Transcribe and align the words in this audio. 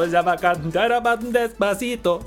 Va 0.00 0.32
a 0.32 0.36
cantar 0.40 0.90
a 0.96 1.16
despacito. 1.16 2.20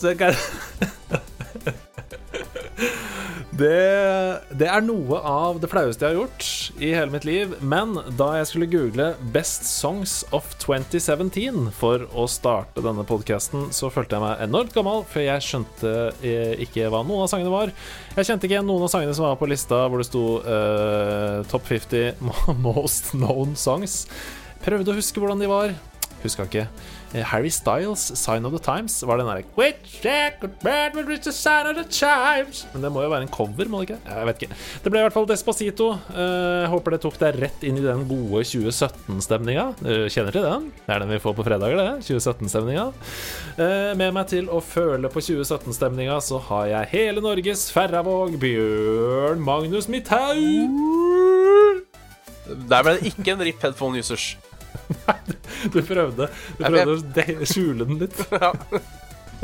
Det, 3.53 4.39
det 4.57 4.65
er 4.65 4.81
noe 4.81 5.19
av 5.29 5.59
det 5.61 5.67
flaueste 5.69 6.07
jeg 6.07 6.15
har 6.15 6.23
gjort 6.23 6.45
i 6.81 6.89
hele 6.95 7.13
mitt 7.13 7.25
liv. 7.27 7.51
Men 7.61 7.93
da 8.17 8.31
jeg 8.39 8.47
skulle 8.49 8.69
google 8.71 9.11
'Best 9.33 9.67
Songs 9.69 10.23
of 10.33 10.47
2017' 10.63 11.69
for 11.77 12.07
å 12.17 12.25
starte 12.25 12.81
denne 12.81 13.05
podkasten, 13.05 13.67
så 13.69 13.91
følte 13.93 14.17
jeg 14.17 14.25
meg 14.25 14.41
enormt 14.47 14.73
gammel, 14.73 15.05
for 15.05 15.21
jeg 15.21 15.45
skjønte 15.45 15.93
eh, 16.25 16.55
ikke 16.65 16.89
hva 16.89 17.03
noen 17.05 17.27
av 17.27 17.29
sangene 17.29 17.53
var. 17.53 17.73
Jeg 18.17 18.31
kjente 18.31 18.49
ikke 18.49 18.57
igjen 18.57 18.69
noen 18.69 18.87
av 18.87 18.93
sangene 18.95 19.13
som 19.13 19.27
var 19.27 19.37
på 19.37 19.51
lista 19.51 19.85
hvor 19.85 20.01
det 20.01 20.09
sto 20.09 20.25
uh, 20.41 21.45
Top 21.53 21.69
50 21.69 22.17
Most 22.65 23.13
Known 23.13 23.53
Songs. 23.59 24.07
Prøvde 24.65 24.95
å 24.95 24.97
huske 24.97 25.21
hvordan 25.21 25.41
de 25.41 25.51
var. 25.51 25.77
Huska 26.23 26.49
ikke. 26.49 26.65
Eh, 27.13 27.21
Harry 27.29 27.51
Styles' 27.53 28.15
'Sign 28.17 28.45
of 28.45 28.53
the 28.53 28.59
Times' 28.59 29.05
var 29.05 29.17
den 29.21 29.27
derre 29.29 29.45
Men 32.73 32.81
det 32.81 32.91
må 32.91 33.03
jo 33.03 33.11
være 33.13 33.27
en 33.27 33.33
cover, 33.33 33.69
må 33.69 33.81
det 33.81 33.91
ikke? 33.91 33.99
Jeg 34.09 34.29
vet 34.29 34.41
ikke. 34.41 34.57
Det 34.83 34.91
ble 34.91 35.01
i 35.01 35.05
hvert 35.05 35.13
fall 35.13 35.27
Despacito. 35.29 35.91
Eh, 36.09 36.65
håper 36.73 36.95
det 36.95 37.01
tok 37.05 37.19
deg 37.21 37.37
rett 37.43 37.65
inn 37.67 37.77
i 37.77 37.85
den 37.85 38.05
gode 38.09 38.41
2017-stemninga. 38.49 39.67
Du 39.79 40.09
kjenner 40.09 40.33
til 40.33 40.47
den? 40.47 40.71
Det 40.87 40.95
er 40.95 41.03
den 41.03 41.13
vi 41.13 41.21
får 41.21 41.37
på 41.37 41.45
fredager, 41.45 41.77
det. 41.77 42.05
2017-stemninga. 42.09 42.87
Eh, 43.57 43.91
med 43.99 44.15
meg 44.17 44.29
til 44.33 44.49
å 44.49 44.61
føle 44.63 45.11
på 45.13 45.21
2017-stemninga 45.21 46.17
så 46.23 46.41
har 46.49 46.65
jeg 46.71 46.91
hele 46.95 47.21
Norges 47.21 47.67
Ferravåg, 47.73 48.39
Bjørn 48.41 49.43
Magnus 49.43 49.89
Midthaug. 49.91 50.41
Der 52.43 52.83
ble 52.83 52.97
det 52.97 53.13
ikke 53.13 53.35
en 53.35 53.45
RIP 53.45 53.61
headphone 53.63 54.01
users. 54.01 54.33
Du 55.73 55.79
prøvde, 55.85 56.27
du 56.57 56.63
prøvde 56.65 57.23
å 57.39 57.47
skjule 57.47 57.85
den 57.87 58.01
litt. 58.01 58.17
ja, 58.33 58.49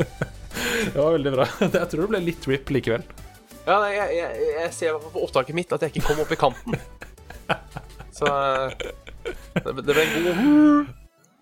Det 0.00 0.98
var 0.98 1.14
veldig 1.16 1.32
bra. 1.32 1.46
Jeg 1.64 1.88
tror 1.92 2.02
det 2.04 2.10
ble 2.12 2.20
litt 2.26 2.48
rip 2.50 2.72
likevel. 2.76 3.04
nei, 3.66 3.90
jeg, 3.94 4.16
jeg, 4.18 4.48
jeg 4.58 4.72
ser 4.76 4.90
i 4.90 4.92
hvert 4.92 5.06
fall 5.06 5.14
på 5.16 5.24
opptaket 5.28 5.56
mitt 5.56 5.72
at 5.76 5.86
jeg 5.86 5.94
ikke 5.94 6.10
kom 6.10 6.22
opp 6.24 6.34
i 6.34 6.40
kanten. 6.40 6.80
Så 8.20 8.30
det, 9.64 9.72
det 9.80 9.94
ble 9.94 10.02
en 10.04 10.16
god 10.24 10.96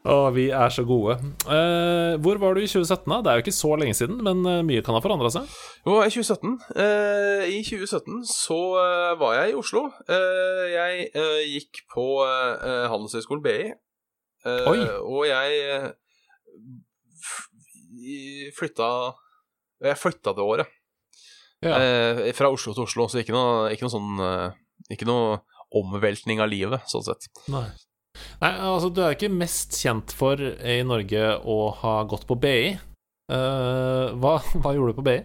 Å, 0.09 0.15
vi 0.33 0.47
er 0.55 0.71
så 0.73 0.85
gode. 0.89 1.19
Eh, 1.53 2.15
hvor 2.23 2.39
var 2.41 2.55
du 2.57 2.63
i 2.63 2.69
2017, 2.71 3.03
da? 3.11 3.19
Det 3.21 3.31
er 3.33 3.41
jo 3.41 3.45
ikke 3.45 3.57
så 3.59 3.73
lenge 3.77 3.97
siden, 3.99 4.21
men 4.25 4.41
eh, 4.49 4.63
mye 4.65 4.85
kan 4.87 4.97
ha 4.97 5.03
forandra 5.05 5.29
seg. 5.35 5.51
Jo, 5.85 5.99
i 6.01 6.09
2017 6.15 6.55
eh, 6.81 7.43
I 7.51 7.59
2017 7.67 8.23
så 8.31 8.61
eh, 8.81 9.11
var 9.21 9.35
jeg 9.41 9.53
i 9.53 9.59
Oslo. 9.59 9.83
Eh, 10.09 10.63
jeg 10.73 11.11
eh, 11.11 11.43
gikk 11.51 11.83
på 11.93 12.07
eh, 12.25 12.87
Handelshøyskolen 12.89 13.45
BI. 13.45 13.59
Eh, 14.47 14.69
Oi. 14.71 14.79
Og 15.03 15.25
jeg 15.27 15.59
eh, 15.75 15.89
flytta 18.57 18.89
Jeg 19.83 19.99
flytta 19.99 20.35
det 20.37 20.45
året. 20.47 20.75
Ja. 21.65 21.75
Eh, 21.75 22.29
fra 22.39 22.51
Oslo 22.55 22.75
til 22.75 22.87
Oslo, 22.87 23.09
så 23.11 23.23
ikke 23.23 23.35
noe, 23.35 23.71
ikke 23.75 23.87
noe 23.87 23.95
sånn 23.97 24.21
Ikke 24.95 25.09
noe 25.09 25.41
omveltning 25.75 26.41
av 26.41 26.49
livet, 26.49 26.87
sånn 26.89 27.05
sett. 27.05 27.27
Nei. 27.53 27.67
Nei, 28.41 28.53
altså, 28.57 28.89
du 28.91 29.03
er 29.05 29.15
ikke 29.15 29.31
mest 29.31 29.77
kjent 29.79 30.15
for 30.17 30.41
i 30.41 30.79
Norge 30.87 31.35
å 31.45 31.59
ha 31.83 31.99
gått 32.09 32.25
på 32.29 32.39
BI. 32.41 32.79
Uh, 33.29 34.17
hva, 34.17 34.39
hva 34.63 34.73
gjorde 34.73 34.95
du 34.95 35.01
på 35.03 35.05
BI? 35.11 35.19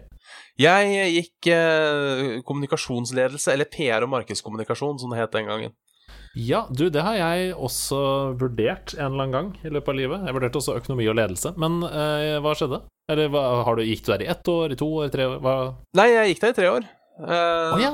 Jeg 0.60 1.06
gikk 1.14 1.48
uh, 1.56 2.42
kommunikasjonsledelse, 2.46 3.54
eller 3.54 3.70
PR 3.72 4.04
og 4.04 4.12
markedskommunikasjon, 4.12 5.00
som 5.00 5.14
det 5.14 5.22
het 5.22 5.32
den 5.34 5.48
gangen. 5.48 5.74
Ja, 6.34 6.64
du, 6.70 6.88
det 6.90 7.02
har 7.06 7.14
jeg 7.14 7.52
også 7.54 7.98
vurdert 8.40 8.94
en 8.96 9.12
eller 9.12 9.26
annen 9.28 9.34
gang 9.34 9.50
i 9.62 9.70
løpet 9.70 9.92
av 9.92 9.98
livet. 9.98 10.24
Jeg 10.26 10.34
vurderte 10.34 10.58
også 10.58 10.74
økonomi 10.80 11.06
og 11.10 11.14
ledelse, 11.18 11.52
men 11.60 11.78
eh, 11.86 12.40
hva 12.42 12.56
skjedde? 12.58 12.80
Eller 13.12 13.28
hva, 13.30 13.42
har 13.68 13.78
du, 13.78 13.84
gikk 13.86 14.02
du 14.06 14.10
der 14.14 14.24
i 14.24 14.30
ett 14.32 14.48
år, 14.50 14.72
i 14.74 14.78
to 14.80 14.88
år, 14.98 15.06
i 15.06 15.14
tre 15.14 15.28
år? 15.30 15.38
Hva 15.44 15.54
Nei, 16.00 16.08
jeg 16.10 16.32
gikk 16.32 16.42
der 16.42 16.54
i 16.54 16.58
tre 16.58 16.72
år. 16.72 16.88
Eh, 17.22 17.76
Å 17.76 17.78
ja. 17.82 17.92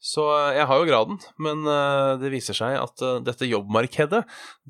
Så 0.00 0.24
jeg 0.56 0.64
har 0.64 0.78
jo 0.80 0.88
graden, 0.88 1.18
men 1.44 1.66
eh, 1.68 2.14
det 2.22 2.30
viser 2.32 2.56
seg 2.56 2.78
at 2.80 3.02
eh, 3.04 3.18
dette 3.26 3.48
jobbmarkedet, 3.50 4.22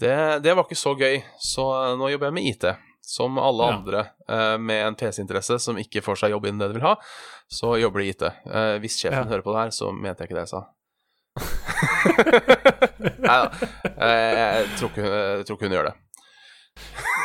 det, 0.02 0.14
det 0.42 0.54
var 0.58 0.66
ikke 0.66 0.78
så 0.80 0.96
gøy. 0.98 1.20
Så 1.38 1.68
eh, 1.76 1.92
nå 2.00 2.10
jobber 2.10 2.32
jeg 2.32 2.38
med 2.40 2.48
IT. 2.50 2.66
Som 3.10 3.38
alle 3.42 3.64
andre 3.66 4.00
ja. 4.28 4.58
med 4.60 4.84
en 4.84 4.94
PC-interesse 4.94 5.56
som 5.58 5.78
ikke 5.80 6.02
får 6.04 6.18
seg 6.20 6.34
jobb 6.34 6.44
innen 6.46 6.60
det 6.62 6.68
de 6.70 6.76
vil 6.76 6.84
ha, 6.84 6.92
så 7.50 7.72
jobber 7.80 8.04
de 8.04 8.10
IT. 8.12 8.22
Hvis 8.84 8.98
sjefen 9.00 9.24
Ja. 9.24 9.30
hører 9.32 9.42
på 9.42 9.54
det 9.54 9.64
her, 9.64 9.72
så 9.74 9.88
mente 9.90 10.22
jeg 10.22 10.30
ikke 10.30 10.36
det 10.36 10.44
jeg 10.44 10.52
sa. 10.52 10.60
Nei 13.20 13.36
da. 13.40 13.50
Eh, 14.00 14.36
jeg, 14.36 14.70
tror 14.78 14.90
ikke, 14.92 15.08
jeg 15.10 15.46
tror 15.48 15.56
ikke 15.58 15.68
hun 15.68 15.76
gjør 15.76 15.88
det. 15.90 15.96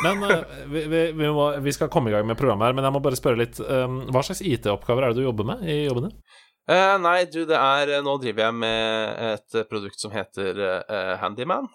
Men 0.04 0.24
eh, 0.26 0.56
vi, 0.68 0.82
vi, 0.92 1.02
vi, 1.16 1.28
må, 1.32 1.46
vi 1.64 1.72
skal 1.72 1.90
komme 1.92 2.10
i 2.10 2.14
gang 2.16 2.26
med 2.28 2.38
programmet 2.38 2.68
her, 2.68 2.76
men 2.76 2.84
jeg 2.86 2.94
må 2.96 3.00
bare 3.04 3.16
spørre 3.18 3.40
litt 3.40 3.60
um, 3.62 4.02
Hva 4.12 4.22
slags 4.26 4.42
IT-oppgaver 4.44 5.06
er 5.06 5.14
det 5.14 5.22
du 5.22 5.28
jobber 5.28 5.46
med 5.54 5.64
i 5.64 5.78
jobben 5.86 6.08
din? 6.10 6.18
Eh, 6.66 6.96
nei, 6.98 7.20
du, 7.30 7.44
det 7.48 7.56
er 7.56 7.94
Nå 8.04 8.16
driver 8.20 8.48
jeg 8.48 8.58
med 8.58 9.22
et 9.30 9.58
produkt 9.70 10.02
som 10.02 10.12
heter 10.12 10.60
eh, 10.66 11.14
Handyman, 11.22 11.68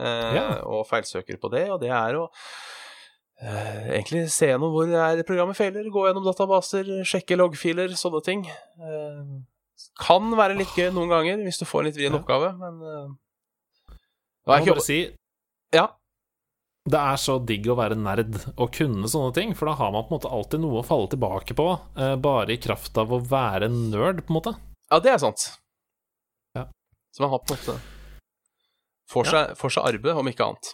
eh, 0.00 0.34
Ja. 0.38 0.46
og 0.64 0.86
feilsøker 0.88 1.38
på 1.42 1.52
det, 1.52 1.66
og 1.70 1.78
det 1.84 1.92
er 1.92 2.16
å 2.18 2.24
eh, 3.44 3.92
egentlig 3.98 4.24
se 4.32 4.48
gjennom 4.50 4.72
hvor 4.74 4.88
er 4.88 5.20
programmet 5.28 5.58
feiler, 5.60 5.86
gå 5.92 6.06
gjennom 6.08 6.24
databaser, 6.26 6.88
sjekke 7.06 7.36
loggfiler, 7.38 7.92
sånne 8.00 8.24
ting. 8.26 8.46
Kan 10.00 10.30
være 10.38 10.56
litt 10.58 10.72
gøy 10.76 10.90
noen 10.96 11.10
ganger 11.12 11.42
hvis 11.44 11.58
du 11.60 11.66
får 11.68 11.80
en 11.82 11.88
litt 11.90 11.96
vrien 12.00 12.12
Ja. 12.14 12.18
oppgave, 12.20 12.52
men 12.58 12.80
uh, 12.82 13.10
Jeg 13.90 14.48
må 14.48 14.58
ikke 14.64 14.74
bare 14.78 14.86
si 14.86 15.00
Ja. 15.74 15.86
det 16.90 16.98
er 17.00 17.16
så 17.20 17.36
digg 17.46 17.66
å 17.70 17.76
være 17.78 17.94
nerd 18.00 18.38
og 18.56 18.72
kunne 18.74 19.06
sånne 19.10 19.34
ting, 19.36 19.54
for 19.54 19.66
da 19.70 19.74
har 19.78 19.92
man 19.92 20.04
på 20.08 20.14
en 20.14 20.18
måte 20.18 20.32
alltid 20.32 20.60
noe 20.64 20.80
å 20.80 20.86
falle 20.86 21.10
tilbake 21.12 21.54
på, 21.54 21.66
uh, 21.98 22.16
bare 22.16 22.54
i 22.56 22.60
kraft 22.62 22.96
av 22.98 23.12
å 23.12 23.20
være 23.22 23.68
nerd, 23.70 24.24
på 24.26 24.32
en 24.32 24.38
måte. 24.40 24.54
ja, 24.90 24.98
det 25.00 25.12
er 25.12 25.18
sant. 25.22 25.50
Ja. 26.56 26.64
Så 27.14 27.22
man 27.22 27.30
har 27.30 27.38
på 27.44 27.54
en 27.54 27.60
måte 27.60 27.80
Får 29.10 29.26
Ja. 29.26 29.30
seg, 29.30 29.56
får 29.58 29.70
seg 29.74 29.84
arbeid, 29.90 30.16
om 30.16 30.28
ikke 30.30 30.44
annet. 30.46 30.68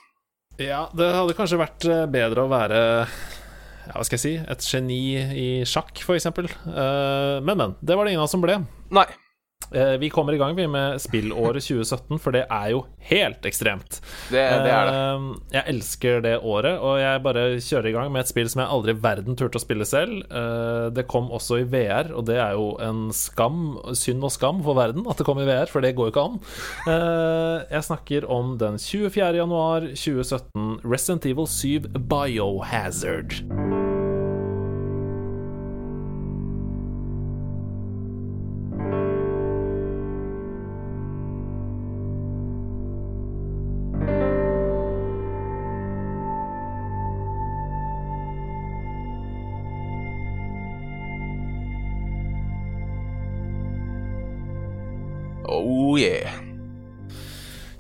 Ja, 0.61 0.83
det 0.93 1.07
hadde 1.15 1.33
kanskje 1.37 1.57
vært 1.61 1.85
eh, 1.89 2.07
bedre 2.07 2.43
å 2.45 2.49
være 2.53 2.81
ja, 3.09 3.93
hva 3.95 4.05
skal 4.05 4.19
jeg 4.19 4.21
si, 4.21 4.33
et 4.53 4.61
geni 4.61 4.99
i 5.17 5.47
sjakk, 5.65 6.03
for 6.05 6.17
eksempel. 6.17 6.45
Eh, 6.49 7.41
men, 7.41 7.57
men. 7.57 7.75
Det 7.81 7.97
var 7.97 8.05
det 8.05 8.13
ingen 8.13 8.21
av 8.21 8.29
oss 8.29 8.35
som 8.37 8.43
ble. 8.45 8.59
Nei. 8.91 9.07
Eh, 9.75 9.97
vi 9.99 10.11
kommer 10.13 10.33
i 10.33 10.39
gang 10.39 10.53
vi 10.55 10.67
med 10.71 11.01
spillåret 11.03 11.65
2017, 11.65 12.21
for 12.23 12.31
det 12.37 12.45
er 12.53 12.69
jo 12.71 12.83
helt 13.09 13.43
ekstremt. 13.49 13.97
Det, 14.31 14.39
det 14.39 14.71
er 14.71 14.87
det. 14.87 14.99
Eh, 15.01 15.25
Jeg 15.57 15.65
elsker 15.73 16.21
det 16.23 16.35
året, 16.39 16.77
og 16.79 17.01
jeg 17.01 17.23
bare 17.25 17.43
kjører 17.65 17.89
i 17.91 17.95
gang 17.97 18.13
med 18.15 18.21
et 18.23 18.31
spill 18.31 18.51
som 18.53 18.63
jeg 18.63 18.71
aldri 18.77 18.95
i 18.95 19.01
verden 19.03 19.35
turte 19.41 19.59
å 19.59 19.65
spille 19.65 19.89
selv. 19.89 20.21
Eh, 20.31 20.91
Det 20.95 21.07
kom 21.11 21.33
også 21.35 21.59
i 21.63 21.67
VR, 21.73 22.13
og 22.15 22.29
det 22.29 22.37
er 22.39 22.53
jo 22.55 22.69
en 22.85 23.09
skam, 23.17 23.81
synd 23.97 24.23
og 24.29 24.31
skam 24.37 24.63
for 24.63 24.79
verden 24.79 25.09
at 25.11 25.19
det 25.19 25.27
kom 25.27 25.41
i 25.43 25.49
VR, 25.49 25.67
for 25.73 25.81
det 25.83 25.97
går 25.99 26.13
jo 26.13 26.15
ikke 26.15 26.27
an. 26.29 26.39
Eh, 26.87 27.67
Jeg 27.75 27.89
snakker 27.89 28.29
om 28.31 28.55
den 28.61 28.79
24. 28.79 29.35
januar 29.41 29.81
2017, 29.97 30.79
Resident 30.85 31.27
Evil 31.27 31.47
7 31.51 31.91
Biohazard. 32.07 33.41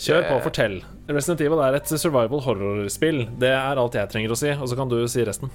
Kjør 0.06 0.26
på, 0.28 0.36
fortell. 0.46 0.76
Resident 1.10 1.42
Evil 1.42 1.62
er 1.66 1.78
et 1.78 1.90
survival 1.90 2.42
horror-spill. 2.44 3.24
Det 3.40 3.50
er 3.50 3.80
alt 3.80 3.98
jeg 3.98 4.10
trenger 4.12 4.34
å 4.34 4.38
si, 4.38 4.52
og 4.54 4.70
så 4.70 4.78
kan 4.78 4.90
du 4.90 5.00
si 5.10 5.24
resten. 5.26 5.50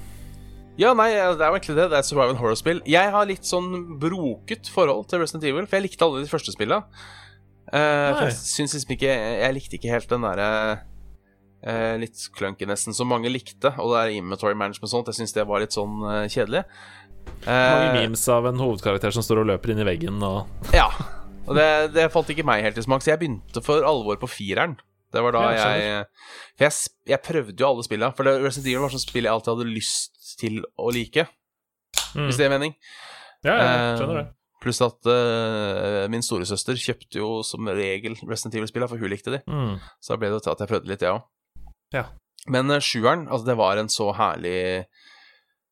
Ja, 0.80 0.94
nei, 0.98 1.10
det 1.14 1.44
er 1.44 1.52
jo 1.52 1.56
egentlig 1.58 1.78
det. 1.78 1.88
Det 1.92 1.98
er 1.98 2.04
et 2.04 2.10
survival 2.10 2.38
horror-spill. 2.40 2.84
Jeg 2.90 3.12
har 3.14 3.28
litt 3.30 3.48
sånn 3.48 3.98
broket 4.02 4.70
forhold 4.72 5.10
til 5.12 5.24
Resident 5.24 5.48
Evil, 5.50 5.68
for 5.68 5.80
jeg 5.80 5.90
likte 5.90 6.08
alle 6.08 6.24
de 6.24 6.32
første 6.32 6.56
spillene. 6.56 6.84
Uh, 7.72 7.78
Nei. 7.78 8.26
jeg 8.28 8.34
syns 8.36 8.74
liksom 8.76 8.90
ikke 8.98 9.12
Jeg 9.14 9.54
likte 9.56 9.78
ikke 9.78 9.92
helt 9.94 10.10
den 10.12 10.26
derre 10.26 10.48
uh, 11.64 11.94
litt 12.02 12.26
clunky-nesten 12.36 12.96
som 12.98 13.08
mange 13.08 13.32
likte, 13.32 13.72
og 13.80 13.94
det 13.94 14.02
er 14.02 14.18
inventory 14.18 14.58
management 14.58 14.90
og 14.90 14.96
sånt. 14.96 15.12
Jeg 15.14 15.22
syns 15.22 15.38
det 15.38 15.48
var 15.48 15.64
litt 15.64 15.78
sånn 15.78 16.02
uh, 16.04 16.26
kjedelig. 16.28 16.66
Mange 17.46 17.88
Eh, 17.88 18.02
memes 18.02 18.22
av 18.30 18.46
en 18.50 18.60
hovedkarakter 18.62 19.14
som 19.14 19.26
står 19.26 19.42
og 19.42 19.50
løper 19.50 19.74
inn 19.74 19.82
i 19.82 19.88
veggen 19.88 20.22
og 20.26 20.74
Ja. 20.74 20.88
Og 21.50 21.58
det, 21.58 21.68
det 21.96 22.08
falt 22.14 22.30
ikke 22.32 22.46
meg 22.48 22.64
helt 22.64 22.78
i 22.78 22.84
smak, 22.86 23.04
så 23.04 23.14
jeg 23.14 23.22
begynte 23.24 23.64
for 23.66 23.84
alvor 23.88 24.20
på 24.22 24.30
fireren. 24.30 24.78
Det 25.12 25.20
var 25.26 25.34
da 25.36 25.40
Ja, 25.52 25.70
jeg 25.76 26.04
For 26.56 26.64
jeg, 26.68 26.74
jeg 27.12 27.22
prøvde 27.26 27.60
jo 27.60 27.68
alle 27.68 27.84
spillene. 27.84 28.16
For 28.16 28.28
Resident 28.46 28.70
Evil 28.72 28.86
var 28.86 28.94
sånn 28.94 29.04
spill 29.04 29.28
jeg 29.28 29.34
alltid 29.34 29.52
hadde 29.56 29.72
lyst 29.74 30.22
til 30.40 30.62
å 30.80 30.92
like, 30.96 31.28
Mm. 32.16 32.26
hvis 32.28 32.38
det 32.40 32.46
gir 32.46 32.52
mening. 32.52 32.74
Ja, 33.44 33.54
ja, 33.56 33.66
Eh, 33.72 33.98
skjønner 34.00 34.18
det. 34.22 34.28
Pluss 34.62 34.80
at 34.84 35.08
uh, 35.10 36.08
min 36.12 36.22
storesøster 36.24 36.76
kjøpte 36.80 37.18
jo 37.20 37.30
som 37.48 37.66
regel 37.72 38.14
Resident 38.30 38.56
Evil-spillene, 38.60 38.90
for 38.92 39.00
hun 39.02 39.10
likte 39.12 39.32
de. 39.34 39.40
Mm. 39.48 39.80
Så 40.04 40.14
da 40.14 40.18
ble 40.22 40.30
det 40.32 40.42
til 40.46 40.52
at 40.54 40.60
jeg 40.62 40.70
prøvde 40.70 40.92
litt, 40.92 41.02
jeg 41.02 41.16
òg. 41.16 41.24
Ja. 41.96 42.04
Men 42.52 42.70
uh, 42.72 42.78
sjueren, 42.84 43.26
altså, 43.28 43.48
det 43.48 43.58
var 43.60 43.80
en 43.82 43.90
så 43.92 44.10
herlig 44.18 44.56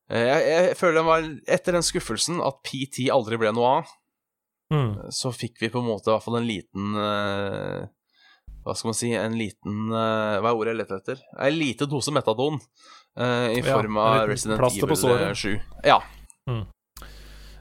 uh, 0.10 0.18
jeg, 0.18 0.42
jeg 0.50 0.78
føler 0.80 1.00
den 1.00 1.08
var 1.08 1.28
Etter 1.56 1.76
den 1.78 1.86
skuffelsen 1.86 2.40
at 2.46 2.60
PT 2.66 3.08
aldri 3.14 3.38
ble 3.42 3.52
noe 3.56 3.76
av, 3.80 3.94
Mm. 4.70 5.10
så 5.10 5.32
fikk 5.34 5.58
vi 5.64 5.70
på 5.74 5.80
en 5.82 5.88
måte 5.90 6.12
i 6.12 6.14
hvert 6.14 6.26
fall 6.28 6.36
en 6.38 6.46
liten 6.46 6.92
eh, 7.02 7.88
Hva 8.62 8.76
skal 8.78 8.92
man 8.92 8.98
si 9.00 9.08
En 9.18 9.34
liten 9.40 9.88
eh, 9.90 10.36
Hva 10.44 10.52
er 10.52 10.60
ordet 10.60 10.76
jeg 10.76 10.80
leter 10.84 11.00
etter? 11.00 11.24
En 11.42 11.56
lite 11.58 11.88
dose 11.90 12.14
metadon 12.14 12.60
eh, 13.18 13.56
i 13.58 13.64
form 13.66 13.98
av 13.98 14.28
Resident 14.30 14.62
Evil 14.62 15.16
eh, 15.16 15.34
7. 15.34 15.56
Ja. 15.90 15.98
Mm. 16.46 16.68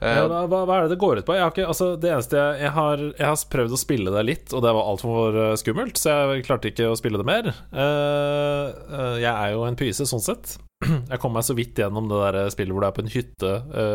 Eh, 0.00 0.19
Ja, 0.20 0.26
hva, 0.28 0.60
hva 0.69 0.76
er 0.76 0.84
det 0.84 0.93
det 0.93 1.00
går 1.00 1.22
ut 1.22 1.26
på? 1.26 1.34
Jeg 1.34 1.43
har 1.46 1.50
ikke, 1.56 1.64
altså, 1.72 1.88
det 1.99 2.12
eneste 2.12 2.37
jeg, 2.38 2.60
jeg, 2.66 2.75
har, 2.76 3.00
jeg 3.08 3.26
har 3.26 3.40
prøvd 3.56 3.72
å 3.75 3.81
spille 3.81 4.12
det 4.14 4.26
litt, 4.28 4.52
og 4.54 4.62
det 4.62 4.75
var 4.76 4.93
altfor 4.93 5.40
skummelt, 5.58 5.96
så 5.99 6.12
jeg 6.37 6.44
klarte 6.46 6.70
ikke 6.70 6.93
å 6.93 6.99
spille 7.00 7.19
det 7.19 7.26
mer. 7.26 7.49
Eh, 7.72 8.69
eh, 9.00 9.16
jeg 9.25 9.32
er 9.32 9.56
jo 9.56 9.64
en 9.66 9.81
pyse 9.81 10.06
sånn 10.06 10.22
sett. 10.28 10.58
Jeg 11.11 11.19
kom 11.19 11.32
meg 11.34 11.43
så 11.43 11.56
vidt 11.58 11.81
gjennom 11.81 12.06
det 12.06 12.20
der 12.20 12.52
spillet 12.54 12.70
hvor 12.70 12.84
du 12.84 12.87
er 12.87 12.94
på 12.94 13.02
en 13.02 13.11
hytte 13.11 13.49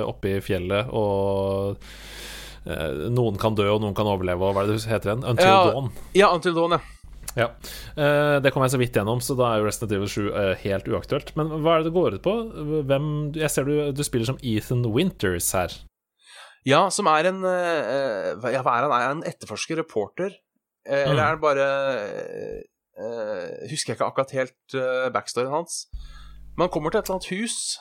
oppe 0.04 0.33
i 0.33 0.42
fjellet, 0.44 0.89
og 0.92 1.77
eh, 1.77 2.01
noen 2.65 3.38
kan 3.42 3.56
dø, 3.56 3.65
og 3.74 3.81
noen 3.83 3.95
kan 3.98 4.07
overleve, 4.07 4.42
og 4.42 4.56
hva 4.56 4.63
er 4.63 4.71
det 4.71 4.83
heter 4.88 5.12
igjen? 5.13 5.24
Until 5.33 5.45
Ja. 5.48 5.63
Dawn. 5.71 5.92
ja, 6.15 6.30
Until 6.33 6.54
Dawn, 6.56 6.71
ja. 6.71 6.80
Ja. 7.36 7.48
Eh, 7.98 8.39
det 8.45 8.51
kom 8.54 8.62
jeg 8.62 8.71
så 8.71 8.77
vidt 8.77 8.94
gjennom, 8.94 9.18
så 9.19 9.33
da 9.36 9.54
er 9.56 9.60
jo 9.62 9.65
Resident 9.65 9.92
Evil 9.95 10.07
7 10.07 10.27
eh, 10.38 10.56
helt 10.68 10.86
uaktuelt. 10.86 11.31
Men 11.36 11.48
hva 11.63 11.74
er 11.80 11.83
det 11.83 11.89
det 11.89 11.95
går 11.95 12.13
ut 12.19 12.21
på? 12.21 12.33
Hvem 12.86 13.07
Jeg 13.36 13.50
ser 13.50 13.63
du, 13.65 13.92
du 13.92 14.04
spiller 14.06 14.25
som 14.30 14.38
Ethan 14.44 14.86
Winters 14.94 15.51
her. 15.51 15.74
Ja, 16.63 16.89
som 16.94 17.07
er 17.07 17.25
en 17.31 17.42
eh, 17.44 18.54
Ja, 18.54 18.62
hva 18.62 18.77
er 18.77 18.86
han? 18.86 18.92
Er 18.94 19.07
han 19.07 19.24
etterforsker, 19.24 19.75
reporter? 19.81 20.30
Eh, 20.86 21.09
Eller 21.09 21.16
Mm. 21.16 21.19
er 21.19 21.31
han 21.33 21.42
bare 21.42 21.68
eh, 23.00 23.68
Husker 23.71 23.94
jeg 23.94 23.98
ikke 23.98 24.06
akkurat 24.12 24.31
helt 24.38 24.75
backstoryen 25.16 25.50
hans. 25.51 25.88
Men 26.56 26.68
han 26.68 26.69
kommer 26.69 26.92
til 26.94 27.00
et 27.01 27.09
eller 27.09 27.18
annet 27.18 27.31
hus. 27.33 27.80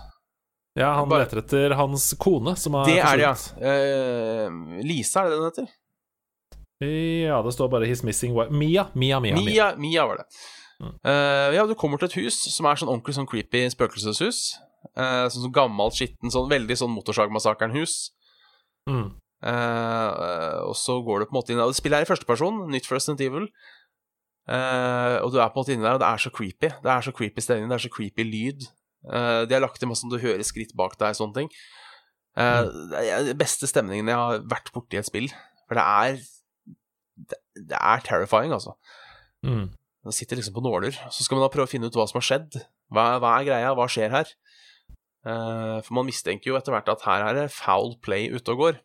Ja, 0.79 0.95
han 0.97 1.09
Bare- 1.09 1.27
leter 1.27 1.43
etter 1.43 1.75
hans 1.77 2.15
kone, 2.17 2.57
som 2.57 2.75
har 2.75 2.87
Det 2.87 2.99
er 2.99 3.17
det, 3.17 3.27
ja. 3.27 3.35
Eh, 3.61 4.83
Lisa, 4.83 5.21
er 5.27 5.31
det 5.31 5.39
den 5.39 5.51
heter? 5.51 5.69
Ja, 7.29 7.43
det 7.43 7.53
står 7.55 7.69
bare 7.71 7.87
'His 7.87 8.03
Missing 8.03 8.33
Wife'. 8.33 8.51
Mia, 8.51 8.89
Mia, 8.95 9.21
Mia. 9.21 9.35
Mia. 9.35 9.77
Mia, 9.77 10.07
var 10.07 10.17
det. 10.17 10.27
Mm. 10.81 10.95
Uh, 11.05 11.55
ja, 11.55 11.67
du 11.67 11.75
kommer 11.75 11.99
til 11.99 12.07
et 12.07 12.19
hus 12.25 12.35
som 12.35 12.67
er 12.67 12.75
sånn 12.75 12.89
ordentlig 12.89 13.15
sånn 13.15 13.29
creepy 13.29 13.69
spøkelseshus. 13.71 14.59
Uh, 14.99 15.29
sånn, 15.31 15.45
sånn 15.47 15.55
gammelt, 15.55 15.95
skitten, 15.95 16.33
sånn 16.33 16.51
veldig 16.51 16.75
sånn 16.75 16.91
Motorsagmassakren-hus. 16.97 18.11
Mm. 18.91 19.13
Uh, 19.45 20.67
og 20.67 20.75
så 20.75 20.99
går 21.05 21.21
du 21.21 21.27
på 21.27 21.35
en 21.35 21.39
måte 21.39 21.51
inn 21.51 21.59
Det 21.59 21.75
spillet 21.77 22.01
er 22.01 22.07
i 22.07 22.11
førsteperson, 22.11 22.69
nytt 22.71 22.87
First 22.87 23.09
and 23.11 23.21
Evil. 23.21 23.47
Og 24.49 25.31
du 25.31 25.39
er 25.39 25.51
på 25.51 25.55
en 25.55 25.63
måte 25.63 25.73
inni 25.73 25.85
der, 25.87 25.95
og 25.95 26.01
det 26.03 26.09
er 26.09 26.19
så 26.19 26.31
creepy. 26.35 26.69
Det 26.83 26.91
er 26.91 27.01
så 27.03 27.13
creepy 27.15 27.41
stemning, 27.41 27.69
det 27.69 27.79
er 27.79 27.87
så 27.89 27.93
creepy 27.95 28.25
lyd. 28.27 28.67
Eh, 29.11 29.45
de 29.49 29.57
har 29.57 29.65
lagt 29.65 29.81
til 29.83 29.91
masse 29.91 30.05
som 30.05 30.13
du 30.13 30.21
hører 30.23 30.45
skritt 30.47 30.75
bak 30.79 30.95
deg, 31.01 31.17
sånne 31.19 31.41
ting. 31.41 31.51
Eh, 32.39 32.63
Det 32.93 33.03
er 33.03 33.25
den 33.33 33.41
beste 33.41 33.69
stemningen 33.69 34.09
jeg 34.09 34.17
har 34.19 34.45
vært 34.49 34.73
borti 34.75 34.97
i 34.97 35.03
et 35.03 35.09
spill. 35.09 35.29
For 35.69 35.79
det 35.79 35.85
er 35.85 36.21
Det, 37.13 37.37
det 37.69 37.77
er 37.77 38.01
terrifying, 38.01 38.53
altså. 38.57 38.73
Mm. 39.45 39.69
Man 40.03 40.15
sitter 40.17 40.37
liksom 40.37 40.55
på 40.55 40.63
nåler. 40.65 40.97
Så 41.13 41.23
skal 41.23 41.37
man 41.37 41.45
da 41.45 41.53
prøve 41.53 41.69
å 41.69 41.71
finne 41.71 41.87
ut 41.87 41.95
hva 41.95 42.07
som 42.09 42.19
har 42.19 42.25
skjedd. 42.25 42.57
Hva, 42.91 43.19
hva 43.21 43.35
er 43.37 43.45
greia? 43.47 43.75
Hva 43.77 43.87
skjer 43.87 44.11
her? 44.11 44.31
Uh, 45.23 45.79
for 45.85 45.95
man 46.01 46.09
mistenker 46.09 46.51
jo 46.51 46.57
etter 46.59 46.75
hvert 46.75 46.89
at 46.91 47.05
her 47.07 47.27
er 47.29 47.37
det 47.37 47.45
foul 47.55 47.95
play 48.03 48.33
ute 48.33 48.57
og 48.57 48.65
går. 48.65 48.81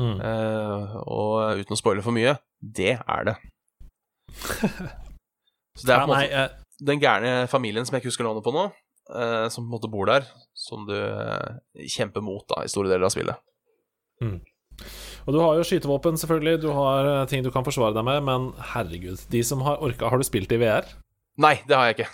Mm. 0.00 0.16
Uh, 0.24 0.96
og 1.04 1.60
uten 1.60 1.76
å 1.76 1.78
spoile 1.78 2.02
for 2.02 2.16
mye, 2.16 2.34
det 2.58 2.96
er 2.98 3.28
det. 3.28 3.36
Så 5.78 5.86
det 5.86 5.94
er 5.94 6.02
på 6.02 6.08
en 6.08 6.14
måte 6.16 6.48
den 6.80 7.00
gærne 7.00 7.46
familien 7.52 7.86
som 7.86 7.94
jeg 7.94 8.02
ikke 8.02 8.10
husker 8.10 8.26
navnet 8.26 8.44
på 8.46 8.54
nå, 8.54 8.66
eh, 9.14 9.48
som 9.52 9.64
på 9.64 9.68
en 9.68 9.74
måte 9.76 9.90
bor 9.92 10.08
der, 10.10 10.26
som 10.56 10.86
du 10.88 10.96
eh, 10.96 11.60
kjemper 11.88 12.24
mot 12.24 12.46
da, 12.50 12.64
i 12.64 12.72
store 12.72 12.90
deler 12.92 13.08
av 13.08 13.14
spillet. 13.14 13.42
og 15.26 15.34
du 15.34 15.40
har 15.42 15.58
jo 15.58 15.66
skytevåpen, 15.66 16.18
selvfølgelig. 16.20 16.62
Du 16.64 16.70
har 16.76 17.08
eh, 17.08 17.26
ting 17.30 17.44
du 17.44 17.52
kan 17.54 17.66
forsvare 17.66 17.96
deg 17.96 18.06
med, 18.06 18.24
men 18.28 18.50
herregud, 18.74 19.26
de 19.32 19.44
som 19.46 19.64
har 19.66 19.82
orka 19.84 20.10
Har 20.10 20.20
du 20.20 20.26
spilt 20.26 20.52
i 20.52 20.60
VR? 20.60 20.88
Nei, 21.40 21.58
det 21.68 21.76
har 21.76 21.90
jeg 21.90 22.00
ikke. 22.00 22.10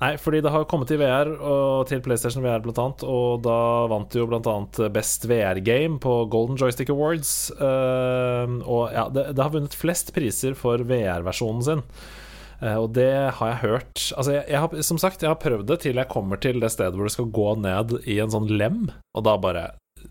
Nei, 0.00 0.12
fordi 0.20 0.42
det 0.44 0.52
har 0.52 0.66
kommet 0.68 0.92
i 0.92 0.98
VR, 1.00 1.30
og 1.36 1.88
til 1.90 2.02
PlayStation 2.04 2.44
VR 2.44 2.62
blant 2.64 2.78
annet, 2.80 3.04
og 3.08 3.42
da 3.44 3.58
vant 3.90 4.12
du 4.12 4.20
jo 4.20 4.28
blant 4.30 4.48
annet 4.48 4.78
Best 4.94 5.26
VR-game 5.28 5.98
på 6.02 6.18
Golden 6.32 6.58
Joystick 6.60 6.92
Awards. 6.92 7.50
Uh, 7.56 8.60
og 8.64 8.94
ja, 8.94 9.06
det, 9.12 9.30
det 9.36 9.42
har 9.42 9.52
vunnet 9.54 9.76
flest 9.76 10.12
priser 10.16 10.56
for 10.58 10.84
VR-versjonen 10.86 11.66
sin. 11.66 11.84
Eh, 12.62 12.76
og 12.80 12.92
det 12.96 13.10
har 13.36 13.50
jeg 13.50 13.58
hørt 13.62 14.04
Altså, 14.16 14.32
jeg, 14.32 14.44
jeg 14.48 14.60
har, 14.62 14.76
som 14.88 14.98
sagt, 14.98 15.20
jeg 15.22 15.28
har 15.28 15.36
prøvd 15.42 15.66
det 15.68 15.80
til 15.84 15.98
jeg 16.00 16.08
kommer 16.08 16.40
til 16.40 16.60
det 16.62 16.70
stedet 16.72 16.94
hvor 16.96 17.04
du 17.04 17.12
skal 17.12 17.28
gå 17.36 17.48
ned 17.60 17.98
i 18.08 18.16
en 18.24 18.32
sånn 18.32 18.48
lem, 18.48 18.86
og 19.14 19.24
da 19.28 19.34
bare 19.36 19.66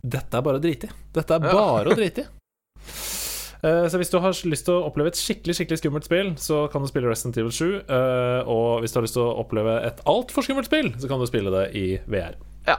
Dette 0.06 0.38
er 0.38 0.44
bare 0.46 0.60
å 0.60 0.62
drite 0.62 0.90
i. 0.90 0.96
Dette 1.16 1.38
er 1.40 1.46
Ja. 1.48 1.54
bare 1.56 1.90
å 1.94 1.98
drite 2.02 2.26
i. 2.26 2.28
Eh, 3.66 3.88
Så 3.90 3.98
hvis 3.98 4.12
du 4.12 4.20
har 4.22 4.36
lyst 4.46 4.66
til 4.68 4.76
å 4.76 4.86
oppleve 4.90 5.10
et 5.14 5.18
skikkelig 5.20 5.56
skikkelig 5.58 5.80
skummelt 5.82 6.06
spill, 6.06 6.34
så 6.38 6.66
kan 6.72 6.84
du 6.86 6.90
spille 6.92 7.10
Resident 7.10 7.38
Evil 7.42 7.54
7. 7.56 7.70
eh, 7.90 8.42
Og 8.46 8.82
hvis 8.84 8.94
du 8.94 9.00
har 9.00 9.06
lyst 9.08 9.18
til 9.18 9.26
å 9.26 9.38
oppleve 9.42 9.80
et 9.88 10.04
altfor 10.06 10.46
skummelt 10.46 10.70
spill, 10.70 10.92
så 11.00 11.10
kan 11.10 11.20
du 11.22 11.26
spille 11.30 11.50
det 11.54 11.66
i 11.78 11.86
VR. 12.06 12.36
Ja. 12.68 12.78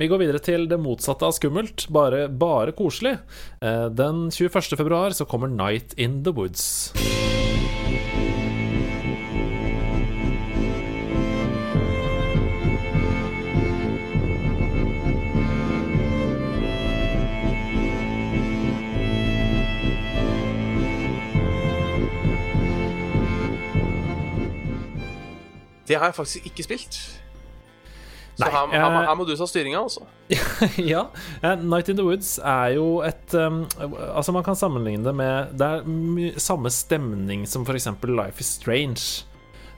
Vi 0.00 0.08
går 0.08 0.18
videre 0.22 0.40
til 0.42 0.66
det 0.66 0.78
motsatte 0.80 1.26
av 1.28 1.34
skummelt, 1.36 1.86
bare, 1.92 2.26
bare 2.28 2.72
koselig. 2.72 3.18
Den 3.60 4.30
21. 4.32 4.76
februar 4.80 5.12
så 5.12 5.26
kommer 5.28 5.48
Night 5.52 5.92
in 5.98 6.22
the 6.24 6.32
Woods. 6.32 6.90
Det 25.90 25.98
har 25.98 26.12
jeg 26.12 26.16
faktisk 26.20 26.46
ikke 26.52 26.64
spilt. 26.68 27.00
Så 28.38 28.46
Nei, 28.46 28.50
her, 28.54 28.68
her, 28.72 28.84
må- 28.94 29.00
eh, 29.02 29.06
her 29.10 29.16
må 29.18 29.24
du 29.28 29.32
ta 29.36 29.44
styringa, 29.50 29.80
altså. 29.82 30.06
ja. 30.92 31.02
eh, 31.42 31.56
Night 31.66 31.90
in 31.92 31.98
the 31.98 32.04
Woods 32.06 32.36
er 32.38 32.76
jo 32.78 33.00
et 33.04 33.34
um, 33.36 33.64
Altså, 34.14 34.32
man 34.32 34.44
kan 34.46 34.54
sammenligne 34.56 35.02
det 35.04 35.12
med 35.18 35.50
Det 35.58 35.66
er 35.66 36.38
samme 36.40 36.70
stemning 36.72 37.42
som 37.50 37.66
f.eks. 37.66 37.90
Life 38.06 38.40
is 38.40 38.52
Strange. 38.60 39.26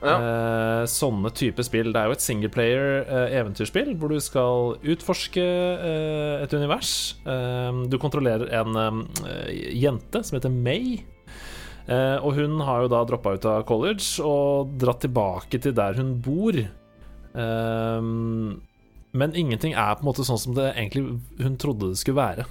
Ja. 0.02 0.14
Eh, 0.18 0.84
sånne 0.90 1.30
type 1.38 1.62
spill. 1.64 1.92
Det 1.94 2.00
er 2.02 2.10
jo 2.10 2.14
et 2.18 2.22
singleplayer 2.24 2.86
eh, 3.06 3.34
eventyrspill 3.40 3.92
hvor 3.98 4.10
du 4.12 4.18
skal 4.22 4.76
utforske 4.94 5.42
eh, 5.46 6.42
et 6.44 6.54
univers. 6.58 6.92
Eh, 7.24 7.82
du 7.90 7.96
kontrollerer 8.02 8.50
en 8.60 8.78
eh, 9.24 9.50
jente 9.80 10.22
som 10.26 10.38
heter 10.38 10.50
May. 10.54 11.00
Eh, 11.88 12.16
og 12.22 12.36
hun 12.38 12.60
har 12.62 12.84
jo 12.84 12.90
da 12.92 13.00
droppa 13.08 13.32
ut 13.34 13.46
av 13.50 13.64
college 13.66 14.22
og 14.22 14.76
dratt 14.78 15.00
tilbake 15.02 15.58
til 15.64 15.74
der 15.74 15.98
hun 15.98 16.14
bor. 16.22 16.54
Eh, 16.62 18.00
men 19.12 19.34
ingenting 19.36 19.74
er 19.76 19.96
på 19.98 20.04
en 20.04 20.08
måte 20.12 20.24
sånn 20.24 20.40
som 20.40 20.54
det 20.56 20.70
egentlig 20.76 21.02
hun 21.42 21.56
trodde 21.60 21.90
det 21.92 21.98
skulle 22.00 22.20
være. 22.22 22.46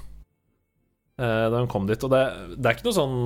eh, 1.17 1.47
Da 1.50 1.57
hun 1.63 1.71
kom 1.71 1.88
dit. 1.89 2.03
Og 2.03 2.11
det, 2.13 2.21
det 2.57 2.65
er 2.69 2.75
ikke 2.77 2.89
noe 2.91 3.00
sånn 3.00 3.17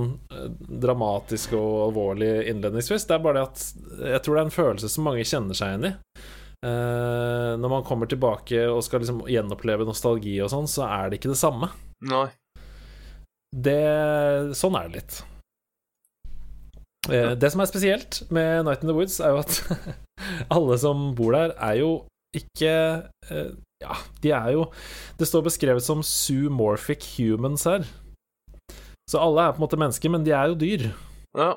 dramatisk 0.85 1.57
og 1.57 1.89
alvorlig 1.89 2.31
innledningsvis. 2.53 3.07
Det 3.09 3.17
er 3.17 3.25
bare 3.25 3.41
det 3.41 3.49
at 3.49 4.09
jeg 4.13 4.23
tror 4.23 4.35
det 4.35 4.41
er 4.41 4.49
en 4.49 4.57
følelse 4.61 4.89
som 4.93 5.07
mange 5.09 5.25
kjenner 5.27 5.57
seg 5.57 5.73
igjen 5.73 5.89
i. 5.91 5.93
Eh, 6.65 7.51
når 7.59 7.69
man 7.69 7.83
kommer 7.85 8.07
tilbake 8.09 8.63
og 8.71 8.81
skal 8.85 9.03
liksom 9.03 9.25
gjenoppleve 9.29 9.85
nostalgi 9.85 10.37
og 10.41 10.49
sånn, 10.53 10.69
så 10.71 10.87
er 10.87 11.09
det 11.11 11.19
ikke 11.19 11.33
det 11.33 11.41
samme. 11.41 11.69
Nei. 12.07 12.27
Det, 13.55 14.53
sånn 14.57 14.75
er 14.79 14.87
det 14.89 15.01
litt. 15.01 15.19
Eh, 17.09 17.33
Det 17.37 17.51
som 17.51 17.61
er 17.61 17.69
spesielt 17.69 18.23
med 18.33 18.65
Night 18.65 18.83
in 18.83 18.89
the 18.89 18.95
Woods, 18.95 19.19
er 19.19 19.35
jo 19.35 19.41
at 19.43 19.59
alle 20.55 20.77
som 20.81 21.11
bor 21.17 21.35
der, 21.35 21.53
er 21.59 21.79
jo 21.81 21.91
ikke 22.35 22.71
eh, 23.31 23.51
Ja, 23.83 23.95
de 24.23 24.31
er 24.31 24.49
jo 24.55 24.65
Det 25.19 25.27
står 25.27 25.45
beskrevet 25.45 25.83
som 25.83 26.01
zoomorphic 26.03 27.05
humans 27.17 27.63
her. 27.67 27.85
Så 29.09 29.21
alle 29.21 29.43
er 29.43 29.53
på 29.53 29.61
en 29.61 29.65
måte 29.67 29.77
mennesker, 29.79 30.09
men 30.09 30.25
de 30.25 30.33
er 30.33 30.49
jo 30.49 30.57
dyr. 30.57 30.87
Ja. 31.37 31.53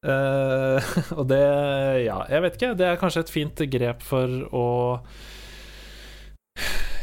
Uh, 0.00 0.80
og 1.20 1.28
det 1.28 1.42
Ja, 2.06 2.22
jeg 2.32 2.42
vet 2.42 2.56
ikke. 2.56 2.74
Det 2.74 2.86
er 2.88 2.98
kanskje 3.00 3.22
et 3.26 3.32
fint 3.32 3.62
grep 3.70 4.02
for 4.02 4.26
å 4.56 4.66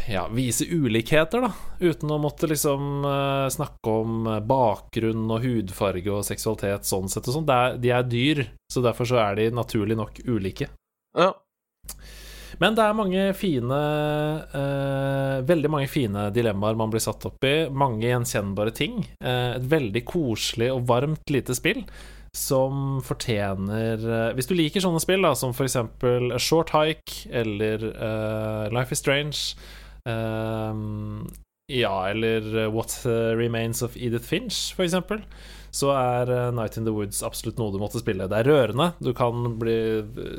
ja, 0.07 0.27
vise 0.31 0.65
ulikheter, 0.65 1.43
da. 1.47 1.51
Uten 1.79 2.11
å 2.11 2.19
måtte 2.21 2.49
liksom 2.49 3.05
eh, 3.07 3.47
snakke 3.53 3.95
om 4.03 4.27
eh, 4.27 4.43
bakgrunn 4.47 5.25
og 5.27 5.43
hudfarge 5.43 6.13
og 6.13 6.25
seksualitet 6.27 6.87
sånn 6.87 7.11
sett 7.11 7.27
og 7.27 7.39
sånn. 7.39 7.49
De 7.81 7.91
er 7.91 8.07
dyr, 8.07 8.45
så 8.71 8.83
derfor 8.85 9.09
så 9.09 9.19
er 9.23 9.39
de 9.39 9.51
naturlig 9.55 9.99
nok 9.99 10.23
ulike. 10.27 10.71
ja. 11.17 11.33
Men 12.61 12.73
det 12.77 12.83
er 12.83 12.97
mange 12.97 13.23
fine 13.37 13.77
eh, 14.57 15.39
Veldig 15.47 15.71
mange 15.71 15.89
fine 15.91 16.27
dilemmaer 16.33 16.77
man 16.79 16.93
blir 16.93 17.03
satt 17.03 17.27
opp 17.29 17.45
i. 17.45 17.55
Mange 17.69 18.07
gjenkjennbare 18.07 18.73
ting. 18.75 19.03
Eh, 19.21 19.57
et 19.57 19.67
veldig 19.69 20.03
koselig 20.07 20.71
og 20.73 20.85
varmt 20.89 21.33
lite 21.33 21.57
spill 21.57 21.83
som 22.37 22.99
fortjener 23.05 24.01
eh, 24.03 24.31
Hvis 24.37 24.49
du 24.49 24.55
liker 24.57 24.83
sånne 24.83 25.01
spill, 25.01 25.23
da, 25.25 25.35
som 25.37 25.53
f.eks. 25.53 25.77
A 25.77 26.41
Short 26.41 26.73
Hike 26.75 27.29
eller 27.29 27.85
Life 28.73 28.93
is 28.93 29.03
Strange 29.05 29.43
eh, 30.07 30.81
Ja, 31.77 31.93
eller 32.09 32.69
What 32.71 32.95
Remains 33.05 33.83
of 33.83 33.97
Edith 33.99 34.25
Finch, 34.25 34.71
for 34.77 34.87
eksempel 34.87 35.23
så 35.77 35.91
er 35.93 36.31
eh, 36.31 36.49
Night 36.55 36.77
in 36.79 36.87
the 36.87 36.93
Woods 36.95 37.21
absolutt 37.25 37.59
noe 37.59 37.73
du 37.73 37.79
måtte 37.81 38.01
spille. 38.01 38.27
Det 38.29 38.39
er 38.39 38.49
rørende. 38.49 38.91
Du 39.03 39.11
kan, 39.17 39.57
bli, 39.59 39.77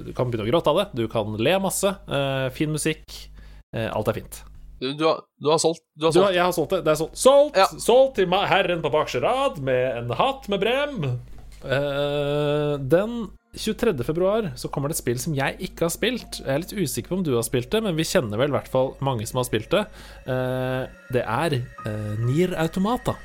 du 0.08 0.12
kan 0.16 0.30
begynne 0.30 0.46
å 0.46 0.50
gråte 0.50 0.72
av 0.72 0.80
det. 0.82 0.86
Du 0.98 1.06
kan 1.10 1.36
le 1.38 1.56
masse. 1.62 1.92
Uh, 2.08 2.48
fin 2.54 2.72
musikk. 2.72 3.04
Uh, 3.74 3.88
alt 3.92 4.10
er 4.10 4.20
fint. 4.22 4.40
Du, 4.78 4.92
du, 4.94 5.04
har, 5.04 5.24
du 5.42 5.50
har 5.50 5.60
solgt? 5.62 5.82
Du 5.98 6.06
har 6.06 6.14
Du, 6.14 6.20
Har, 6.22 6.34
jeg 6.36 6.44
har 6.46 6.54
solgt 6.54 6.76
det. 6.76 6.82
Det 6.86 6.94
er 6.94 7.00
solgt. 7.00 7.18
Solgt, 7.18 7.58
Ja. 7.58 7.66
solgt 7.82 8.18
til 8.18 8.38
herren 8.52 8.82
på 8.84 8.92
bakerste 8.94 9.22
rad 9.24 9.58
med 9.64 9.98
en 10.02 10.14
hatt 10.18 10.48
med 10.50 10.62
brem. 10.62 11.10
Uh, 11.64 12.78
den 12.78 13.28
23. 13.56 14.04
februar 14.04 14.50
så 14.56 14.68
kommer 14.68 14.90
det 14.90 14.98
et 14.98 15.02
spill 15.02 15.20
som 15.22 15.34
jeg 15.36 15.56
ikke 15.70 15.86
har 15.86 15.94
spilt. 15.94 16.40
Jeg 16.42 16.52
er 16.52 16.62
litt 16.64 16.76
usikker 16.76 17.12
på 17.12 17.20
om 17.20 17.26
du 17.26 17.34
har 17.36 17.46
spilt 17.46 17.70
det, 17.72 17.82
men 17.84 17.96
vi 17.96 18.06
kjenner 18.08 18.40
vel 18.40 18.52
i 18.52 18.56
hvert 18.58 18.70
fall 18.70 18.94
mange 19.04 19.26
som 19.28 19.40
har 19.40 19.48
spilt 19.48 19.72
det. 19.72 19.84
Eh, 20.28 20.84
det 21.14 21.24
er 21.24 21.60
uh, 21.88 22.26
Nier 22.28 22.56
Automata. 22.60 23.16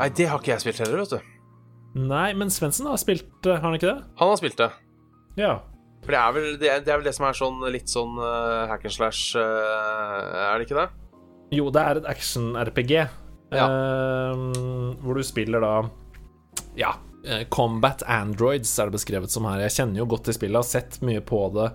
Nei, 0.00 0.08
det 0.16 0.26
har 0.30 0.40
ikke 0.40 0.54
jeg 0.54 0.62
spilt 0.64 0.80
heller, 0.82 1.02
vet 1.04 1.12
du. 1.18 1.34
Nei, 2.00 2.28
men 2.38 2.52
Svendsen 2.54 2.86
har 2.88 2.96
spilt 3.02 3.26
det, 3.44 3.56
har 3.58 3.66
han 3.66 3.74
ikke 3.76 3.90
det? 3.90 3.98
Han 4.20 4.30
har 4.30 4.38
spilt 4.40 4.56
det. 4.60 4.70
Ja. 5.38 5.56
For 6.04 6.14
det 6.14 6.20
er 6.20 6.32
vel 6.36 6.46
det, 6.60 6.68
er, 6.70 6.84
det, 6.86 6.92
er 6.94 7.00
vel 7.02 7.08
det 7.10 7.12
som 7.16 7.26
er 7.28 7.36
sånn 7.36 7.58
litt 7.74 7.90
sånn 7.92 8.14
uh, 8.16 8.64
hack 8.70 8.86
and 8.88 8.94
slash 8.94 9.34
uh, 9.36 10.54
Er 10.54 10.56
det 10.62 10.68
ikke 10.68 10.78
det? 10.78 10.86
Jo, 11.52 11.66
det 11.74 11.82
er 11.82 11.98
et 12.00 12.06
action-RPG. 12.08 12.94
Ja. 13.50 13.66
uh, 13.66 14.94
hvor 15.02 15.18
du 15.18 15.24
spiller 15.26 15.60
da 15.64 15.72
Ja. 16.78 16.92
eh, 17.26 17.42
Combat 17.50 18.04
Androids 18.06 18.70
er 18.78 18.86
det 18.88 18.94
beskrevet 19.00 19.34
som 19.34 19.44
her. 19.50 19.60
Jeg 19.66 19.74
kjenner 19.80 20.00
jo 20.00 20.06
godt 20.14 20.24
til 20.30 20.38
spillet, 20.38 20.56
har 20.62 20.68
sett 20.70 21.00
mye 21.04 21.20
på 21.20 21.42
det. 21.58 21.68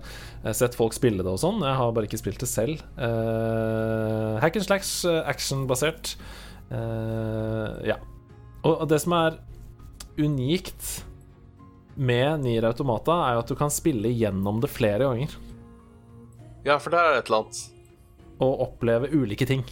Sett 0.56 0.74
folk 0.74 0.96
spille 0.96 1.20
det 1.22 1.28
og 1.30 1.38
sånn. 1.44 1.60
Jeg 1.62 1.76
har 1.76 1.92
bare 1.94 2.08
ikke 2.08 2.22
spilt 2.24 2.40
det 2.42 2.48
selv. 2.50 2.82
Uh, 2.96 4.40
hack 4.42 4.56
and 4.56 4.64
slash, 4.66 5.04
actionbasert. 5.28 6.16
Uh, 6.72 7.76
ja. 7.86 8.00
Og 8.66 8.86
det 8.90 8.98
som 9.02 9.14
er 9.16 9.38
unikt 10.18 11.04
med 11.96 12.44
Nier 12.44 12.66
Automata, 12.68 13.16
er 13.26 13.36
jo 13.36 13.42
at 13.44 13.50
du 13.52 13.56
kan 13.58 13.72
spille 13.72 14.12
gjennom 14.12 14.60
det 14.62 14.70
flere 14.72 15.06
ganger. 15.06 15.34
Ja, 16.66 16.78
for 16.82 16.92
der 16.92 17.04
er 17.04 17.14
det 17.14 17.24
et 17.24 17.30
eller 17.30 17.44
annet. 17.44 17.60
Og 18.42 18.62
oppleve 18.66 19.10
ulike 19.14 19.46
ting. 19.48 19.62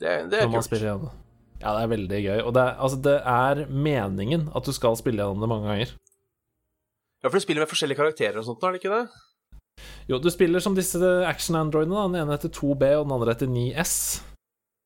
Det, 0.00 0.16
det 0.32 0.40
er 0.42 0.50
kult. 0.50 0.74
Ja, 1.62 1.72
det 1.78 1.84
er 1.84 1.92
veldig 1.92 2.18
gøy. 2.24 2.40
Og 2.42 2.50
det 2.56 2.64
er, 2.64 2.74
altså, 2.82 2.98
det 3.04 3.14
er 3.20 3.62
meningen 3.70 4.48
at 4.56 4.66
du 4.66 4.74
skal 4.76 4.98
spille 5.00 5.22
gjennom 5.22 5.44
det 5.44 5.52
mange 5.52 5.70
ganger. 5.70 5.94
Ja, 7.22 7.30
for 7.30 7.38
du 7.38 7.44
spiller 7.46 7.64
med 7.64 7.70
forskjellige 7.70 8.02
karakterer 8.02 8.36
og 8.42 8.44
sånt, 8.44 8.64
er 8.66 8.74
det 8.74 8.82
ikke 8.82 8.98
det? 8.98 9.06
Jo, 10.10 10.18
du 10.20 10.28
spiller 10.28 10.60
som 10.60 10.76
disse 10.76 10.98
action-androidene. 11.24 12.02
Den 12.10 12.20
ene 12.20 12.36
heter 12.36 12.52
2B, 12.52 12.90
og 12.98 13.06
den 13.06 13.14
andre 13.16 13.32
heter 13.32 13.48
9S. 13.48 13.94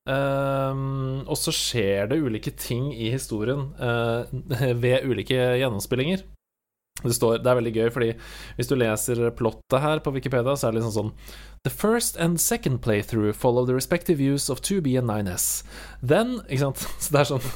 Ehm, 0.09 1.23
og 1.29 1.37
så 1.37 1.53
skjer 1.55 2.09
det 2.11 2.21
ulike 2.23 2.55
ting 2.57 2.91
i 2.95 3.11
historien 3.13 3.69
uh, 3.81 4.25
ved 4.83 5.05
ulike 5.09 5.37
gjennomspillinger. 5.61 6.25
Det, 6.99 7.13
står, 7.15 7.37
det 7.45 7.51
er 7.51 7.59
veldig 7.61 7.73
gøy, 7.77 7.89
fordi 7.95 8.09
hvis 8.57 8.71
du 8.71 8.75
leser 8.75 9.21
plottet 9.39 9.79
her 9.85 10.01
på 10.03 10.11
Wikipedia, 10.17 10.57
så 10.59 10.67
er 10.67 10.75
det 10.75 10.81
liksom 10.81 10.95
sånn 10.97 11.13
The 11.67 11.71
first 11.71 12.17
and 12.19 12.41
second 12.43 12.81
playthrough 12.83 13.37
follow 13.37 13.67
the 13.67 13.75
respective 13.75 14.19
views 14.19 14.49
of 14.51 14.63
2B 14.67 14.97
and 14.99 15.11
9S. 15.11 15.63
Then 16.03 16.41
Ikke 16.49 16.65
sant? 16.65 16.83
Så 17.03 17.15
det 17.15 17.21
er 17.21 17.29
sånn 17.29 17.47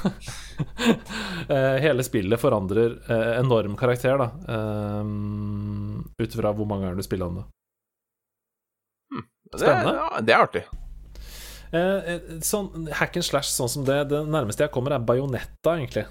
eh, 1.56 1.76
Hele 1.82 2.06
spillet 2.06 2.42
forandrer 2.42 2.98
eh, 3.06 3.32
enorm 3.40 3.74
karakter, 3.78 4.20
da. 4.20 4.30
Um, 5.02 6.04
Ut 6.18 6.28
ifra 6.28 6.54
hvor 6.54 6.68
mange 6.68 6.86
ganger 6.86 7.02
du 7.02 7.06
spiller 7.06 7.32
om 7.32 7.40
det. 7.40 7.48
Det, 9.52 9.58
Spennende. 9.58 9.98
Ja, 9.98 10.22
det 10.22 10.34
er 10.36 10.46
artig. 10.46 10.64
Eh, 11.72 12.08
eh, 12.14 12.32
sånn 12.44 12.88
hack 12.98 13.16
and 13.16 13.24
slash 13.24 13.48
sånn 13.54 13.70
som 13.72 13.84
det, 13.88 13.98
det 14.10 14.18
nærmeste 14.28 14.66
jeg 14.66 14.72
kommer, 14.74 14.92
er 14.96 15.04
Bajonetta, 15.08 15.76
egentlig. 15.78 16.04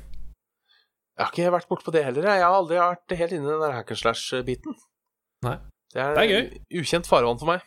Jeg 1.17 1.25
har 1.27 1.33
ikke 1.35 1.51
vært 1.53 1.67
bortpå 1.69 1.93
det 1.93 2.01
heller. 2.07 2.25
jeg. 2.31 2.41
Har 2.41 2.55
aldri 2.57 2.79
vært 2.81 3.13
helt 3.19 3.35
inne 3.37 3.45
i 3.45 3.51
den 3.51 3.61
der 3.61 3.75
hack 3.77 3.91
and 3.93 3.99
slash-biten. 4.01 4.73
Nei. 5.45 5.57
Det 5.93 6.01
er, 6.01 6.15
Det 6.15 6.23
er 6.23 6.31
gøy. 6.31 6.81
ukjent 6.81 7.05
farvann 7.09 7.37
for 7.41 7.51
meg. 7.51 7.61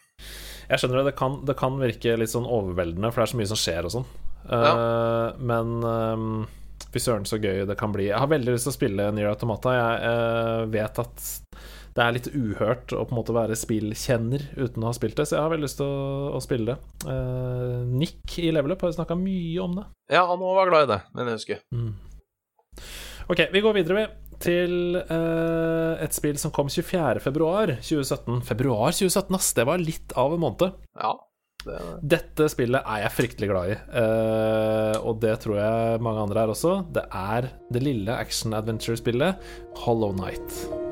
Jeg 0.71 0.81
skjønner 0.81 1.03
det, 1.03 1.07
det 1.13 1.17
kan, 1.19 1.39
det 1.45 1.55
kan 1.61 1.75
virke 1.79 2.15
litt 2.19 2.33
sånn 2.33 2.47
overveldende, 2.49 3.11
for 3.13 3.21
det 3.21 3.27
er 3.29 3.33
så 3.35 3.41
mye 3.43 3.51
som 3.53 3.61
skjer 3.61 3.87
og 3.89 3.93
sånn. 3.99 4.07
Eh, 4.49 5.43
Men 5.53 5.75
um, 5.85 6.29
fy 6.95 7.03
søren, 7.05 7.27
så 7.29 7.39
gøy 7.39 7.63
det 7.69 7.77
kan 7.79 7.93
bli. 7.95 8.09
Jeg 8.09 8.19
har 8.19 8.31
veldig 8.33 8.55
lyst 8.57 8.67
til 8.67 8.73
å 8.73 8.79
spille 8.79 9.11
Nier 9.15 9.29
Automata. 9.31 9.75
Jeg 9.77 10.71
vet 10.75 11.03
at 11.05 11.29
det 11.95 12.03
er 12.03 12.15
litt 12.17 12.31
uhørt 12.35 12.91
å 12.91 13.05
på 13.07 13.15
en 13.15 13.21
måte 13.21 13.35
være 13.37 13.57
spillkjenner 13.59 14.49
uten 14.59 14.83
å 14.83 14.89
ha 14.91 14.95
spilt 14.97 15.15
det, 15.21 15.29
så 15.31 15.37
jeg 15.37 15.45
har 15.45 15.53
veldig 15.53 15.69
lyst 15.69 15.79
til 15.79 15.87
å, 15.87 16.33
å 16.35 16.41
spille 16.43 16.75
det. 16.75 17.07
Uh, 17.07 17.85
Nick 17.87 18.35
i 18.43 18.51
Level 18.55 18.75
Up 18.75 18.83
har 18.83 18.97
snakka 18.97 19.17
mye 19.19 19.63
om 19.63 19.79
det. 19.79 19.87
Ja, 20.11 20.25
han 20.27 20.43
òg 20.43 20.59
var 20.59 20.73
glad 20.73 20.89
i 20.89 20.91
det, 20.91 21.01
men 21.15 21.31
jeg 21.31 21.39
husker. 21.39 21.63
Ok, 23.31 23.47
vi 23.55 23.63
går 23.65 23.77
videre 23.79 24.01
vi 24.01 24.09
til 24.43 24.99
uh, 24.99 25.95
et 26.03 26.17
spill 26.17 26.37
som 26.41 26.53
kom 26.55 26.67
24. 26.67 27.23
februar 27.23 27.77
2017. 27.79 29.39
Ass! 29.39 29.55
Det 29.55 29.69
var 29.69 29.81
litt 29.81 30.17
av 30.19 30.35
en 30.35 30.43
måned. 30.43 30.75
Ja. 30.99 31.15
Det, 31.65 31.79
Dette 32.19 32.51
spillet 32.53 32.83
er 32.83 33.05
jeg 33.07 33.15
fryktelig 33.15 33.49
glad 33.49 33.71
i, 33.73 33.77
uh, 33.95 34.99
og 35.07 35.23
det 35.23 35.39
tror 35.47 35.63
jeg 35.63 36.03
mange 36.05 36.27
andre 36.27 36.43
er 36.43 36.53
også. 36.59 36.81
Det 36.93 37.07
er 37.09 37.53
det 37.73 37.87
lille 37.87 38.19
action-adventure-spillet 38.27 39.55
Hollow 39.87 40.13
Night. 40.19 40.84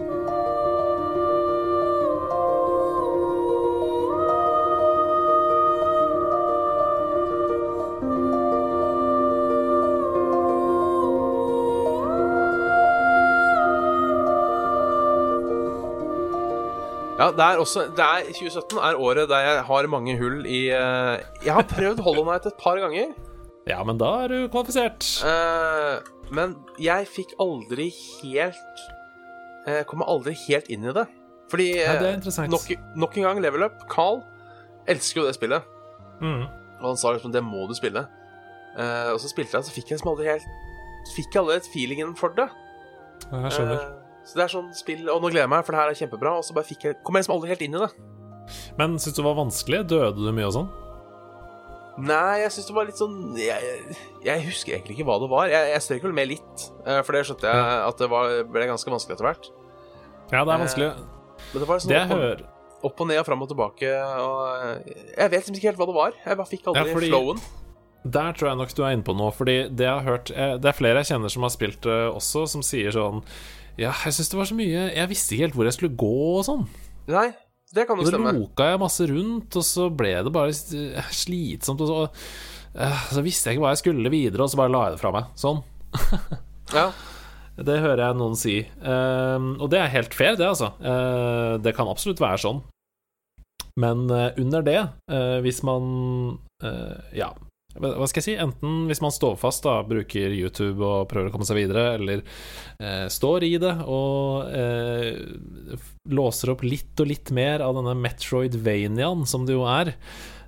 Ja, 17.22 17.28
det 17.30 17.44
er 17.44 17.60
også 17.62 17.84
det 17.94 18.02
er, 18.02 18.24
2017 18.34 18.78
er 18.82 18.98
året 18.98 19.28
der 19.30 19.44
jeg 19.44 19.58
har 19.68 19.88
mange 19.90 20.16
hull 20.18 20.40
i 20.42 20.62
uh, 20.74 21.20
Jeg 21.44 21.54
har 21.54 21.66
prøvd 21.70 22.02
Hollow 22.02 22.24
Night 22.26 22.48
et 22.50 22.58
par 22.58 22.80
ganger, 22.82 23.12
Ja, 23.68 23.82
men 23.86 23.98
da 24.00 24.08
er 24.24 24.32
du 24.32 24.48
kvalifisert. 24.50 25.06
Uh, 25.22 26.02
men 26.34 26.56
jeg 26.82 27.06
fikk 27.06 27.36
aldri 27.42 27.92
helt 28.22 28.82
uh, 29.68 29.84
Kommer 29.86 30.10
aldri 30.10 30.34
helt 30.48 30.66
inn 30.72 30.88
i 30.88 30.96
det. 30.96 31.06
Fordi 31.52 31.68
Ja, 31.78 31.94
det 32.00 32.34
nok, 32.50 32.66
nok 32.96 33.16
en 33.20 33.28
gang, 33.28 33.42
Level 33.44 33.68
Up, 33.68 33.86
Carl 33.92 34.22
elsker 34.90 35.22
jo 35.22 35.28
det 35.28 35.36
spillet. 35.38 35.62
Mm. 36.18 36.48
Og 36.80 36.86
han 36.88 36.98
sa 36.98 37.14
liksom 37.14 37.34
det 37.34 37.44
må 37.44 37.68
du 37.70 37.76
spille. 37.78 38.02
Og 38.72 39.18
så 39.20 39.28
spilte 39.28 39.58
jeg, 39.58 39.68
så 39.68 39.74
fikk 39.74 39.90
jeg 39.90 39.98
liksom 39.98 40.14
aldri 40.14 40.30
helt 40.32 40.46
Fikk 41.12 41.34
jeg 41.34 41.42
aldri 41.42 41.74
feelingen 41.74 42.14
for 42.16 42.34
det. 42.34 42.48
Jeg 43.28 43.52
skjønner. 43.52 44.01
Eh, 44.22 44.28
så 44.28 44.38
det 44.38 44.44
er 44.44 44.52
sånn 44.52 44.70
spill 44.76 45.08
Og 45.10 45.18
nå 45.20 45.32
gleder 45.32 45.44
jeg 45.44 45.50
meg, 45.52 45.64
for 45.66 45.74
det 45.74 45.80
her 45.82 45.90
er 45.92 45.98
kjempebra. 45.98 46.36
Og 46.38 46.46
så 46.46 46.54
bare 46.54 46.68
fikk 46.68 46.86
jeg 46.88 47.00
kom 47.02 47.18
jeg 47.18 47.24
liksom 47.24 47.36
aldri 47.36 47.52
helt 47.52 47.66
inn 47.66 47.74
i 47.76 47.82
det. 47.82 47.90
Men 48.78 48.96
syns 48.98 49.16
du 49.16 49.22
det 49.22 49.26
var 49.28 49.38
vanskelig? 49.38 49.82
Døde 49.90 50.22
du 50.22 50.32
mye 50.34 50.48
og 50.48 50.56
sånn? 50.56 50.70
Nei, 52.02 52.40
jeg 52.40 52.52
syns 52.54 52.68
det 52.70 52.74
var 52.76 52.86
litt 52.88 52.96
sånn 52.96 53.16
jeg, 53.36 53.74
jeg, 54.24 54.44
husker 54.46 54.78
egentlig 54.78 54.96
ikke 54.96 55.08
hva 55.10 55.18
det 55.20 55.28
var. 55.28 55.50
Jeg, 55.52 55.72
jeg 55.74 55.84
strøk 55.84 56.06
vel 56.06 56.14
med 56.16 56.30
litt, 56.30 56.64
eh, 56.86 57.02
for 57.04 57.12
det 57.12 57.26
skjønte 57.28 57.50
jeg 57.52 57.82
at 57.90 58.00
det 58.00 58.08
var, 58.08 58.32
ble 58.48 58.68
ganske 58.70 58.94
vanskelig 58.94 59.18
etter 59.18 59.28
hvert. 59.28 59.50
Ja, 60.32 60.40
det 60.40 60.54
er 60.54 60.62
vanskelig. 60.64 60.90
Men 61.52 61.58
det 61.60 61.68
var 61.68 61.82
Det 61.82 61.84
sånn 61.84 61.92
jeg 61.92 62.06
opp, 62.06 62.14
hører 62.16 62.44
opp 62.82 63.02
og 63.04 63.10
ned 63.10 63.20
og 63.20 63.26
fram 63.28 63.44
og 63.44 63.50
tilbake. 63.52 63.90
Og 64.24 64.38
eh, 64.54 64.94
jeg 65.18 65.34
vet 65.34 65.42
liksom 65.42 65.58
ikke 65.58 65.68
helt 65.70 65.82
hva 65.82 65.90
det 65.90 65.98
var. 65.98 66.16
Jeg 66.24 66.40
bare 66.40 66.50
fikk 66.50 66.70
aldri 66.72 66.86
Ja, 66.86 66.94
fordi- 66.96 67.12
flowen. 67.12 67.42
Der 68.02 68.32
tror 68.34 68.48
jeg 68.48 68.58
nok 68.58 68.72
du 68.74 68.80
er 68.82 68.96
inne 68.96 69.06
på 69.06 69.14
noe, 69.14 69.30
fordi 69.30 69.56
det 69.70 69.86
hørt 70.02 70.32
eh, 70.34 70.56
Det 70.58 70.72
er 70.72 70.74
flere 70.74 71.04
jeg 71.04 71.12
kjenner 71.12 71.30
som 71.30 71.44
har 71.46 71.52
spilt 71.54 71.84
det 71.86 71.98
også, 72.10 72.48
som 72.50 72.64
sier 72.66 72.90
sånn 72.90 73.20
Ja, 73.80 73.92
jeg 74.04 74.12
syns 74.16 74.28
det 74.28 74.36
var 74.36 74.48
så 74.50 74.56
mye 74.56 74.80
Jeg 74.92 75.08
visste 75.08 75.34
ikke 75.34 75.46
helt 75.46 75.54
hvor 75.56 75.68
jeg 75.68 75.76
skulle 75.76 75.96
gå 75.96 76.16
og 76.36 76.44
sånn. 76.46 76.66
Nei, 77.08 77.30
det 77.72 77.86
kan 77.88 77.96
jo 77.96 78.04
jo 78.04 78.10
så 78.10 78.12
stemme. 78.12 78.34
loka 78.36 78.68
jeg 78.68 78.80
masse 78.82 79.06
rundt, 79.08 79.56
og 79.56 79.64
så 79.64 79.88
ble 79.96 80.12
det 80.26 80.32
bare 80.34 80.52
eh, 80.52 81.14
slitsomt, 81.16 81.80
og 81.80 81.88
så 81.88 82.02
eh, 82.76 83.06
Så 83.10 83.24
visste 83.24 83.48
jeg 83.48 83.56
ikke 83.56 83.64
hva 83.64 83.72
jeg 83.72 83.82
skulle 83.82 84.12
videre, 84.12 84.44
og 84.44 84.52
så 84.52 84.60
bare 84.60 84.74
la 84.74 84.84
jeg 84.86 84.96
det 84.96 85.02
fra 85.02 85.14
meg. 85.16 85.32
Sånn. 85.40 85.62
Ja. 86.72 86.86
Det 87.52 87.82
hører 87.82 88.00
jeg 88.00 88.16
noen 88.16 88.36
si. 88.38 88.54
Uh, 88.80 89.58
og 89.60 89.66
det 89.74 89.82
er 89.82 89.90
helt 89.92 90.14
fair, 90.16 90.38
det, 90.40 90.46
altså. 90.46 90.70
Uh, 90.80 91.58
det 91.60 91.74
kan 91.76 91.90
absolutt 91.90 92.22
være 92.22 92.40
sånn. 92.40 92.62
Men 93.82 94.06
uh, 94.08 94.30
under 94.40 94.64
det, 94.64 94.78
hvis 95.44 95.60
man 95.66 96.38
ja, 97.12 97.28
hva 97.80 98.06
skal 98.10 98.20
jeg 98.20 98.26
si, 98.26 98.34
enten 98.42 98.86
hvis 98.90 99.00
man 99.00 99.12
står 99.14 99.36
fast, 99.40 99.62
da, 99.64 99.78
bruker 99.86 100.34
YouTube 100.34 100.82
og 100.84 101.08
prøver 101.10 101.30
å 101.30 101.32
komme 101.34 101.46
seg 101.48 101.56
videre, 101.62 101.94
eller 101.96 102.22
eh, 102.78 103.06
står 103.12 103.46
i 103.48 103.52
det 103.62 103.72
og 103.86 104.50
eh, 104.52 105.24
låser 106.12 106.52
opp 106.52 106.62
litt 106.66 107.00
og 107.00 107.08
litt 107.12 107.32
mer 107.36 107.64
av 107.64 107.74
denne 107.78 107.94
Metroidvaniaen 108.02 109.24
som 109.28 109.46
det 109.48 109.56
jo 109.56 109.64
er, 109.70 109.94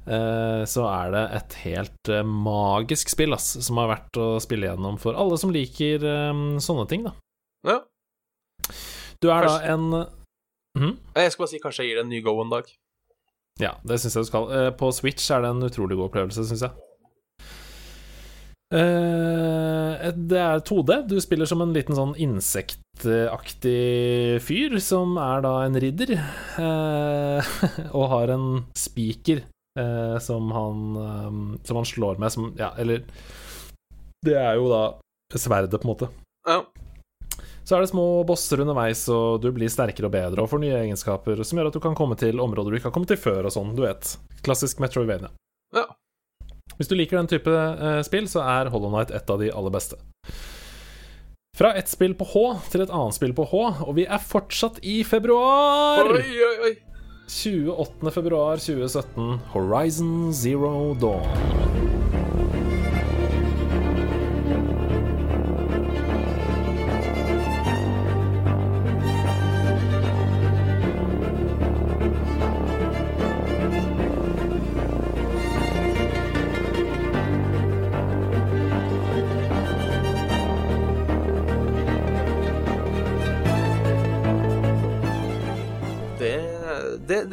eh, 0.04 0.62
så 0.68 0.84
er 0.90 1.14
det 1.14 1.24
et 1.40 1.58
helt 1.64 2.12
eh, 2.12 2.22
magisk 2.26 3.08
spill, 3.14 3.32
ass, 3.38 3.54
som 3.64 3.80
har 3.80 3.92
vært 3.94 4.20
å 4.20 4.28
spille 4.44 4.68
gjennom 4.68 5.00
for 5.00 5.16
alle 5.16 5.38
som 5.40 5.52
liker 5.54 6.04
eh, 6.04 6.44
sånne 6.60 6.88
ting, 6.90 7.06
da. 7.08 7.14
Ja. 7.64 7.80
Du 9.22 9.30
er 9.30 9.46
Kanskje- 9.48 9.60
da 9.64 9.72
en 9.74 9.88
Mhm. 10.74 10.96
Jeg 11.14 11.30
skal 11.30 11.44
bare 11.44 11.50
si 11.52 11.58
kanskje 11.62 11.84
jeg 11.84 11.88
gir 11.92 11.98
det 12.00 12.02
en 12.02 12.08
ny 12.10 12.18
go 12.20 12.32
en 12.42 12.48
dag. 12.50 12.64
Ja, 13.62 13.76
det 13.86 14.00
syns 14.02 14.16
jeg 14.16 14.24
du 14.24 14.26
skal. 14.26 14.48
Eh, 14.50 14.70
På 14.74 14.88
Switch 14.90 15.30
er 15.30 15.44
det 15.44 15.50
en 15.52 15.62
utrolig 15.62 15.94
god 15.94 16.08
opplevelse, 16.10 16.42
syns 16.48 16.64
jeg. 16.66 16.72
Eh, 18.72 20.12
det 20.14 20.38
er 20.40 20.60
2D. 20.64 21.08
Du 21.08 21.20
spiller 21.22 21.46
som 21.48 21.60
en 21.62 21.74
liten 21.74 21.94
sånn 21.96 22.14
insektaktig 22.16 23.74
fyr 24.44 24.78
som 24.82 25.18
er 25.20 25.44
da 25.44 25.52
en 25.66 25.78
ridder, 25.80 26.14
eh, 26.16 27.40
og 27.98 28.08
har 28.14 28.28
en 28.34 28.46
spiker 28.78 29.44
eh, 29.78 30.16
som 30.22 30.50
han 30.54 30.96
eh, 30.96 31.30
Som 31.66 31.76
han 31.80 31.88
slår 31.88 32.18
med 32.22 32.32
som 32.32 32.54
Ja, 32.58 32.72
eller 32.78 33.04
Det 34.24 34.36
er 34.38 34.54
jo 34.56 34.70
da 34.72 34.84
sverdet, 35.34 35.80
på 35.82 35.88
en 35.88 35.90
måte. 35.90 36.06
Ja. 36.46 36.60
Så 37.64 37.74
er 37.74 37.80
det 37.82 37.90
små 37.90 38.22
bosser 38.28 38.60
underveis, 38.62 39.08
og 39.10 39.40
du 39.42 39.48
blir 39.56 39.72
sterkere 39.72 40.06
og 40.06 40.12
bedre 40.14 40.44
og 40.44 40.50
får 40.52 40.60
nye 40.62 40.76
egenskaper 40.84 41.40
som 41.42 41.58
gjør 41.58 41.72
at 41.72 41.74
du 41.74 41.80
kan 41.82 41.96
komme 41.98 42.14
til 42.20 42.38
områder 42.44 42.70
du 42.70 42.76
ikke 42.78 42.90
har 42.92 42.94
kommet 42.94 43.10
til 43.10 43.18
før, 43.18 43.48
og 43.48 43.54
sånn, 43.54 43.72
du 43.74 43.82
vet. 43.82 44.14
Klassisk 44.46 44.78
Metroidvania. 44.84 45.32
Ja. 45.74 45.88
Hvis 46.78 46.90
du 46.90 46.96
liker 46.98 47.20
den 47.20 47.30
type 47.30 47.50
eh, 47.54 48.00
spill, 48.06 48.26
så 48.30 48.42
er 48.44 48.72
Hollow 48.72 48.92
Knight 48.92 49.14
et 49.14 49.30
av 49.30 49.40
de 49.42 49.50
aller 49.54 49.74
beste. 49.74 50.00
Fra 51.54 51.70
ett 51.78 51.86
spill 51.86 52.16
på 52.18 52.26
H 52.32 52.40
til 52.72 52.82
et 52.82 52.90
annet 52.90 53.14
spill 53.14 53.34
på 53.36 53.46
H, 53.52 53.60
og 53.86 53.94
vi 53.94 54.08
er 54.10 54.18
fortsatt 54.18 54.80
i 54.82 55.02
februar! 55.06 56.10
Oi, 56.16 56.24
oi, 56.48 56.56
oi. 56.70 56.74
28. 57.30 58.10
februar 58.12 58.58
2017, 58.60 59.38
Horizon 59.54 60.32
Zero 60.34 60.94
Dawn. 61.00 61.73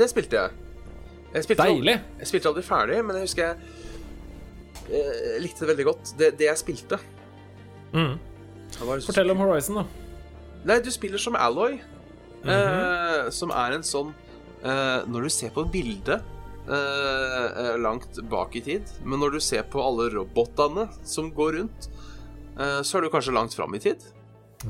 Det, 0.01 0.09
spilte 0.11 0.41
jeg. 0.41 0.57
jeg 1.35 1.45
spilte 1.47 1.63
Deilig! 1.69 1.95
Aldri, 1.95 2.19
jeg 2.23 2.29
spilte 2.31 2.51
aldri 2.51 2.63
ferdig, 2.67 2.99
men 3.07 3.19
jeg 3.21 3.29
husker 3.29 3.47
jeg, 3.47 3.79
jeg 4.91 5.41
likte 5.45 5.63
det 5.63 5.69
veldig 5.71 5.87
godt. 5.87 6.13
Det, 6.19 6.31
det 6.41 6.49
jeg 6.51 6.59
spilte 6.65 6.99
Mm. 7.91 8.13
var 8.87 9.01
Fortell 9.03 9.31
om 9.33 9.41
Horizon, 9.43 9.81
da. 9.81 9.87
Nei, 10.69 10.77
du 10.79 10.87
spiller 10.93 11.19
som 11.19 11.35
Alloy, 11.35 11.73
eh, 12.45 13.25
som 13.35 13.51
er 13.51 13.73
en 13.75 13.83
sånn 13.83 14.13
eh, 14.63 15.01
Når 15.11 15.25
du 15.27 15.29
ser 15.33 15.51
på 15.51 15.65
et 15.65 15.71
bilde 15.73 16.15
eh, 16.15 16.71
eh, 16.71 17.75
langt 17.83 18.21
bak 18.31 18.55
i 18.55 18.61
tid, 18.63 18.87
men 19.03 19.19
når 19.19 19.35
du 19.35 19.39
ser 19.43 19.65
på 19.67 19.81
alle 19.83 20.07
robotene 20.13 20.85
som 21.03 21.27
går 21.35 21.57
rundt, 21.59 21.89
eh, 22.55 22.79
så 22.85 22.97
er 23.01 23.03
du 23.03 23.11
kanskje 23.11 23.35
langt 23.35 23.57
fram 23.59 23.75
i 23.75 23.81
tid. 23.83 24.07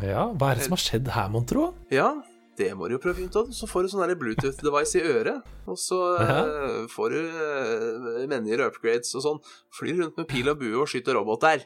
Ja, 0.01 0.29
hva 0.33 0.49
er 0.53 0.61
det 0.61 0.65
som 0.65 0.73
har 0.77 0.81
skjedd 0.81 1.11
her, 1.13 1.29
mon 1.29 1.45
tro? 1.45 1.67
Ja, 1.93 2.13
det 2.59 2.71
må 2.75 2.87
du 2.87 2.95
jo 2.97 3.01
prøve 3.01 3.25
ut 3.25 3.37
av. 3.39 3.51
Så 3.55 3.67
får 3.69 3.85
du 3.85 3.91
sånn 3.93 4.13
Bluetooth-device 4.19 4.99
i 4.99 5.03
øret, 5.07 5.51
og 5.69 5.79
så 5.79 5.99
uh, 6.19 6.83
får 6.91 7.15
du 7.15 7.19
uh, 7.21 8.21
menyer 8.29 8.65
og 8.65 8.73
upgrades 8.73 9.13
og 9.17 9.25
sånn. 9.25 9.41
Flyr 9.77 10.01
rundt 10.01 10.19
med 10.19 10.29
pil 10.29 10.51
og 10.51 10.59
bue 10.61 10.83
og 10.83 10.89
skyter 10.91 11.17
roboter 11.17 11.65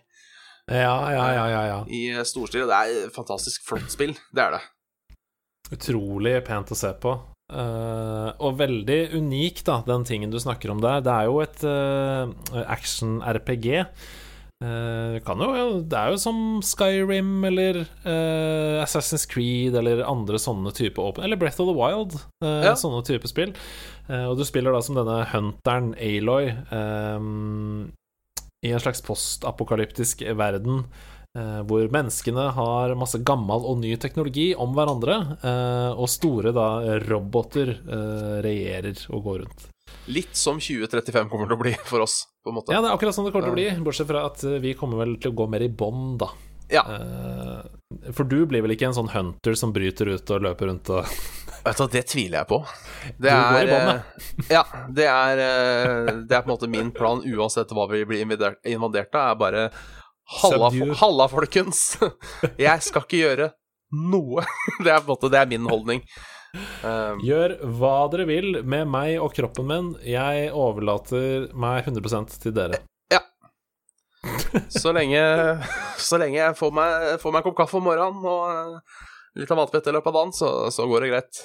Ja, 0.70 0.98
ja, 1.14 1.26
ja, 1.36 1.46
ja, 1.52 1.64
ja. 1.70 1.80
i 1.90 2.08
eh, 2.14 2.26
storstil. 2.26 2.66
Og 2.66 2.72
det 2.72 2.82
er 2.82 3.06
et 3.06 3.16
fantastisk 3.16 3.66
flott 3.68 3.90
spill. 3.94 4.16
Det 4.34 4.46
er 4.46 4.58
det. 4.58 4.64
Utrolig 5.76 6.38
pent 6.46 6.74
å 6.74 6.78
se 6.78 6.94
på. 7.02 7.16
Uh, 7.46 8.32
og 8.42 8.58
veldig 8.58 9.00
unik, 9.20 9.62
da, 9.68 9.82
den 9.86 10.06
tingen 10.08 10.34
du 10.34 10.40
snakker 10.42 10.74
om 10.74 10.82
der. 10.82 11.04
Det 11.06 11.14
er 11.14 11.30
jo 11.30 11.42
et 11.44 11.66
action-RPG. 12.66 13.84
Kan 15.26 15.42
jo, 15.42 15.80
det 15.86 15.98
er 16.00 16.14
jo 16.14 16.20
som 16.22 16.38
Skyrim 16.66 17.44
eller 17.48 17.82
uh, 18.06 18.82
Assassin's 18.84 19.26
Creed 19.30 19.76
eller 19.80 20.04
andre 20.08 20.40
sånne 20.42 20.74
type 20.76 21.02
åpne 21.02 21.26
Eller 21.28 21.40
Breath 21.42 21.62
of 21.64 21.70
the 21.70 21.76
Wild, 21.76 22.16
uh, 22.44 22.64
Ja. 22.66 22.76
sånne 22.80 23.04
type 23.08 23.30
spill. 23.32 23.54
Og 24.06 24.36
du 24.38 24.44
spiller 24.46 24.70
da 24.76 24.84
som 24.86 24.94
denne 25.00 25.24
hunteren 25.32 25.96
Aloy 25.98 26.52
um, 26.70 27.88
i 28.62 28.70
en 28.70 28.82
slags 28.84 29.02
postapokalyptisk 29.02 30.22
verden. 30.38 30.84
hvor 31.68 31.90
menneskene 31.92 32.46
har 32.56 32.94
masse 32.96 33.18
gammel 33.28 33.66
og 33.68 33.82
ny 33.82 33.96
teknologi 34.00 34.54
om 34.56 34.72
hverandre, 34.78 35.18
og 35.98 36.08
store 36.08 36.54
da 36.56 36.68
roboter 37.10 37.74
regjerer 38.46 39.02
og 39.10 39.26
går 39.26 39.42
rundt. 39.42 39.66
Litt 40.12 40.36
som 40.38 40.60
2035 40.62 41.30
kommer 41.32 41.50
til 41.50 41.58
å 41.58 41.62
bli 41.62 41.74
for 41.88 42.04
oss, 42.06 42.22
på 42.44 42.52
en 42.52 42.60
måte. 42.60 42.74
Ja, 42.76 42.82
det 42.84 42.92
er 42.92 42.98
akkurat 42.98 43.16
sånn 43.18 43.28
det 43.28 43.34
kommer 43.36 43.50
til 43.50 43.56
å 43.56 43.60
bli, 43.60 43.70
bortsett 43.86 44.10
fra 44.10 44.26
at 44.30 44.44
eh, 44.46 44.60
vi 44.64 44.76
kommer 44.78 45.02
vel 45.04 45.16
til 45.22 45.34
å 45.34 45.38
gå 45.42 45.48
mer 45.52 45.66
i 45.66 45.72
bånd, 45.72 46.20
da. 46.22 46.30
Ja. 46.72 46.82
Eh, 46.90 48.12
For 48.16 48.26
du 48.26 48.40
blir 48.50 48.64
vel 48.66 48.74
ikke 48.74 48.88
en 48.90 48.96
sånn 48.98 49.12
hunter 49.14 49.54
som 49.58 49.74
bryter 49.74 50.10
ut 50.16 50.32
og 50.34 50.46
løper 50.48 50.72
rundt 50.72 50.90
og 50.94 51.06
Vet 51.66 51.78
du 51.78 51.82
hva, 51.82 51.90
det 51.94 52.02
tviler 52.10 52.40
jeg 52.44 52.48
på. 52.52 52.58
Det 53.18 53.32
Du 53.34 53.44
går 53.56 53.64
i 53.64 53.70
bånd, 53.72 53.92
eh, 53.92 54.50
Ja, 54.54 54.64
det 54.94 55.06
er, 55.10 55.42
eh, 55.46 56.10
det 56.30 56.38
er 56.38 56.42
på 56.46 56.50
en 56.50 56.54
måte 56.56 56.70
min 56.70 56.92
plan 56.94 57.22
uansett 57.26 57.74
hva 57.74 57.88
vi 57.90 58.04
blir 58.06 58.22
invadert 58.26 59.18
av, 59.18 59.32
er 59.32 59.40
bare 59.42 59.64
Halla, 60.42 60.72
halla, 61.02 61.28
folkens! 61.30 62.00
Jeg 62.58 62.82
skal 62.82 63.04
ikke 63.06 63.20
gjøre 63.22 63.52
noe. 63.94 64.42
Det 64.84 64.90
er 64.90 65.04
på 65.04 65.06
en 65.06 65.12
måte 65.14 65.30
Det 65.30 65.38
er 65.38 65.50
min 65.52 65.68
holdning. 65.70 66.02
Um, 66.86 67.20
Gjør 67.26 67.56
hva 67.78 67.94
dere 68.14 68.26
vil 68.30 68.62
med 68.64 68.88
meg 68.92 69.16
og 69.22 69.34
kroppen 69.36 69.68
min. 69.70 69.90
Jeg 70.06 70.50
overlater 70.56 71.50
meg 71.54 71.86
100% 71.90 72.38
til 72.44 72.56
dere. 72.56 72.82
Ja. 73.14 73.22
så 74.74 74.94
lenge 74.96 75.22
Så 76.02 76.18
lenge 76.22 76.40
jeg 76.40 76.56
får 76.58 76.72
meg, 76.74 77.20
får 77.22 77.34
meg 77.36 77.44
en 77.44 77.46
kopp 77.50 77.60
kaffe 77.60 77.78
om 77.80 77.86
morgenen 77.86 78.26
og 78.26 78.42
eh, 78.50 78.98
litt 79.42 79.52
av 79.52 79.60
matbett 79.60 79.88
i 79.90 79.94
løpet 79.94 80.10
av 80.12 80.18
dagen, 80.20 80.34
så, 80.34 80.50
så 80.74 80.86
går 80.90 81.06
det 81.06 81.12
greit. 81.14 81.40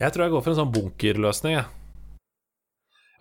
Jeg 0.00 0.12
tror 0.14 0.24
jeg 0.26 0.32
går 0.34 0.42
for 0.44 0.52
en 0.54 0.60
sånn 0.62 0.72
bunkerløsning, 0.74 1.56
jeg. 1.58 1.66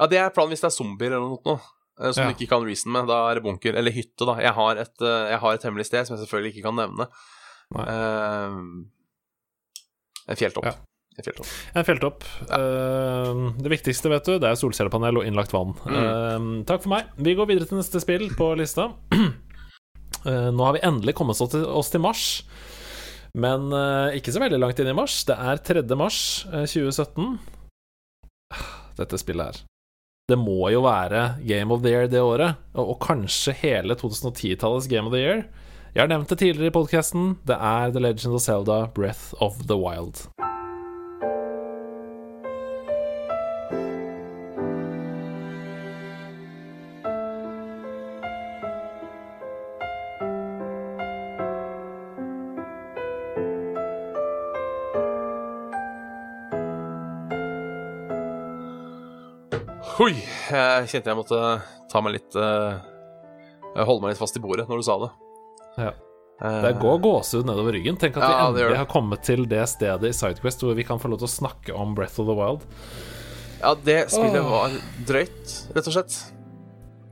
Ja, 0.02 0.08
det 0.10 0.18
er 0.22 0.34
planen 0.34 0.54
hvis 0.54 0.64
det 0.64 0.70
er 0.72 0.76
zombier 0.76 1.14
eller 1.14 1.36
noe 1.36 1.58
eh, 1.58 2.10
som 2.10 2.24
Ja. 2.24 2.30
du 2.32 2.34
ikke 2.38 2.50
kan 2.56 2.64
reason 2.66 2.92
med. 2.96 3.10
Da 3.12 3.20
er 3.30 3.38
det 3.38 3.44
bunker. 3.46 3.76
Eller 3.78 3.94
hytte, 3.94 4.26
da. 4.26 4.38
Jeg 4.42 4.54
har 4.58 4.80
et, 4.82 4.96
eh, 5.02 5.28
jeg 5.34 5.40
har 5.44 5.58
et 5.58 5.68
hemmelig 5.68 5.86
sted 5.90 6.08
som 6.08 6.16
jeg 6.18 6.24
selvfølgelig 6.26 6.56
ikke 6.56 6.66
kan 6.70 6.80
nevne. 6.82 7.06
Nei. 7.72 7.86
Uh, 7.88 8.56
en 10.28 10.40
fjelltopp. 10.40 10.66
Ja. 10.68 10.74
En 11.18 11.26
fjelltopp. 11.26 11.48
En 11.76 11.86
fjelltopp. 11.86 12.26
Eh, 12.58 13.42
det 13.62 13.72
viktigste, 13.74 14.10
vet 14.14 14.28
du, 14.28 14.38
det 14.40 14.48
er 14.48 14.60
solcellepanel 14.60 15.20
og 15.20 15.28
innlagt 15.28 15.54
vann. 15.56 15.76
Eh, 15.86 16.50
takk 16.70 16.86
for 16.86 16.94
meg. 16.94 17.10
Vi 17.20 17.36
går 17.38 17.50
videre 17.50 17.68
til 17.70 17.82
neste 17.82 18.02
spill 18.04 18.30
på 18.38 18.54
lista. 18.60 18.92
Eh, 20.22 20.52
nå 20.54 20.62
har 20.62 20.76
vi 20.76 20.84
endelig 20.86 21.16
kommet 21.18 21.40
oss 21.42 21.50
til, 21.50 21.64
oss 21.66 21.88
til 21.90 22.02
mars. 22.04 22.44
Men 23.34 23.72
ikke 24.14 24.30
så 24.30 24.44
veldig 24.44 24.60
langt 24.62 24.78
inn 24.78 24.92
i 24.92 24.94
mars. 24.94 25.16
Det 25.26 25.34
er 25.34 25.58
3. 25.66 25.82
mars 25.98 26.20
eh, 26.52 26.68
2017. 26.70 27.40
Dette 29.00 29.18
spillet 29.18 29.50
her. 29.50 29.64
Det 30.30 30.38
må 30.38 30.70
jo 30.70 30.84
være 30.86 31.42
Game 31.48 31.74
of 31.74 31.82
the 31.82 31.96
Year 31.96 32.12
det 32.12 32.22
året, 32.22 32.62
og, 32.76 32.94
og 32.94 33.02
kanskje 33.02 33.56
hele 33.64 33.98
2010-tallets 33.98 34.92
Game 34.92 35.10
of 35.10 35.16
the 35.16 35.24
Year. 35.24 35.44
Jeg 35.96 36.04
har 36.06 36.14
nevnt 36.14 36.30
det 36.30 36.38
tidligere 36.44 36.70
i 36.70 36.78
podkasten. 36.78 37.34
Det 37.50 37.58
er 37.58 37.92
The 37.92 38.06
Legend 38.06 38.38
of 38.38 38.46
Zelda 38.46 38.84
Breath 38.94 39.34
of 39.42 39.58
the 39.66 39.80
Wild. 39.80 40.28
Oi! 60.02 60.16
Jeg 60.50 60.88
kjente 60.90 61.12
jeg 61.12 61.18
måtte 61.20 61.40
ta 61.92 62.00
meg 62.02 62.16
litt 62.16 62.38
uh, 62.40 62.80
Holde 63.86 64.02
meg 64.02 64.16
litt 64.16 64.22
fast 64.22 64.40
i 64.40 64.42
bordet 64.42 64.66
når 64.70 64.82
du 64.82 64.86
sa 64.88 64.96
det. 65.04 65.10
Ja. 65.78 65.92
Eh, 66.42 66.58
Det 66.66 66.72
går 66.82 66.98
gåsehud 67.04 67.46
nedover 67.46 67.76
ryggen. 67.78 68.00
Tenk 68.02 68.18
at 68.18 68.26
vi 68.26 68.32
Ja, 68.34 68.48
endelig 68.50 68.80
har 68.80 68.90
kommet 68.90 69.22
til 69.28 69.46
det 69.50 69.62
stedet 69.70 70.10
i 70.10 70.16
Sidequest 70.16 70.66
hvor 70.66 70.74
vi 70.76 70.86
kan 70.88 71.00
få 71.00 71.12
lov 71.12 71.22
til 71.22 71.30
å 71.30 71.34
snakke 71.36 71.76
om 71.78 71.94
Breath 71.98 72.18
of 72.20 72.28
the 72.32 72.36
Wild. 72.36 72.66
Ja, 73.62 73.76
det 73.78 74.00
spillet 74.10 74.42
oh. 74.42 74.50
var 74.50 74.78
drøyt, 75.08 75.54
rett 75.78 75.92
og 75.92 75.96
slett. 75.96 76.18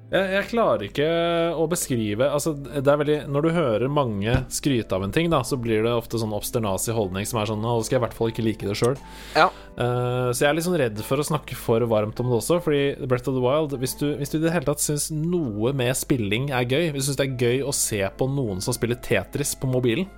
Jeg, 0.09 0.25
jeg 0.33 0.45
klarer 0.49 0.83
ikke 0.87 1.07
å 1.53 1.67
beskrive 1.69 2.29
Altså, 2.33 2.55
det 2.57 2.81
er 2.81 2.97
veldig 2.97 3.17
Når 3.29 3.45
du 3.45 3.49
hører 3.53 3.91
mange 3.93 4.33
skryte 4.53 4.97
av 4.97 5.05
en 5.05 5.13
ting, 5.13 5.29
da, 5.29 5.43
så 5.45 5.59
blir 5.61 5.83
det 5.85 5.93
ofte 5.93 6.17
sånn 6.21 6.33
obsternasig 6.33 6.95
holdning 6.97 7.27
som 7.29 7.41
er 7.41 7.51
sånn 7.51 7.61
Nå 7.61 7.75
skal 7.85 7.97
jeg 7.97 8.01
i 8.01 8.05
hvert 8.07 8.17
fall 8.17 8.33
ikke 8.33 8.45
like 8.47 8.69
det 8.69 8.77
sjøl. 8.79 8.97
Ja. 9.37 9.49
Uh, 9.77 10.33
så 10.33 10.43
jeg 10.43 10.49
er 10.49 10.57
litt 10.57 10.65
sånn 10.65 10.79
redd 10.81 11.03
for 11.05 11.21
å 11.21 11.27
snakke 11.29 11.57
for 11.57 11.85
varmt 11.91 12.19
om 12.23 12.31
det 12.31 12.39
også, 12.39 12.57
fordi 12.65 13.05
Breath 13.05 13.29
of 13.29 13.37
the 13.37 13.43
Wild 13.43 13.77
Hvis 13.79 13.95
du, 14.01 14.07
hvis 14.19 14.33
du 14.33 14.39
i 14.39 14.43
det 14.47 14.55
hele 14.55 14.67
tatt 14.67 14.83
syns 14.83 15.09
noe 15.13 15.73
med 15.77 15.93
spilling 15.97 16.49
er 16.55 16.65
gøy, 16.65 16.89
hvis 16.95 17.05
du 17.05 17.11
syns 17.11 17.21
det 17.21 17.29
er 17.29 17.45
gøy 17.45 17.65
å 17.69 17.75
se 17.75 18.01
på 18.17 18.29
noen 18.33 18.65
som 18.65 18.75
spiller 18.75 18.99
Tetris 19.05 19.53
på 19.59 19.69
mobilen, 19.69 20.09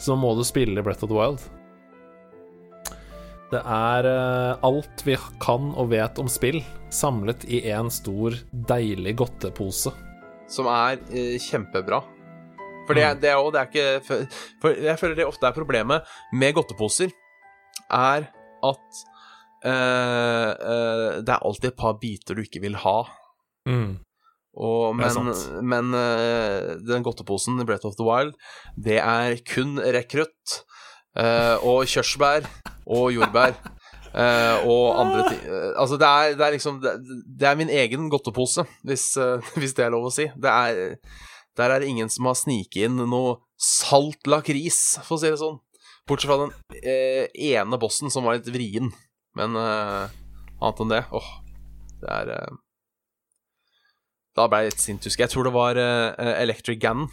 så 0.00 0.16
må 0.16 0.32
du 0.38 0.46
spille 0.48 0.82
Breath 0.82 1.04
of 1.04 1.12
the 1.12 1.18
Wild. 1.20 1.44
Det 3.50 3.60
er 3.66 4.06
eh, 4.06 4.60
alt 4.62 5.02
vi 5.02 5.16
kan 5.42 5.72
og 5.74 5.90
vet 5.90 6.18
om 6.22 6.28
spill, 6.30 6.60
samlet 6.94 7.42
i 7.50 7.64
en 7.74 7.90
stor, 7.90 8.36
deilig 8.70 9.16
godtepose. 9.18 9.90
Som 10.50 10.68
er 10.70 11.00
eh, 11.10 11.34
kjempebra. 11.42 11.98
For 12.86 12.98
det, 12.98 13.08
det 13.22 13.32
er 13.32 13.50
det 13.50 13.60
er 13.60 13.68
ikke 13.68 14.22
for, 14.62 14.74
jeg 14.74 14.98
føler 14.98 15.18
det 15.18 15.26
ofte 15.26 15.46
er 15.46 15.54
problemet 15.54 16.06
med 16.34 16.54
godteposer, 16.56 17.10
er 17.90 18.30
at 18.70 19.02
eh, 19.66 20.50
eh, 20.50 21.18
det 21.18 21.34
er 21.34 21.42
alltid 21.42 21.72
et 21.72 21.78
par 21.82 21.98
biter 22.02 22.38
du 22.38 22.46
ikke 22.46 22.62
vil 22.62 22.78
ha. 22.82 22.96
Og, 24.60 24.94
er 24.94 24.98
men 24.98 25.34
men 25.74 25.94
eh, 25.98 26.74
den 26.86 27.06
godteposen 27.06 27.58
i 27.62 27.66
Breath 27.66 27.86
of 27.86 27.98
the 27.98 28.06
Wild, 28.06 28.34
det 28.78 28.98
er 29.02 29.38
kun 29.42 29.78
rekrutt 29.82 30.60
og 31.66 31.88
kirsebær 31.90 32.44
og 32.90 33.12
jordbær. 33.14 33.54
Uh, 34.10 34.66
og 34.66 34.86
andre 34.98 35.20
ting 35.28 35.42
uh, 35.46 35.68
Altså, 35.78 35.94
det 35.94 36.06
er, 36.08 36.32
det 36.34 36.42
er 36.42 36.54
liksom 36.56 36.80
det, 36.82 36.96
det 37.38 37.46
er 37.46 37.58
min 37.60 37.68
egen 37.70 38.08
godtepose, 38.10 38.64
hvis, 38.82 39.04
uh, 39.22 39.38
hvis 39.60 39.76
det 39.78 39.84
er 39.86 39.92
lov 39.94 40.08
å 40.08 40.14
si. 40.14 40.26
Det 40.34 40.50
er 40.50 40.96
Der 41.54 41.70
er 41.70 41.78
det 41.78 41.90
ingen 41.92 42.10
som 42.10 42.26
har 42.26 42.34
sniket 42.38 42.88
inn 42.88 42.98
noe 42.98 43.36
salt 43.60 44.26
lakris, 44.30 44.98
for 45.04 45.18
å 45.18 45.20
si 45.20 45.30
det 45.30 45.38
sånn. 45.38 45.60
Bortsett 46.08 46.30
fra 46.30 46.40
den 46.40 46.80
eh, 46.80 47.28
ene 47.52 47.78
bossen 47.78 48.10
som 48.10 48.26
var 48.26 48.38
litt 48.38 48.48
vrien. 48.50 48.88
Men 49.38 49.54
eh, 49.58 50.10
annet 50.58 50.82
enn 50.82 50.90
det 50.90 51.04
Åh, 51.14 51.28
det 52.00 52.10
er 52.10 52.32
eh, 52.34 52.56
Da 54.34 54.48
ble 54.50 54.64
jeg 54.64 54.72
litt 54.72 54.82
sint, 54.82 55.06
husker 55.06 55.22
jeg. 55.22 55.28
Jeg 55.28 55.34
tror 55.36 55.46
det 55.46 55.54
var 55.54 55.78
eh, 55.78 56.32
Electric 56.40 56.80
Gannon. 56.82 57.12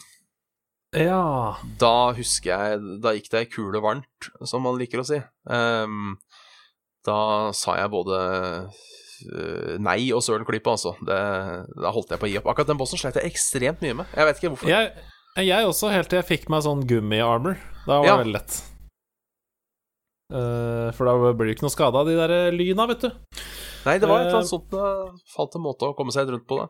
Ja 0.95 1.57
Da 1.81 2.13
husker 2.15 2.53
jeg 2.53 2.99
Da 3.03 3.11
gikk 3.17 3.27
det 3.33 3.41
ei 3.41 3.49
kule 3.51 3.81
varmt, 3.83 4.29
som 4.47 4.63
man 4.63 4.77
liker 4.79 5.01
å 5.03 5.07
si. 5.07 5.17
Um, 5.49 6.15
da 7.07 7.51
sa 7.55 7.75
jeg 7.79 7.91
både 7.91 8.17
uh, 8.67 9.75
nei 9.83 9.99
og 10.15 10.23
søren 10.23 10.47
klype, 10.47 10.71
altså. 10.71 10.93
Det, 11.03 11.19
da 11.79 11.91
holdt 11.95 12.11
jeg 12.11 12.19
på 12.21 12.27
å 12.27 12.31
gi 12.31 12.39
opp. 12.39 12.49
Akkurat 12.51 12.71
den 12.71 12.79
bossen 12.79 12.99
slet 12.99 13.19
jeg 13.19 13.31
ekstremt 13.33 13.83
mye 13.83 13.99
med. 14.01 14.15
Jeg 14.15 14.27
vet 14.29 14.39
ikke 14.41 14.51
hvorfor. 14.55 14.71
Jeg, 14.71 14.91
jeg 15.47 15.69
også, 15.69 15.91
helt 15.93 16.09
til 16.11 16.19
jeg 16.21 16.27
fikk 16.31 16.49
meg 16.51 16.65
sånn 16.65 16.83
gummi-armor. 16.89 17.59
Da 17.85 17.99
var 18.01 18.07
Ja. 18.09 18.15
det 18.17 18.25
veldig 18.25 18.35
lett. 18.39 18.57
Uh, 20.27 20.91
for 20.97 21.07
da 21.07 21.13
blir 21.31 21.47
det 21.47 21.55
ikke 21.55 21.63
noe 21.69 21.71
skade 21.71 21.95
av 22.01 22.09
de 22.09 22.17
der 22.19 22.33
eh, 22.35 22.51
lyna, 22.51 22.83
vet 22.89 23.05
du. 23.05 23.13
Nei, 23.87 23.93
det 24.03 24.09
var 24.09 24.25
et 24.25 24.27
eller 24.27 24.33
Eh, 24.33 24.39
annet 24.41 24.49
sånt 24.51 24.67
det 24.73 24.89
falt 25.31 25.55
en 25.55 25.63
måte 25.63 25.87
å 25.87 25.95
komme 25.95 26.11
seg 26.11 26.27
rundt 26.27 26.43
på 26.49 26.57
det. 26.59 26.67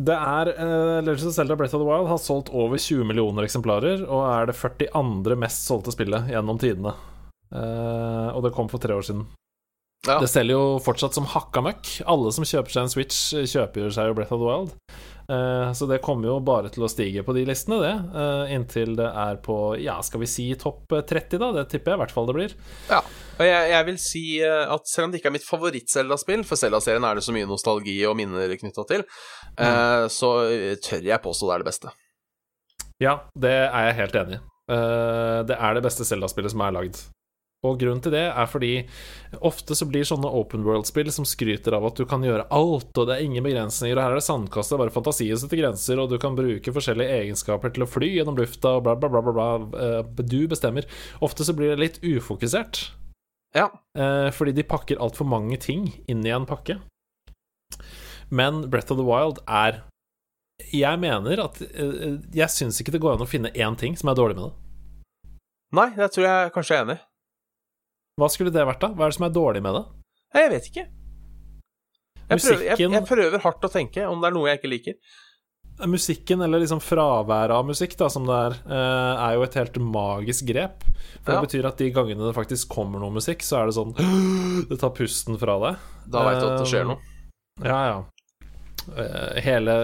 Det 0.00 0.16
er 0.16 0.50
uh, 0.56 1.00
Legends 1.04 1.26
of 1.28 1.34
Zelda 1.36 1.56
Breath 1.58 1.76
of 1.76 1.82
the 1.82 1.88
Wild 1.88 2.08
har 2.08 2.20
solgt 2.22 2.48
over 2.56 2.80
20 2.80 3.04
millioner 3.08 3.44
eksemplarer, 3.44 4.06
og 4.08 4.24
er 4.30 4.48
det 4.48 4.56
42. 4.56 5.36
mest 5.40 5.66
solgte 5.68 5.92
spillet 5.92 6.30
gjennom 6.32 6.60
tidene. 6.60 6.94
Uh, 7.50 8.30
og 8.32 8.44
det 8.46 8.54
kom 8.56 8.70
for 8.70 8.80
tre 8.82 8.96
år 8.96 9.04
siden. 9.04 9.26
Ja. 10.08 10.16
Det 10.22 10.30
selger 10.32 10.56
jo 10.56 10.78
fortsatt 10.80 11.16
som 11.16 11.28
hakka 11.28 11.60
møkk. 11.64 11.90
Alle 12.08 12.32
som 12.32 12.46
kjøper 12.48 12.72
seg 12.72 12.86
en 12.86 12.92
Switch, 12.94 13.18
kjøper 13.52 13.90
seg 13.92 14.08
jo 14.08 14.16
Breath 14.16 14.32
of 14.32 14.40
the 14.40 14.48
Wild. 14.48 14.72
Eh, 15.30 15.72
så 15.72 15.86
det 15.86 16.00
kommer 16.02 16.26
jo 16.26 16.38
bare 16.42 16.70
til 16.74 16.82
å 16.82 16.90
stige 16.90 17.22
på 17.22 17.34
de 17.36 17.44
listene, 17.46 17.78
det. 17.84 17.92
eh, 18.18 18.54
inntil 18.56 18.96
det 18.98 19.06
er 19.06 19.38
på, 19.44 19.56
ja, 19.78 20.00
skal 20.02 20.24
vi 20.24 20.28
si 20.30 20.48
topp 20.58 20.90
30, 20.90 21.38
da? 21.38 21.52
Det 21.54 21.66
tipper 21.70 21.92
jeg 21.92 22.00
i 22.00 22.02
hvert 22.02 22.14
fall 22.14 22.26
det 22.30 22.36
blir. 22.38 22.56
Ja. 22.88 22.98
Og 23.38 23.46
jeg, 23.46 23.68
jeg 23.70 23.86
vil 23.86 24.00
si 24.02 24.24
eh, 24.42 24.74
at 24.74 24.90
selv 24.90 25.06
om 25.06 25.12
det 25.12 25.20
ikke 25.20 25.30
er 25.30 25.36
mitt 25.38 25.46
favoritt-Zelda-spill, 25.46 26.42
for 26.48 26.58
Zelda-serien 26.58 27.06
er 27.06 27.20
det 27.20 27.26
så 27.26 27.36
mye 27.36 27.48
nostalgi 27.50 27.96
og 28.08 28.18
minner 28.18 28.56
knytta 28.60 28.86
til, 28.90 29.06
mm. 29.54 30.10
så 30.12 30.32
tør 30.82 31.06
jeg 31.06 31.22
påstå 31.22 31.48
det 31.48 31.54
er 31.54 31.62
det 31.62 31.70
beste. 31.70 31.94
Ja, 33.00 33.14
det 33.38 33.54
er 33.62 33.88
jeg 33.88 33.98
helt 34.02 34.18
enig 34.20 34.40
i. 34.40 34.42
Det 34.70 35.56
er 35.56 35.74
det 35.74 35.82
beste 35.82 36.04
Zelda-spillet 36.06 36.52
som 36.52 36.62
er 36.66 36.76
lagd. 36.76 37.00
Og 37.60 37.76
grunnen 37.76 38.00
til 38.00 38.14
det 38.14 38.22
er 38.24 38.46
fordi 38.48 38.70
ofte 39.44 39.76
så 39.76 39.84
blir 39.88 40.06
sånne 40.08 40.28
open 40.32 40.62
world-spill 40.64 41.10
som 41.12 41.26
skryter 41.28 41.74
av 41.76 41.84
at 41.90 41.98
du 42.00 42.06
kan 42.08 42.22
gjøre 42.24 42.46
alt, 42.56 42.92
og 42.96 43.08
det 43.08 43.18
er 43.18 43.26
ingen 43.26 43.44
begrensninger, 43.44 43.98
og 43.98 44.04
her 44.06 44.14
er 44.14 44.20
det 44.20 44.24
sandkasse, 44.24 44.78
bare 44.80 44.94
fantasien 44.94 45.36
setter 45.40 45.60
grenser, 45.60 46.00
og 46.00 46.08
du 46.08 46.16
kan 46.22 46.38
bruke 46.38 46.72
forskjellige 46.72 47.18
egenskaper 47.18 47.74
til 47.76 47.84
å 47.84 47.90
fly 47.90 48.08
gjennom 48.14 48.38
lufta, 48.40 48.78
og 48.78 48.86
bla, 48.86 48.94
bla, 48.96 49.10
bla, 49.12 49.20
bla, 49.26 49.34
bla. 49.36 49.50
Eh, 49.76 50.24
Du 50.30 50.38
bestemmer. 50.48 50.88
Ofte 51.20 51.44
så 51.44 51.52
blir 51.56 51.74
det 51.74 51.82
litt 51.82 52.00
ufokusert. 52.00 52.86
Ja. 53.56 53.68
Eh, 53.98 54.30
fordi 54.32 54.54
de 54.56 54.64
pakker 54.64 55.00
altfor 55.02 55.28
mange 55.28 55.58
ting 55.60 55.90
inn 56.08 56.24
i 56.24 56.32
en 56.32 56.48
pakke. 56.48 56.78
Men 58.30 58.70
Breath 58.70 58.92
of 58.94 58.96
the 58.96 59.04
Wild 59.04 59.40
er 59.48 59.82
Jeg 60.72 60.98
mener 61.02 61.40
at 61.42 61.56
eh, 61.62 62.18
Jeg 62.36 62.50
syns 62.52 62.78
ikke 62.80 62.92
det 62.94 63.00
går 63.02 63.16
an 63.16 63.24
å 63.24 63.28
finne 63.28 63.50
én 63.54 63.76
ting 63.78 63.96
som 63.98 64.10
er 64.12 64.18
dårlig 64.18 64.36
med 64.38 64.48
det. 64.48 65.30
Nei, 65.74 65.88
det 65.98 66.12
tror 66.14 66.26
jeg 66.26 66.52
kanskje 66.54 66.74
jeg 66.76 66.80
er 66.80 66.86
enig 66.88 66.98
i. 66.98 67.09
Hva 68.20 68.28
skulle 68.32 68.52
det 68.54 68.66
vært, 68.68 68.82
da? 68.84 68.92
Hva 68.92 69.06
er 69.08 69.14
det 69.14 69.16
som 69.18 69.26
er 69.30 69.34
dårlig 69.34 69.62
med 69.64 69.78
det? 69.78 69.84
Nei, 70.34 70.42
Jeg 70.44 70.52
vet 70.54 70.70
ikke. 70.70 70.86
Jeg 72.30 72.38
prøver, 72.44 72.62
jeg, 72.68 72.78
jeg 72.94 73.06
prøver 73.08 73.42
hardt 73.42 73.64
å 73.66 73.72
tenke 73.72 74.04
om 74.06 74.20
det 74.22 74.28
er 74.30 74.34
noe 74.36 74.50
jeg 74.52 74.60
ikke 74.60 74.70
liker. 74.70 74.94
Musikken, 75.88 76.42
eller 76.44 76.60
liksom 76.60 76.78
fraværet 76.84 77.54
av 77.56 77.64
musikk, 77.64 77.94
da, 77.98 78.10
som 78.12 78.26
det 78.28 78.36
er, 78.36 78.56
eh, 78.68 79.22
er 79.24 79.34
jo 79.38 79.42
et 79.46 79.56
helt 79.56 79.78
magisk 79.80 80.44
grep. 80.50 80.84
For 81.24 81.32
Ja. 81.32 81.40
det 81.40 81.48
betyr 81.48 81.66
at 81.70 81.78
de 81.80 81.88
gangene 81.90 82.26
det 82.28 82.36
faktisk 82.36 82.68
kommer 82.68 83.00
noe 83.00 83.10
musikk, 83.16 83.40
så 83.42 83.62
er 83.62 83.66
det 83.70 83.74
sånn 83.78 83.94
Det 84.68 84.78
tar 84.78 84.92
pusten 84.94 85.38
fra 85.40 85.56
deg. 85.64 85.78
Da 86.06 86.24
veit 86.28 86.40
du 86.42 86.46
at 86.50 86.58
det 86.60 86.68
skjer 86.68 86.84
Eh, 86.84 86.90
noe. 86.92 87.00
Ja, 87.64 87.80
ja. 87.88 88.04
Eh, 88.88 89.40
hele 89.44 89.74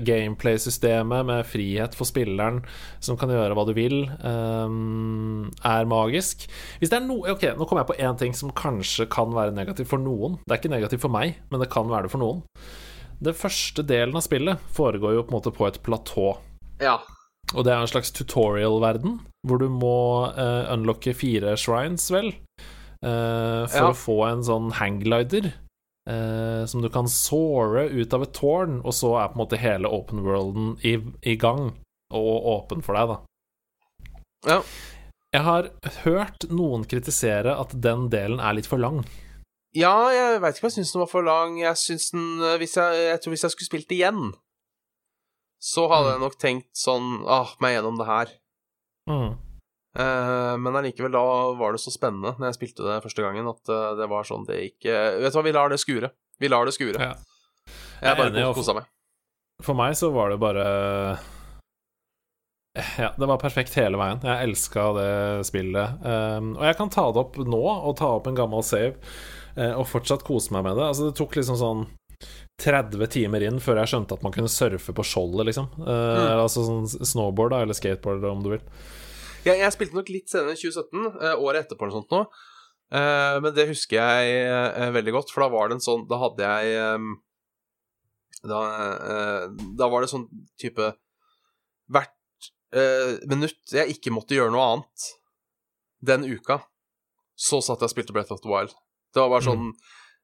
gameplay-systemet 0.00 1.26
med 1.26 1.46
frihet 1.46 1.94
for 1.94 2.08
spilleren, 2.08 2.62
som 3.00 3.18
kan 3.20 3.30
gjøre 3.30 3.54
hva 3.54 3.66
du 3.68 3.74
vil, 3.76 4.04
eh, 4.08 4.68
er 5.64 5.90
magisk. 5.90 6.48
Hvis 6.80 6.90
det 6.90 7.00
er 7.02 7.06
no 7.06 7.20
Ok, 7.24 7.42
nå 7.56 7.66
kommer 7.66 7.84
jeg 7.84 7.92
på 7.92 8.00
én 8.02 8.18
ting 8.18 8.32
som 8.34 8.50
kanskje 8.50 9.08
kan 9.08 9.32
være 9.32 9.54
negativt 9.54 9.88
for 9.88 9.98
noen. 9.98 10.38
Det 10.46 10.52
er 10.52 10.62
ikke 10.62 10.76
negativt 10.76 11.00
for 11.00 11.10
meg, 11.10 11.36
men 11.50 11.60
det 11.60 11.70
kan 11.70 11.88
være 11.88 12.04
det 12.04 12.10
for 12.10 12.18
noen. 12.18 12.42
Det 13.22 13.36
første 13.36 13.82
delen 13.86 14.16
av 14.16 14.22
spillet 14.22 14.58
foregår 14.74 15.14
jo 15.14 15.22
på 15.22 15.32
en 15.32 15.40
måte 15.40 15.54
på 15.54 15.66
et 15.66 15.82
platå. 15.82 16.38
Ja. 16.80 16.98
Og 17.54 17.64
det 17.64 17.72
er 17.72 17.80
en 17.80 17.86
slags 17.86 18.10
tutorial-verden, 18.10 19.20
hvor 19.46 19.58
du 19.58 19.68
må 19.68 20.32
uh, 20.36 20.72
unlocke 20.72 21.14
fire 21.14 21.56
shrines, 21.56 22.10
vel, 22.10 22.34
uh, 23.04 23.66
for 23.66 23.78
Ja. 23.78 23.90
å 23.92 23.94
få 23.94 24.32
en 24.32 24.42
sånn 24.42 24.72
hangglider 24.72 25.52
eh, 26.10 26.64
som 26.70 26.82
du 26.82 26.88
kan 26.92 27.08
såre 27.10 27.86
ut 27.90 28.14
av 28.16 28.26
et 28.26 28.34
tårn, 28.36 28.80
og 28.84 28.94
så 28.96 29.14
er 29.20 29.30
på 29.30 29.38
en 29.38 29.44
måte 29.44 29.60
hele 29.60 29.90
open 29.90 30.24
worlden 30.26 30.74
i, 30.82 30.96
i 31.22 31.36
gang 31.40 31.72
og 32.14 32.48
åpen 32.54 32.84
for 32.84 32.98
deg, 32.98 33.14
da. 33.14 33.20
Ja. 34.44 34.60
Jeg 35.34 35.42
har 35.42 35.70
hørt 36.04 36.46
noen 36.52 36.84
kritisere 36.86 37.56
at 37.58 37.72
den 37.82 38.06
delen 38.12 38.38
er 38.38 38.54
litt 38.54 38.68
for 38.70 38.78
lang. 38.78 39.02
Ja, 39.74 40.12
jeg 40.14 40.38
veit 40.38 40.54
ikke 40.54 40.68
om 40.68 40.70
jeg 40.70 40.76
syns 40.76 40.92
den 40.94 41.02
var 41.02 41.10
for 41.10 41.26
lang. 41.26 41.56
Jeg 41.58 41.78
syns 41.80 42.12
den 42.14 42.26
eh, 42.38 42.58
hvis 42.62 42.76
jeg, 42.78 43.00
jeg 43.08 43.22
tror 43.22 43.34
hvis 43.34 43.46
jeg 43.46 43.54
skulle 43.56 43.70
spilt 43.72 43.94
igjen, 43.96 44.28
så 45.64 45.88
hadde 45.90 46.12
jeg 46.12 46.22
nok 46.22 46.36
tenkt 46.38 46.70
sånn 46.78 47.24
Ah, 47.26 47.56
meg 47.64 47.78
gjennom 47.78 47.98
det 47.98 48.06
her. 48.06 48.30
Mm. 49.10 49.32
Eh, 49.94 50.56
men 50.58 50.76
allikevel, 50.76 51.12
da 51.14 51.52
var 51.54 51.74
det 51.74 51.82
så 51.82 51.92
spennende 51.94 52.34
når 52.34 52.50
jeg 52.50 52.58
spilte 52.58 52.86
det 52.88 52.98
første 53.04 53.22
gangen, 53.22 53.46
at 53.46 53.70
eh, 53.70 53.92
det 54.00 54.08
var 54.10 54.26
sånn 54.26 54.46
det 54.48 54.58
ikke 54.72 54.96
Vet 55.22 55.30
du 55.30 55.38
hva, 55.38 55.44
vi 55.46 55.54
lar 55.54 55.70
det 55.70 55.78
skure. 55.82 56.10
Vi 56.42 56.50
lar 56.50 56.66
det 56.66 56.74
skure. 56.74 56.98
Ja. 56.98 57.14
Jeg 58.02 58.10
jeg 58.10 58.18
bare 58.18 58.50
kosa 58.56 58.74
meg. 58.76 58.90
For 59.62 59.78
meg 59.78 59.94
så 59.96 60.10
var 60.12 60.32
det 60.32 60.40
bare 60.42 60.64
Ja, 62.98 63.12
det 63.14 63.28
var 63.30 63.38
perfekt 63.38 63.76
hele 63.78 64.00
veien. 64.00 64.18
Jeg 64.26 64.48
elska 64.48 64.88
det 64.98 65.10
spillet. 65.46 66.02
Um, 66.02 66.56
og 66.58 66.64
jeg 66.66 66.78
kan 66.80 66.90
ta 66.90 67.06
det 67.14 67.22
opp 67.22 67.38
nå, 67.38 67.62
og 67.62 67.94
ta 68.00 68.10
opp 68.16 68.26
en 68.26 68.38
gammel 68.38 68.66
save, 68.66 68.96
eh, 69.54 69.70
og 69.70 69.86
fortsatt 69.86 70.26
kose 70.26 70.50
meg 70.56 70.66
med 70.66 70.80
det. 70.80 70.88
Altså, 70.90 71.06
det 71.06 71.18
tok 71.20 71.38
liksom 71.38 71.60
sånn 71.60 71.84
30 72.64 73.06
timer 73.14 73.46
inn 73.46 73.62
før 73.62 73.78
jeg 73.82 73.92
skjønte 73.92 74.18
at 74.18 74.26
man 74.26 74.34
kunne 74.34 74.50
surfe 74.50 74.94
på 74.96 75.06
skjoldet, 75.06 75.46
liksom. 75.52 75.70
Mm. 75.78 76.34
Altså 76.34 76.66
sånn 76.66 76.90
snowboard, 76.90 77.54
da, 77.54 77.62
eller 77.62 77.78
skateboard, 77.78 78.26
om 78.26 78.42
du 78.42 78.52
vil. 78.56 78.66
Jeg, 79.44 79.60
jeg 79.60 79.74
spilte 79.74 79.96
nok 79.98 80.10
litt 80.12 80.32
senere 80.32 80.54
enn 80.54 80.60
2017, 80.60 81.06
eh, 81.20 81.36
året 81.44 81.64
etterpå 81.66 81.84
eller 81.86 81.98
sånt 81.98 82.14
nå. 82.14 82.22
Eh, 82.94 83.36
men 83.44 83.54
det 83.56 83.68
husker 83.68 83.98
jeg 83.98 84.36
eh, 84.48 84.90
veldig 84.94 85.14
godt, 85.18 85.32
for 85.34 85.44
da 85.44 85.50
var 85.52 85.70
det 85.70 85.78
en 85.78 85.84
sånn 85.84 86.02
Da 86.08 86.18
hadde 86.20 86.48
jeg 86.50 86.74
eh, 86.78 87.06
da, 88.44 88.60
eh, 88.92 89.44
da 89.80 89.88
var 89.90 90.04
det 90.04 90.10
sånn 90.12 90.26
type 90.60 90.90
Hvert 91.92 92.50
eh, 92.76 93.16
minutt 93.30 93.72
jeg 93.72 93.96
ikke 93.96 94.12
måtte 94.14 94.36
gjøre 94.36 94.52
noe 94.54 94.66
annet 94.74 95.08
den 96.04 96.26
uka, 96.28 96.58
så 97.32 97.62
satt 97.64 97.80
jeg 97.80 97.88
og 97.88 97.92
spilte 97.94 98.12
Breath 98.12 98.34
of 98.34 98.42
the 98.44 98.50
Wild. 98.50 98.74
Det 99.16 99.22
var 99.22 99.30
bare 99.32 99.46
sånn 99.46 99.70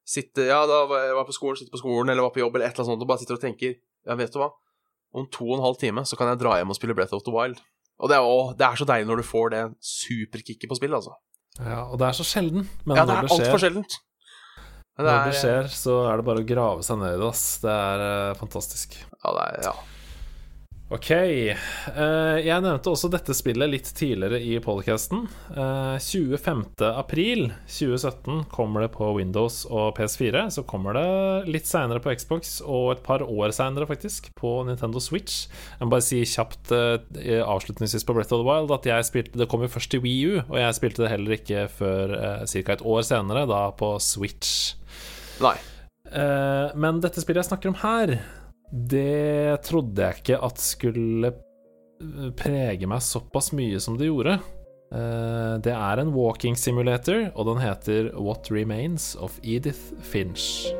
sitte 0.04 0.44
Ja, 0.44 0.58
da 0.68 0.82
var 0.90 1.06
jeg 1.06 1.26
på 1.30 1.36
skolen, 1.36 1.56
sitte 1.56 1.72
på 1.72 1.80
skolen, 1.80 2.12
eller 2.12 2.26
var 2.26 2.34
på 2.34 2.42
jobb, 2.42 2.58
eller 2.58 2.68
et 2.68 2.74
eller 2.74 2.84
annet 2.84 2.92
sånt, 2.98 3.04
og 3.06 3.08
bare 3.08 3.22
sitter 3.22 3.38
og 3.38 3.44
tenker 3.44 3.78
Ja, 4.04 4.16
vet 4.20 4.34
du 4.34 4.40
hva? 4.42 4.50
Om 5.16 5.30
to 5.32 5.46
og 5.48 5.56
en 5.56 5.64
halv 5.64 5.78
time 5.80 6.04
så 6.04 6.18
kan 6.20 6.28
jeg 6.28 6.42
dra 6.42 6.58
hjem 6.60 6.74
og 6.74 6.76
spille 6.76 6.96
Breath 6.98 7.16
of 7.16 7.24
the 7.24 7.32
Wild. 7.32 7.62
Og 8.00 8.08
det 8.08 8.16
er, 8.16 8.24
å, 8.24 8.52
det 8.56 8.64
er 8.64 8.78
så 8.80 8.86
deilig 8.88 9.08
når 9.10 9.20
du 9.20 9.26
får 9.28 9.50
det 9.52 9.64
superkicket 9.84 10.70
på 10.70 10.78
spill, 10.78 10.94
altså. 10.96 11.16
Ja, 11.60 11.82
og 11.90 11.98
det 12.00 12.06
er 12.08 12.16
så 12.16 12.24
sjelden. 12.24 12.64
Men 12.88 12.96
Ja, 12.96 13.04
det 13.04 13.16
er 13.18 13.26
det 13.26 13.34
altfor 13.36 13.60
sjeldent. 13.60 13.98
Men 14.96 15.06
når 15.08 15.30
det 15.30 15.36
skjer, 15.40 15.68
så 15.72 15.96
er 16.10 16.20
det 16.20 16.26
bare 16.26 16.42
å 16.42 16.46
grave 16.48 16.84
seg 16.84 16.98
ned 17.00 17.14
i 17.16 17.20
det. 17.20 17.28
ass. 17.28 17.44
Det 17.62 17.72
er 17.72 18.04
eh, 18.06 18.36
fantastisk. 18.40 18.96
Ja, 19.00 19.32
det 19.36 19.44
er, 19.46 19.60
ja. 19.68 19.74
Ok. 20.90 21.10
eh, 21.14 22.38
jeg 22.42 22.62
nevnte 22.64 22.90
også 22.90 23.06
dette 23.12 23.30
spillet 23.38 23.70
litt 23.70 23.90
tidligere 23.94 24.40
i 24.42 24.56
podcasten. 24.58 25.20
Eh, 25.54 25.98
25. 26.02 26.64
april 26.88 27.44
2017 27.70 28.48
kommer 28.50 28.82
det 28.82 28.88
på 28.96 29.12
Windows 29.14 29.62
og 29.70 29.94
PS4. 30.00 30.48
Så 30.50 30.64
kommer 30.66 30.98
det 30.98 31.52
litt 31.54 31.70
seinere 31.70 32.02
på 32.02 32.10
Xbox, 32.18 32.56
og 32.66 32.96
et 32.96 33.04
par 33.06 33.22
år 33.22 33.54
seinere, 33.54 33.86
faktisk, 33.86 34.32
på 34.34 34.56
Nintendo 34.66 34.98
Switch. 34.98 35.44
Jeg 35.78 35.86
må 35.86 35.94
bare 35.94 36.08
si 36.08 36.24
kjapt 36.26 36.74
eh, 36.74 37.38
avslutningsvis 37.38 38.08
på 38.08 38.18
Breath 38.18 38.34
of 38.34 38.42
the 38.42 38.50
Wild 38.50 38.74
at 38.74 38.90
jeg 38.90 39.06
spilte 39.06 39.38
Det 39.38 39.46
kom 39.50 39.62
jo 39.62 39.70
først 39.70 39.94
til 39.94 40.02
Wii 40.02 40.18
U, 40.26 40.40
og 40.48 40.58
jeg 40.58 40.78
spilte 40.80 41.06
det 41.06 41.14
heller 41.14 41.38
ikke 41.38 41.68
før 41.70 42.18
eh, 42.18 42.46
ca. 42.50 42.66
et 42.74 42.82
år 42.82 43.06
senere, 43.06 43.46
da 43.46 43.68
på 43.78 43.94
Switch. 44.02 44.74
Nei. 45.38 45.54
Eh, 46.10 46.74
men 46.74 46.98
dette 46.98 47.22
spillet 47.22 47.44
jeg 47.44 47.52
snakker 47.52 47.70
om 47.70 47.78
her, 47.84 48.16
det 48.70 49.62
trodde 49.66 50.04
jeg 50.04 50.20
ikke 50.20 50.40
at 50.46 50.62
skulle 50.62 51.32
eh, 51.32 52.30
prege 52.38 52.88
meg 52.90 53.02
såpass 53.02 53.50
mye 53.56 53.80
som 53.82 53.98
det 53.98 54.10
gjorde. 54.10 54.38
Eh, 54.94 55.54
det 55.62 55.74
er 55.74 56.02
en 56.02 56.14
walking 56.14 56.58
simulator, 56.58 57.28
og 57.34 57.50
den 57.50 57.62
heter 57.64 58.12
What 58.18 58.50
Remains 58.50 59.16
of 59.18 59.38
Edith 59.42 59.94
Finch. 60.02 60.70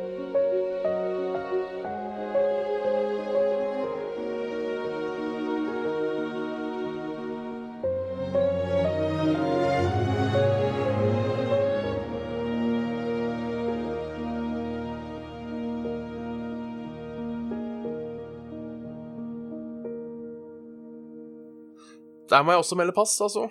Der 22.30 22.44
må 22.46 22.54
jeg 22.54 22.62
også 22.62 22.78
melde 22.78 22.94
pass, 22.94 23.16
altså. 23.20 23.48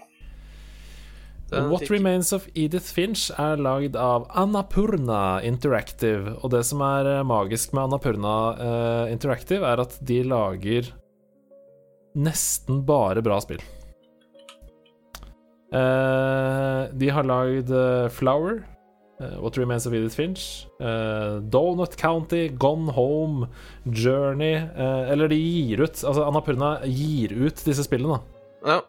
Den 1.49 1.71
What 1.71 1.81
fikk- 1.81 1.95
Remains 1.97 2.31
of 2.33 2.45
Edith 2.53 2.93
Finch 2.93 3.29
er 3.39 3.57
lagd 3.57 3.97
av 3.97 4.27
Annapurna 4.37 5.41
Interactive. 5.43 6.35
Og 6.43 6.51
det 6.53 6.61
som 6.69 6.83
er 6.85 7.09
eh, 7.09 7.25
magisk 7.25 7.73
med 7.73 7.87
Annapurna 7.87 8.35
uh, 8.59 9.11
Interactive, 9.11 9.65
er 9.65 9.81
at 9.81 9.97
de 10.05 10.21
lager 10.29 10.91
nesten 12.19 12.83
bare 12.85 13.23
bra 13.25 13.39
spill. 13.41 13.61
Uh, 15.73 16.89
de 16.97 17.09
har 17.13 17.25
lagd 17.25 17.73
uh, 17.73 18.09
Flower, 18.13 18.63
What 19.19 19.57
Remains 19.59 19.83
of 19.83 19.91
Edith 19.91 20.15
Finch, 20.15 20.43
Donut 21.51 21.97
County, 21.99 22.47
Gone 22.47 22.93
Home, 22.95 23.49
Journey 23.83 24.53
Eller 24.79 25.27
de 25.27 25.35
gir 25.35 25.81
ut 25.83 25.91
Altså, 25.91 26.23
Annapurna 26.23 26.69
gir 26.87 27.33
ut 27.35 27.59
disse 27.65 27.83
spillene, 27.83 28.15
da. 28.15 28.38
Ja. 28.65 28.81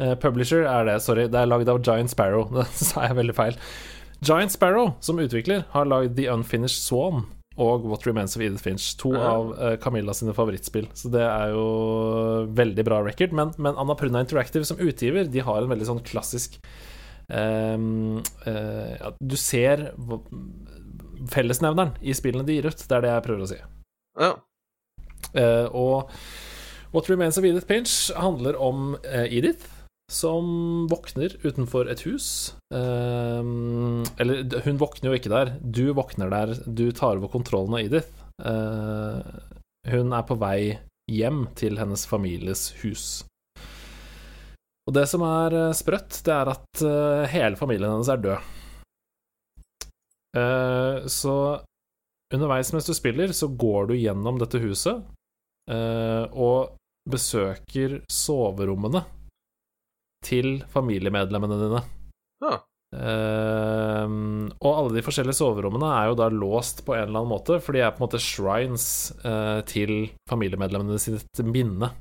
Uh, 0.00 0.14
publisher 0.22 0.62
er 0.68 0.84
det, 0.86 0.98
sorry. 1.02 1.24
Det 1.30 1.38
er 1.40 1.48
lagd 1.50 1.68
av 1.72 1.80
Giant 1.82 2.10
Sparrow. 2.12 2.46
Det 2.56 2.66
sa 2.78 3.06
jeg 3.08 3.16
veldig 3.18 3.34
feil. 3.34 3.56
Giant 4.24 4.50
Sparrow, 4.54 4.92
som 5.00 5.18
utvikler, 5.22 5.64
har 5.72 5.86
lagd 5.86 6.16
The 6.18 6.28
Unfinished 6.32 6.82
Swan 6.82 7.24
og 7.58 7.82
What 7.90 8.04
Remains 8.06 8.36
of 8.38 8.42
Edith 8.42 8.62
Finch. 8.62 8.92
To 9.02 9.12
Ja. 9.16 9.32
av 9.32 9.48
uh, 9.58 9.72
Camilla 9.82 10.14
sine 10.14 10.34
favorittspill. 10.34 10.86
Så 10.94 11.10
det 11.10 11.22
er 11.26 11.50
jo 11.54 11.64
veldig 12.54 12.84
bra 12.86 13.00
record. 13.06 13.32
Men, 13.34 13.50
men 13.58 13.74
Annapurna 13.78 14.20
Interactive 14.22 14.64
som 14.68 14.78
utgiver, 14.78 15.26
de 15.26 15.42
har 15.42 15.62
en 15.64 15.70
veldig 15.72 15.88
sånn 15.88 16.02
klassisk 16.06 16.60
um, 17.28 18.20
uh, 18.46 19.10
Du 19.18 19.34
ser 19.38 19.88
fellesnevneren 21.34 21.96
i 22.06 22.14
spillene 22.14 22.46
de 22.46 22.58
gir 22.60 22.70
ut. 22.70 22.84
Det 22.86 22.94
er 22.98 23.02
det 23.08 23.10
jeg 23.16 23.26
prøver 23.26 23.42
å 23.46 23.50
si. 23.50 23.58
ja. 24.22 24.34
Og 25.74 26.12
What 26.90 27.10
Remains 27.10 27.36
of 27.36 27.44
Edith 27.44 27.66
Pinch 27.66 28.10
handler 28.16 28.56
om 28.56 28.96
eh, 29.04 29.28
Edith 29.36 29.66
som 30.12 30.86
våkner 30.88 31.34
utenfor 31.42 31.90
et 31.92 32.00
hus. 32.08 32.54
Eh, 32.72 33.42
eller 34.16 34.62
hun 34.64 34.78
våkner 34.80 35.10
jo 35.10 35.18
ikke 35.18 35.32
der. 35.32 35.50
Du 35.60 35.92
våkner 35.92 36.32
der. 36.32 36.54
Du 36.64 36.88
tar 36.96 37.18
over 37.20 37.28
kontrollen 37.28 37.76
av 37.76 37.82
Edith. 37.84 38.08
Eh, 38.40 39.20
hun 39.92 40.16
er 40.16 40.24
på 40.24 40.38
vei 40.40 40.78
hjem 41.12 41.44
til 41.60 41.76
hennes 41.80 42.06
families 42.08 42.70
hus. 42.80 43.04
Og 44.88 44.96
det 44.96 45.04
som 45.12 45.20
er 45.28 45.58
sprøtt, 45.76 46.22
det 46.24 46.32
er 46.32 46.48
at 46.54 46.82
hele 47.28 47.60
familien 47.60 47.92
hennes 47.92 48.08
er 48.08 48.22
død. 48.24 48.54
Så 51.12 51.34
underveis 52.32 52.72
mens 52.72 52.88
du 52.88 52.94
spiller, 52.96 53.34
så 53.36 53.50
går 53.52 53.90
du 53.90 53.94
gjennom 53.98 54.40
dette 54.40 54.60
huset 54.64 55.04
og 55.68 56.77
besøker 57.10 58.00
soverommene 58.12 59.04
til 60.24 60.58
familiemedlemmene 60.72 61.60
dine. 61.60 61.84
Ja. 62.42 62.58
Uh, 62.88 64.48
og 64.64 64.68
alle 64.70 64.94
de 64.96 65.04
forskjellige 65.04 65.36
soverommene 65.36 65.90
er 65.92 66.08
jo 66.08 66.18
da 66.18 66.30
låst 66.32 66.84
på 66.86 66.94
en 66.96 67.04
eller 67.04 67.20
annen 67.20 67.34
måte, 67.34 67.58
for 67.60 67.76
de 67.76 67.82
er 67.84 67.92
på 67.92 68.00
en 68.00 68.06
måte 68.06 68.22
shrines 68.22 68.86
uh, 69.26 69.60
til 69.68 70.08
familiemedlemmene 70.30 71.00
sitt 71.02 71.42
minne. 71.44 71.92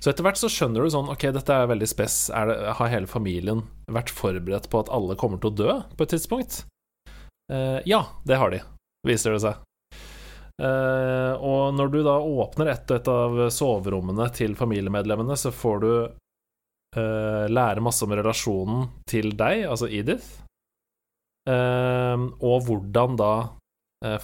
Så 0.00 0.12
etter 0.12 0.24
hvert 0.24 0.40
så 0.40 0.48
skjønner 0.48 0.84
du 0.84 0.92
sånn 0.92 1.10
Ok, 1.12 1.26
dette 1.34 1.52
er 1.52 1.68
veldig 1.68 1.88
spes. 1.88 2.14
Er 2.32 2.48
det, 2.48 2.58
har 2.78 2.92
hele 2.92 3.10
familien 3.10 3.64
vært 3.90 4.12
forberedt 4.12 4.70
på 4.72 4.80
at 4.80 4.92
alle 4.92 5.16
kommer 5.20 5.40
til 5.40 5.52
å 5.52 5.58
dø 5.58 5.74
på 5.96 6.06
et 6.06 6.14
tidspunkt? 6.16 6.62
Uh, 7.50 7.80
ja, 7.88 8.04
det 8.28 8.38
har 8.40 8.52
de, 8.54 8.62
viser 9.08 9.36
det 9.36 9.42
seg. 9.44 9.60
Eh, 10.60 11.34
og 11.40 11.72
når 11.72 11.92
du 11.92 12.00
da 12.04 12.18
åpner 12.20 12.74
et 12.74 12.90
og 12.92 12.98
et 12.98 13.08
av 13.08 13.38
soverommene 13.54 14.26
til 14.36 14.56
familiemedlemmene, 14.58 15.36
så 15.38 15.52
får 15.54 15.80
du 15.84 15.92
eh, 16.04 17.46
lære 17.48 17.84
masse 17.84 18.04
om 18.04 18.12
relasjonen 18.12 18.90
til 19.08 19.32
deg, 19.38 19.64
altså 19.70 19.88
Edith, 19.88 20.28
eh, 21.48 22.26
og 22.40 22.68
hvordan 22.68 23.18
da 23.20 23.32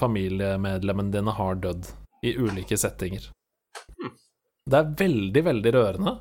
familiemedlemmene 0.00 1.12
dine 1.12 1.32
har 1.36 1.58
dødd 1.60 1.90
i 2.24 2.30
ulike 2.40 2.78
settinger. 2.80 3.26
Det 4.64 4.78
er 4.78 4.94
veldig, 4.96 5.42
veldig 5.50 5.72
rørende. 5.74 6.14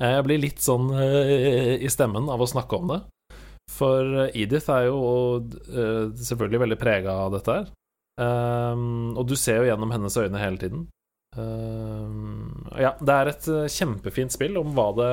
Jeg 0.00 0.24
blir 0.26 0.40
litt 0.42 0.58
sånn 0.64 0.88
i 0.98 1.86
stemmen 1.92 2.26
av 2.34 2.42
å 2.42 2.48
snakke 2.50 2.80
om 2.80 2.90
det. 2.90 2.98
For 3.70 4.24
Edith 4.34 4.74
er 4.74 4.88
jo 4.88 4.98
selvfølgelig 6.18 6.62
veldig 6.64 6.80
prega 6.82 7.14
av 7.28 7.30
dette 7.36 7.56
her. 7.60 7.70
Um, 8.20 9.14
og 9.16 9.24
du 9.30 9.36
ser 9.38 9.62
jo 9.62 9.70
gjennom 9.70 9.92
hennes 9.94 10.16
øyne 10.20 10.40
hele 10.42 10.60
tiden. 10.60 10.88
Um, 11.38 12.66
ja, 12.74 12.96
det 12.98 13.14
er 13.14 13.28
et 13.30 13.46
eh, 13.48 13.68
kjempefint 13.70 14.34
spill 14.34 14.56
om 14.58 14.72
hva 14.74 14.88
det 14.98 15.12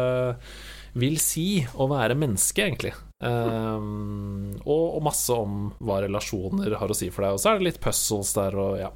vil 0.98 1.20
si 1.22 1.62
å 1.78 1.86
være 1.92 2.18
menneske, 2.18 2.64
egentlig. 2.66 2.94
Um, 3.22 4.56
og, 4.64 4.98
og 4.98 5.04
masse 5.06 5.34
om 5.34 5.68
hva 5.78 6.00
relasjoner 6.06 6.74
har 6.80 6.90
å 6.90 6.98
si 6.98 7.12
for 7.14 7.26
deg. 7.26 7.38
Og 7.38 7.44
så 7.44 7.52
er 7.52 7.60
det 7.60 7.70
litt 7.70 7.84
puzzles 7.84 8.34
der, 8.38 8.58
og 8.58 8.80
ja. 8.82 8.90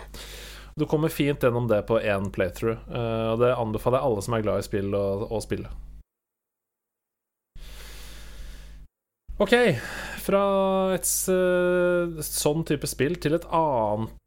Du 0.79 0.87
kommer 0.89 1.13
fint 1.13 1.43
gjennom 1.43 1.67
det 1.69 1.83
på 1.89 1.99
én 1.99 2.31
playthrough, 2.33 2.79
uh, 2.89 3.35
og 3.35 3.41
det 3.43 3.53
anbefaler 3.53 3.99
jeg 3.99 4.09
alle 4.09 4.25
som 4.25 4.37
er 4.37 4.45
glad 4.47 4.63
i 4.63 4.65
spill, 4.65 4.95
å, 4.97 5.41
spille. 5.43 5.71
Ok, 9.41 9.55
fra 10.23 10.41
et 10.95 11.07
eh, 11.33 12.21
sånn 12.25 12.65
type 12.67 12.89
spill 12.89 13.17
til 13.21 13.37
et 13.37 13.47
annet 13.51 14.17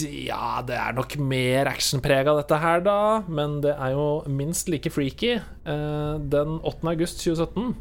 Ja, 0.00 0.62
det 0.66 0.76
er 0.80 0.96
nok 0.96 1.18
mer 1.20 1.68
actionprega 1.70 2.32
dette 2.38 2.58
her, 2.62 2.80
da, 2.86 2.98
men 3.28 3.60
det 3.64 3.74
er 3.76 3.92
jo 3.92 4.06
minst 4.32 4.70
like 4.72 4.90
freaky. 4.90 5.36
Eh, 5.36 6.14
Den 6.32 6.56
8. 6.62 6.80
august 6.94 7.20
2017 7.24 7.74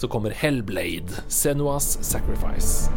så 0.00 0.08
kommer 0.10 0.34
Hellblade, 0.34 1.22
Senuas 1.28 1.98
Sacrifice. 2.06 2.88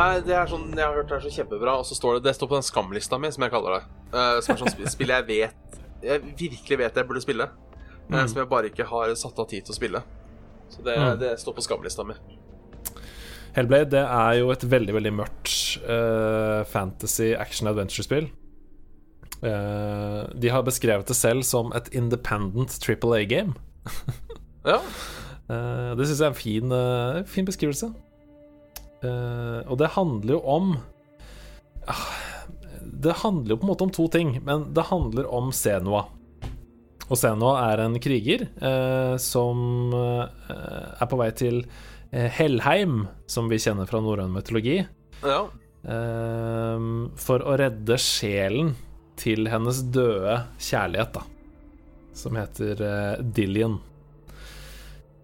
Det 0.00 0.16
er, 0.20 0.20
det 0.26 0.34
er 0.36 0.46
sånn 0.50 0.66
jeg 0.76 0.84
har 0.86 0.94
hørt 0.96 1.08
det 1.10 1.16
er 1.18 1.24
så 1.26 1.32
kjempebra, 1.34 1.74
og 1.80 1.84
så 1.88 1.94
står 1.98 2.18
det 2.18 2.22
Det 2.28 2.34
står 2.36 2.48
på 2.50 2.56
den 2.58 2.66
skamlista 2.66 3.18
mi, 3.20 3.30
som 3.34 3.42
jeg 3.46 3.52
kaller 3.52 3.76
det. 3.78 3.82
Uh, 4.14 4.40
som 4.42 4.54
er 4.54 4.60
sånn 4.62 4.72
sp- 4.72 4.88
spill 4.92 5.12
jeg 5.12 5.26
vet 5.28 5.78
Jeg 6.02 6.22
virkelig 6.38 6.78
vet 6.80 6.94
jeg 7.00 7.06
burde 7.08 7.20
spille. 7.24 7.44
eh, 7.44 8.10
Mm. 8.10 8.26
Som 8.28 8.38
jeg 8.40 8.48
bare 8.50 8.66
ikke 8.70 8.84
har 8.88 9.14
satt 9.14 9.38
av 9.38 9.46
tid 9.48 9.64
til 9.64 9.72
å 9.72 9.76
spille. 9.76 10.02
Så 10.70 10.82
det, 10.82 10.96
Mm. 10.98 11.18
det 11.20 11.38
står 11.38 11.54
på 11.54 11.62
skamlista 11.62 12.02
mi. 12.04 12.14
Hellblade 13.54 13.90
det 13.90 14.02
er 14.06 14.32
jo 14.40 14.50
et 14.50 14.62
veldig 14.70 14.94
veldig 14.94 15.12
mørkt 15.12 15.78
uh, 15.88 16.64
fantasy 16.64 17.34
action 17.34 17.68
adventure-spill. 17.68 18.30
De 19.40 20.48
har 20.52 20.62
beskrevet 20.62 21.06
det 21.08 21.16
selv 21.16 21.42
som 21.44 21.72
et 21.72 21.88
independent 21.96 22.68
triple 22.82 23.14
A-game. 23.16 23.54
ja. 24.66 24.78
Det 25.48 26.06
syns 26.06 26.20
jeg 26.20 26.26
er 26.26 26.34
en 26.34 26.34
fin, 26.34 27.24
fin 27.26 27.46
beskrivelse. 27.48 27.88
Og 29.08 29.76
det 29.80 29.92
handler 29.94 30.34
jo 30.34 30.40
om 30.44 30.72
uh, 31.88 32.02
Det 32.80 33.14
handler 33.22 33.54
jo 33.54 33.58
på 33.60 33.64
en 33.64 33.70
måte 33.70 33.86
om 33.86 33.92
to 33.96 34.04
ting, 34.12 34.34
men 34.44 34.66
det 34.76 34.88
handler 34.90 35.28
om 35.32 35.48
Senua. 35.56 36.02
Og 37.08 37.16
Senua 37.16 37.54
er 37.70 37.84
en 37.86 37.96
kriger 38.02 38.44
som 39.18 39.94
er 39.96 41.08
på 41.10 41.18
vei 41.18 41.30
til 41.34 41.64
Eh, 42.10 42.26
Helheim, 42.26 43.06
som 43.26 43.48
vi 43.48 43.58
kjenner 43.58 43.86
fra 43.86 44.00
norrøn 44.02 44.32
mytologi, 44.34 44.82
ja. 45.22 45.40
For 47.20 47.44
å 47.46 47.54
redde 47.56 47.96
sjelen 48.02 48.74
til 49.20 49.46
hennes 49.48 49.78
døde 49.94 50.34
kjærlighet, 50.60 51.14
da, 51.14 51.22
som 52.16 52.36
heter 52.36 52.82
uh, 52.84 53.22
Dillian. 53.22 53.78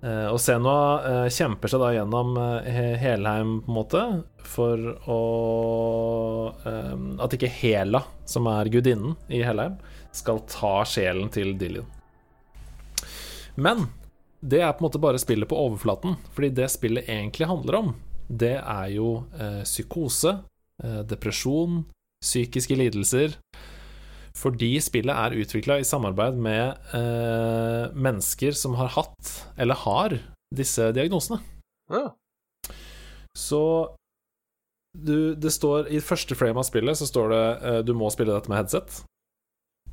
Uh, 0.06 0.28
og 0.30 0.38
Senua 0.38 0.80
uh, 1.02 1.26
kjemper 1.32 1.72
seg 1.72 1.82
da 1.82 1.90
gjennom 1.96 2.38
Helheim, 3.02 3.58
på 3.66 3.72
en 3.72 3.78
måte, 3.80 4.04
for 4.46 4.78
å 5.10 5.20
At 7.20 7.34
ikke 7.34 7.50
Hela, 7.50 8.04
som 8.28 8.46
er 8.50 8.70
gudinnen 8.70 9.16
i 9.26 9.42
Helheim, 9.42 9.74
skal 10.14 10.44
ta 10.48 10.78
sjelen 10.86 11.28
til 11.34 11.56
Dillian. 11.58 11.88
Men 13.56 13.88
det 14.40 14.60
er 14.60 14.72
på 14.72 14.84
en 14.84 14.88
måte 14.88 15.00
bare 15.02 15.20
spillet 15.20 15.48
på 15.48 15.58
overflaten. 15.58 16.16
Fordi 16.34 16.52
det 16.54 16.70
spillet 16.72 17.08
egentlig 17.08 17.48
handler 17.48 17.80
om, 17.80 17.94
det 18.28 18.56
er 18.60 18.90
jo 18.94 19.10
eh, 19.38 19.62
psykose, 19.64 20.38
eh, 20.82 21.00
depresjon, 21.08 21.84
psykiske 22.22 22.76
lidelser. 22.78 23.36
Fordi 24.36 24.74
spillet 24.84 25.16
er 25.16 25.38
utvikla 25.40 25.78
i 25.80 25.86
samarbeid 25.86 26.36
med 26.36 26.92
eh, 26.96 27.92
mennesker 27.96 28.56
som 28.56 28.76
har 28.76 28.92
hatt, 28.98 29.32
eller 29.56 29.80
har, 29.86 30.18
disse 30.54 30.90
diagnosene. 30.94 31.40
Ja. 31.92 32.10
Så 33.36 33.62
du, 34.96 35.34
det 35.34 35.52
står 35.52 35.90
I 35.92 36.00
første 36.00 36.36
frame 36.38 36.60
av 36.60 36.66
spillet 36.68 36.96
så 36.98 37.08
står 37.08 37.32
det 37.32 37.44
eh, 37.68 37.80
du 37.84 37.92
må 37.96 38.10
spille 38.12 38.32
dette 38.32 38.52
med 38.52 38.60
headset. 38.60 39.02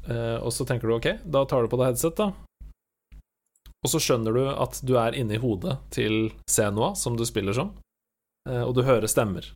Eh, 0.08 0.38
og 0.40 0.52
så 0.56 0.68
tenker 0.68 0.90
du 0.90 0.98
OK, 0.98 1.10
da 1.24 1.46
tar 1.48 1.64
du 1.64 1.72
på 1.72 1.80
deg 1.80 1.94
headset, 1.94 2.20
da. 2.20 2.32
Og 3.84 3.92
så 3.92 4.00
skjønner 4.00 4.36
du 4.36 4.44
at 4.48 4.80
du 4.88 4.96
er 5.00 5.16
inni 5.20 5.40
hodet 5.44 5.76
til 5.92 6.32
Senua, 6.50 6.94
som 7.00 7.18
du 7.20 7.26
spiller 7.28 7.56
som, 7.56 7.74
eh, 8.50 8.64
og 8.64 8.76
du 8.76 8.84
hører 8.88 9.12
stemmer, 9.12 9.52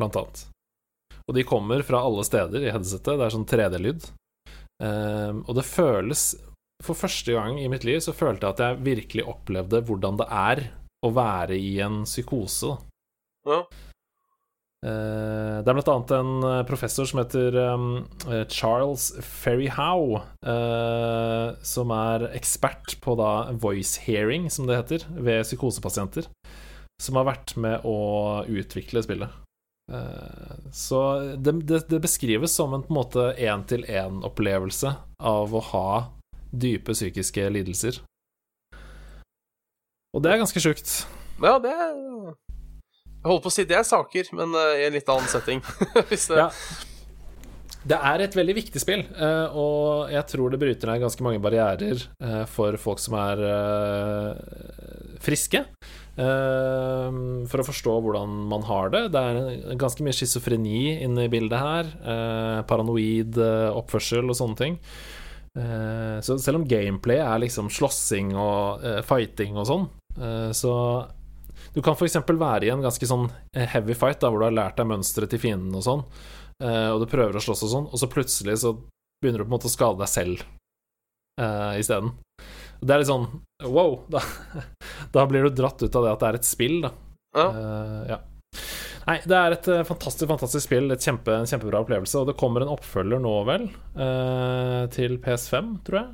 blant 0.00 0.16
annet. 0.20 0.46
Og 1.28 1.36
de 1.36 1.46
kommer 1.46 1.84
fra 1.86 2.02
alle 2.02 2.24
steder 2.26 2.66
i 2.66 2.72
headsetet, 2.74 3.18
det 3.18 3.26
er 3.26 3.34
sånn 3.34 3.48
3D-lyd. 3.48 4.08
Um, 4.82 5.44
og 5.46 5.54
det 5.54 5.62
føles 5.68 6.32
For 6.82 6.98
første 6.98 7.36
gang 7.36 7.60
i 7.62 7.68
mitt 7.70 7.84
liv 7.86 8.00
så 8.02 8.14
følte 8.16 8.48
jeg 8.48 8.56
at 8.56 8.62
jeg 8.64 8.80
virkelig 8.88 9.26
opplevde 9.30 9.84
hvordan 9.86 10.16
det 10.18 10.26
er 10.26 10.62
å 11.06 11.12
være 11.14 11.54
i 11.54 11.76
en 11.84 12.02
psykose. 12.08 12.74
Ja. 13.46 13.60
Eh, 14.82 15.58
det 15.62 15.70
er 15.70 15.76
blant 15.76 15.90
annet 15.92 16.12
en 16.16 16.46
eh, 16.48 16.64
professor 16.66 17.06
som 17.06 17.20
heter 17.20 17.54
um, 17.70 17.84
eh, 18.26 18.42
Charles 18.50 19.12
Ferryhow, 19.22 20.16
uh, 20.42 21.54
som 21.62 21.94
er 21.94 22.26
ekspert 22.32 22.96
på 23.04 23.14
da 23.18 23.52
voice 23.62 24.02
hearing, 24.02 24.50
som 24.50 24.66
det 24.66 24.80
heter, 24.80 25.06
ved 25.14 25.46
psykosepasienter. 25.46 26.26
Som 27.02 27.18
har 27.18 27.30
vært 27.30 27.54
med 27.62 27.86
å 27.86 28.42
utvikle 28.50 29.02
spillet. 29.06 29.41
Uh, 29.92 30.56
så 30.72 31.20
det, 31.36 31.52
det, 31.68 31.84
det, 31.88 32.00
beskrives 32.00 32.52
som 32.56 32.72
en 32.72 32.84
én-til-én-opplevelse 32.88 34.94
av 35.20 35.52
å 35.52 35.60
ha 35.72 36.08
dype 36.50 36.92
psykiske 36.96 37.50
lidelser. 37.52 38.00
Og 40.12 40.22
det 40.24 40.30
er 40.32 40.38
ganske 40.40 40.60
sjukt. 40.60 41.06
Ja, 41.42 41.58
det 41.60 41.70
er 41.72 41.92
jeg 43.22 43.30
holder 43.30 43.42
på 43.44 43.50
å 43.52 43.54
si 43.54 43.64
det 43.70 43.76
er 43.78 43.84
saker, 43.86 44.32
men 44.34 44.50
uh, 44.56 44.80
i 44.80 44.86
en 44.88 44.96
litt 44.96 45.10
annen 45.12 45.28
setting. 45.30 45.60
det... 46.10 46.18
Ja. 46.34 46.48
det 47.86 47.98
er 48.10 48.18
et 48.24 48.34
veldig 48.34 48.56
viktig 48.56 48.80
spill, 48.82 49.04
uh, 49.14 49.46
og 49.54 50.10
jeg 50.10 50.26
tror 50.32 50.50
det 50.50 50.58
bryter 50.58 50.90
ned 50.90 50.98
ganske 51.04 51.22
mange 51.22 51.38
barrierer 51.44 52.02
for 52.50 52.74
folk 52.82 52.98
som 52.98 53.14
er 53.20 53.38
friske. 55.22 55.62
For 56.12 57.62
å 57.62 57.64
forstå 57.64 57.92
hvordan 58.04 58.32
man 58.50 58.66
har 58.68 58.90
det. 58.92 59.00
Det 59.14 59.20
er 59.20 59.78
ganske 59.80 60.04
mye 60.04 60.12
schizofreni 60.12 60.98
inne 61.06 61.24
i 61.24 61.30
bildet 61.32 61.56
her. 61.56 61.88
paranoid 62.68 63.38
oppførsel 63.72 64.28
og 64.28 64.36
sånne 64.36 64.58
ting. 64.60 64.76
så 66.20 66.36
selv 66.36 66.60
om 66.60 66.68
gameplay 66.68 67.16
er 67.16 67.40
liksom 67.46 67.72
slåssing 67.72 68.34
og 68.36 68.84
fighting 69.08 69.56
og 69.56 69.70
sånn, 69.70 69.88
så 70.52 70.74
du 71.72 71.80
kan 71.82 71.96
f.eks. 71.96 72.18
være 72.28 72.66
i 72.66 72.72
en 72.72 72.84
ganske 72.84 73.08
sånn 73.08 73.28
eh, 73.56 73.68
heavy 73.68 73.94
fight, 73.96 74.20
da, 74.20 74.30
hvor 74.30 74.42
du 74.42 74.48
har 74.48 74.56
lært 74.56 74.80
deg 74.80 74.90
mønsteret 74.90 75.32
til 75.32 75.40
fienden 75.40 75.76
og 75.78 75.84
sånn, 75.86 76.02
eh, 76.64 76.88
og 76.92 77.02
du 77.02 77.08
prøver 77.10 77.38
å 77.38 77.44
slåss 77.44 77.64
og 77.68 77.72
sånn, 77.74 77.86
og 77.88 78.00
så 78.00 78.10
plutselig 78.12 78.58
så 78.64 78.74
begynner 79.22 79.42
du 79.42 79.46
på 79.46 79.52
en 79.52 79.56
måte 79.56 79.70
å 79.70 79.72
skade 79.72 80.02
deg 80.02 80.10
selv 80.10 80.42
uh, 81.38 81.78
isteden. 81.78 82.10
Det 82.82 82.94
er 82.94 83.02
litt 83.02 83.10
sånn 83.10 83.28
wow, 83.62 84.00
da, 84.10 84.20
da, 85.14 85.24
blir 85.30 85.46
du 85.46 85.54
dratt 85.54 85.82
ut 85.82 85.98
av 85.98 86.06
det 86.06 86.12
at 86.12 86.22
det 86.22 86.28
er 86.28 86.38
et 86.40 86.48
spill, 86.48 86.80
da. 86.82 86.92
Ja. 87.38 87.46
Uh, 87.54 88.00
ja. 88.10 88.18
Nei, 89.02 89.16
det 89.26 89.38
er 89.38 89.54
et 89.56 89.68
fantastisk 89.86 90.28
fantastisk 90.30 90.66
spill, 90.66 90.90
et 90.94 91.02
kjempe, 91.02 91.34
en 91.34 91.48
kjempebra 91.48 91.80
opplevelse. 91.82 92.20
Og 92.20 92.28
det 92.28 92.36
kommer 92.38 92.62
en 92.62 92.70
oppfølger 92.74 93.22
nå, 93.22 93.32
vel, 93.48 93.68
uh, 93.98 94.82
til 94.94 95.16
PS5, 95.22 95.72
tror 95.86 96.00
jeg. 96.00 96.10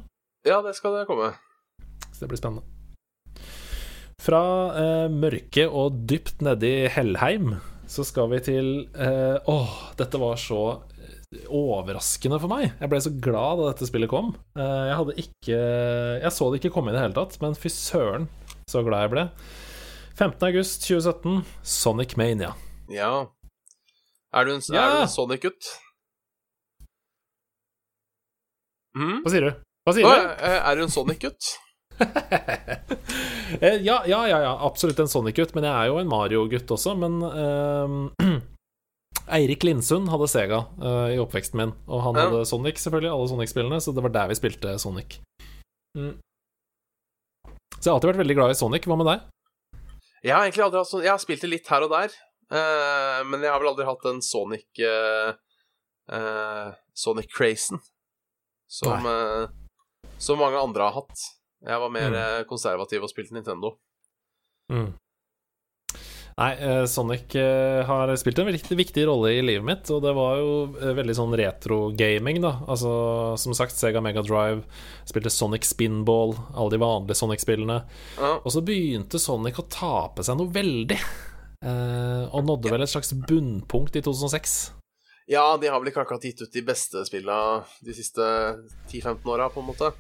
Ja, 0.49 0.61
det 0.65 0.77
skal 0.79 0.97
det 0.97 1.09
komme. 1.09 1.33
Så 2.13 2.23
det 2.23 2.31
blir 2.31 2.41
spennende. 2.41 2.65
Fra 4.25 4.45
uh, 4.77 5.09
mørket 5.13 5.69
og 5.69 6.01
dypt 6.09 6.45
nedi 6.45 6.73
Hellheim 6.93 7.59
så 7.89 8.05
skal 8.05 8.29
vi 8.35 8.41
til 8.45 8.67
eh, 9.01 9.39
Åh, 9.49 9.77
dette 9.97 10.21
var 10.21 10.37
så 10.41 10.61
eh, 10.98 10.98
overraskende 11.49 12.39
for 12.41 12.51
meg. 12.51 12.71
Jeg 12.81 12.91
ble 12.91 13.01
så 13.05 13.13
glad 13.13 13.61
da 13.61 13.71
dette 13.71 13.89
spillet 13.89 14.11
kom. 14.11 14.33
Eh, 14.57 14.85
jeg 14.89 14.99
hadde 15.01 15.17
ikke 15.23 15.59
Jeg 16.23 16.33
så 16.35 16.49
det 16.49 16.61
ikke 16.63 16.73
komme 16.79 16.93
i 16.93 16.97
det 16.97 17.03
hele 17.05 17.17
tatt, 17.17 17.37
men 17.43 17.57
fy 17.59 17.73
søren 17.73 18.29
så 18.69 18.83
glad 18.87 19.07
jeg 19.07 19.15
ble. 19.17 19.27
15.8.2017, 20.19 21.45
Sonic 21.63 22.17
Mania. 22.19 22.55
Ja. 22.91 23.29
Er 24.35 24.49
du 24.49 24.57
en, 24.57 24.65
ja. 24.75 24.89
en 25.05 25.13
Sonic-gutt? 25.13 25.71
Mm? 28.99 29.23
Hva 29.23 29.33
sier 29.33 29.47
du? 29.47 29.65
Hva 29.87 29.95
sier 29.95 30.09
du? 30.09 30.29
Er 30.51 30.77
du 30.77 30.85
en 30.89 30.93
Sonic-gutt? 30.93 31.55
Eh, 33.49 33.79
ja, 33.81 34.03
ja, 34.05 34.19
ja, 34.29 34.39
ja, 34.45 34.51
absolutt 34.67 34.99
en 35.01 35.09
Sonic-gutt, 35.09 35.55
men 35.57 35.65
jeg 35.65 35.73
er 35.73 35.87
jo 35.89 35.97
en 36.03 36.11
Mario-gutt 36.11 36.69
også. 36.75 36.93
Men 37.01 37.15
uh, 37.25 38.35
Eirik 39.35 39.65
Lindsund 39.67 40.09
hadde 40.13 40.29
Sega 40.31 40.63
uh, 40.83 41.09
i 41.13 41.19
oppveksten 41.21 41.61
min, 41.61 41.73
og 41.89 42.03
han 42.07 42.19
ja. 42.19 42.27
hadde 42.29 42.47
Sonic, 42.49 42.81
selvfølgelig, 42.83 43.11
alle 43.15 43.29
Sonic-spillene, 43.31 43.81
så 43.85 43.95
det 43.97 44.05
var 44.05 44.15
der 44.15 44.31
vi 44.31 44.39
spilte 44.39 44.75
Sonic. 44.83 45.19
Mm. 45.99 46.15
Så 47.79 47.83
jeg 47.83 47.91
har 47.91 47.97
alltid 47.97 48.11
vært 48.13 48.23
veldig 48.23 48.37
glad 48.39 48.53
i 48.53 48.59
Sonic. 48.59 48.89
Hva 48.89 48.99
med 48.99 49.11
deg? 49.11 49.27
Jeg 50.25 50.35
har 50.35 50.47
egentlig 50.47 50.65
aldri 50.65 50.81
hatt 50.81 50.91
sånn 50.91 51.05
Jeg 51.05 51.13
har 51.13 51.21
spilt 51.23 51.45
det 51.45 51.51
litt 51.53 51.69
her 51.71 51.85
og 51.87 51.93
der, 51.95 52.15
uh, 52.51 53.21
men 53.29 53.45
jeg 53.45 53.53
har 53.53 53.63
vel 53.63 53.73
aldri 53.73 53.89
hatt 53.89 54.09
en 54.11 54.23
Sonic 54.25 54.85
Sonic-crazen 56.97 57.83
som, 58.73 59.05
som 60.17 60.41
mange 60.41 60.57
andre 60.57 60.87
har 60.87 60.95
hatt. 61.03 61.25
Jeg 61.69 61.83
var 61.83 61.93
mer 61.93 62.15
mm. 62.15 62.47
konservativ 62.49 63.05
og 63.05 63.13
spilte 63.13 63.37
Nintendo. 63.37 63.75
Mm. 64.73 64.95
Nei, 66.39 66.53
eh, 66.63 66.85
Sonic 66.87 67.35
eh, 67.35 67.85
har 67.87 68.17
spilt 68.17 68.39
en 68.39 68.47
viktig, 68.47 68.77
viktig, 68.79 69.07
rolle 69.09 69.33
i 69.35 69.43
livet 69.43 69.65
mitt, 69.67 69.89
og 69.91 70.05
det 70.05 70.13
var 70.15 70.37
jo 70.39 70.93
veldig 70.95 71.17
sånn 71.19 71.35
retro-gaming, 71.41 72.39
da. 72.45 72.53
Altså, 72.71 72.93
som 73.43 73.57
sagt, 73.59 73.75
Sega 73.75 73.99
Mega 74.05 74.23
Drive, 74.23 74.63
spilte 75.09 75.35
Sonic 75.35 75.67
Spinball, 75.67 76.37
alle 76.55 76.77
de 76.77 76.81
vanlige 76.83 77.19
Sonic-spillene. 77.19 77.81
Ja. 78.21 78.33
Og 78.39 78.55
så 78.55 78.63
begynte 78.63 79.19
Sonic 79.19 79.59
å 79.59 79.67
tape 79.67 80.23
seg 80.23 80.39
noe 80.39 80.55
veldig, 80.55 81.01
og 82.35 82.41
nådde 82.47 82.71
vel 82.71 82.87
et 82.87 82.95
slags 82.95 83.11
bunnpunkt 83.19 83.99
i 83.99 84.05
2006. 84.07 84.59
Ja, 85.29 85.57
de 85.59 85.69
har 85.69 85.83
vel 85.83 85.91
ikke 85.91 86.07
akkurat 86.07 86.23
gitt 86.25 86.39
ut 86.41 86.55
de 86.55 86.63
beste 86.65 87.03
spillene 87.05 87.67
de 87.85 87.99
siste 87.99 88.23
10-15 88.93 89.27
åra, 89.27 89.51
på 89.51 89.59
en 89.61 89.73
måte. 89.75 89.91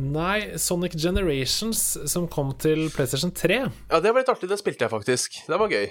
Nei, 0.00 0.56
Sonic 0.56 0.94
Generations, 0.96 1.80
som 2.08 2.24
kom 2.32 2.54
til 2.56 2.86
PlayStation 2.94 3.32
3. 3.36 3.58
Ja, 3.90 4.00
det 4.00 4.12
var 4.12 4.22
litt 4.22 4.30
artig. 4.32 4.48
Det 4.48 4.56
spilte 4.56 4.86
jeg 4.86 4.92
faktisk. 4.92 5.36
Det 5.44 5.58
var 5.60 5.68
gøy. 5.72 5.90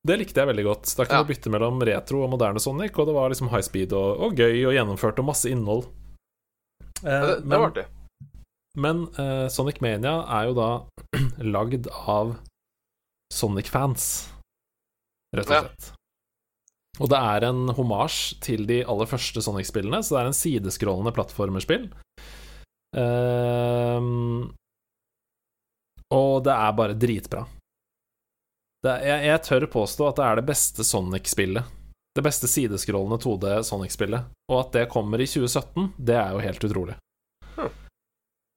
Det 0.00 0.16
likte 0.16 0.42
jeg 0.42 0.48
veldig 0.48 0.64
godt. 0.66 0.90
Da 0.96 1.04
kunne 1.04 1.20
ja. 1.20 1.26
du 1.26 1.30
bytte 1.30 1.52
mellom 1.52 1.78
retro 1.86 2.24
og 2.24 2.32
moderne 2.32 2.62
Sonic, 2.62 2.96
og 2.98 3.06
det 3.06 3.14
var 3.14 3.30
liksom 3.30 3.52
high 3.52 3.62
speed 3.62 3.94
og, 3.94 4.24
og 4.26 4.34
gøy 4.34 4.64
og 4.64 4.74
gjennomført 4.74 5.22
og 5.22 5.28
masse 5.28 5.50
innhold. 5.52 5.86
Eh, 7.04 7.06
ja, 7.06 7.20
det, 7.28 7.36
det 7.44 7.54
var 7.54 7.68
artig. 7.68 7.86
Men 8.80 9.06
eh, 9.20 9.46
Sonic 9.52 9.78
Mania 9.84 10.16
er 10.40 10.50
jo 10.50 10.58
da 10.58 10.70
lagd 11.54 11.86
av 12.00 12.34
Sonic-fans. 13.30 14.10
rett 15.36 15.46
og 15.46 15.54
slett. 15.54 15.90
Og 17.00 17.08
det 17.12 17.16
er 17.16 17.46
en 17.46 17.70
homasj 17.78 18.40
til 18.44 18.66
de 18.68 18.82
aller 18.82 19.08
første 19.08 19.40
Sonic-spillene, 19.44 20.02
så 20.02 20.16
det 20.16 20.20
er 20.20 20.32
en 20.32 20.36
sideskrollende 20.36 21.14
plattformerspill. 21.14 21.86
Ehm, 22.96 24.50
og 26.10 26.32
det 26.46 26.54
er 26.54 26.78
bare 26.78 26.96
dritbra. 26.98 27.44
Er, 28.80 29.02
jeg, 29.04 29.26
jeg 29.28 29.42
tør 29.46 29.68
påstå 29.70 30.08
at 30.08 30.18
det 30.18 30.26
er 30.26 30.40
det 30.40 30.48
beste 30.48 30.86
Sonic-spillet. 30.86 31.76
Det 32.16 32.24
beste 32.26 32.48
sideskrollende 32.50 33.20
2D 33.22 33.60
Sonic-spillet. 33.68 34.32
Og 34.50 34.64
at 34.64 34.72
det 34.74 34.88
kommer 34.90 35.20
i 35.20 35.28
2017, 35.28 35.92
det 36.00 36.16
er 36.18 36.32
jo 36.34 36.42
helt 36.42 36.66
utrolig. 36.66 36.96
Hm. 37.54 37.68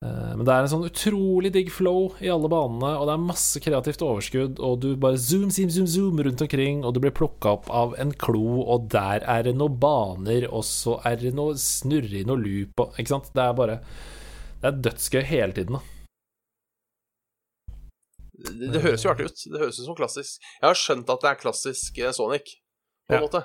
Uh, 0.03 0.31
Men 0.39 0.41
det 0.47 0.55
er 0.55 0.63
en 0.63 0.71
sånn 0.71 0.87
utrolig 0.87 1.51
digg 1.53 1.69
flow 1.71 2.15
i 2.23 2.31
alle 2.33 2.49
banene, 2.51 2.95
og 2.97 3.05
det 3.07 3.13
er 3.13 3.27
masse 3.27 3.61
kreativt 3.63 4.01
overskudd, 4.03 4.63
og 4.63 4.81
du 4.81 4.89
bare 4.99 5.19
zoom, 5.21 5.51
zoom, 5.53 5.69
zoom, 5.75 5.91
zoom 5.91 6.23
rundt 6.25 6.41
omkring, 6.47 6.81
og 6.81 6.95
du 6.95 7.03
blir 7.03 7.13
plukka 7.15 7.53
opp 7.59 7.69
av 7.69 7.93
en 8.01 8.15
klo, 8.25 8.63
og 8.63 8.89
der 8.95 9.27
er 9.29 9.45
det 9.45 9.53
noen 9.59 9.77
baner, 9.79 10.49
og 10.49 10.65
så 10.67 10.97
er 11.05 11.21
det 11.21 11.35
noe 11.37 11.53
snurre 11.59 12.23
i 12.23 12.25
noe 12.27 12.41
loop, 12.41 12.79
og 12.79 12.99
Ikke 12.99 13.13
sant? 13.13 13.31
Det 13.35 13.45
er 13.45 13.55
bare 13.59 13.79
Det 14.63 14.69
er 14.71 14.77
dødsgøy 14.85 15.23
hele 15.27 15.51
tiden, 15.57 15.75
da. 15.75 15.81
Det, 18.43 18.69
det 18.73 18.81
høres 18.83 19.03
jo 19.05 19.11
artig 19.11 19.27
ut. 19.29 19.41
Det 19.53 19.59
høres 19.61 19.79
ut 19.79 19.85
som 19.87 19.97
klassisk. 19.97 20.39
Jeg 20.61 20.65
har 20.69 20.77
skjønt 20.79 21.09
at 21.13 21.21
det 21.23 21.29
er 21.31 21.39
klassisk 21.41 21.99
eh, 22.01 22.13
Sonic, 22.15 22.55
på 23.07 23.15
en 23.15 23.19
Ja. 23.19 23.25
måte. 23.27 23.43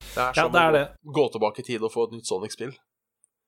Det 0.00 0.16
er 0.24 0.32
Ja, 0.40 0.46
det 0.48 0.60
er 0.60 0.70
å 0.70 0.76
det. 0.78 0.86
gå- 1.04 1.30
tilbake 1.32 1.60
i 1.60 1.66
tid 1.68 1.82
og 1.84 1.92
få 1.92 2.06
et 2.08 2.12
nytt 2.16 2.26
Sonic-spill. 2.26 2.72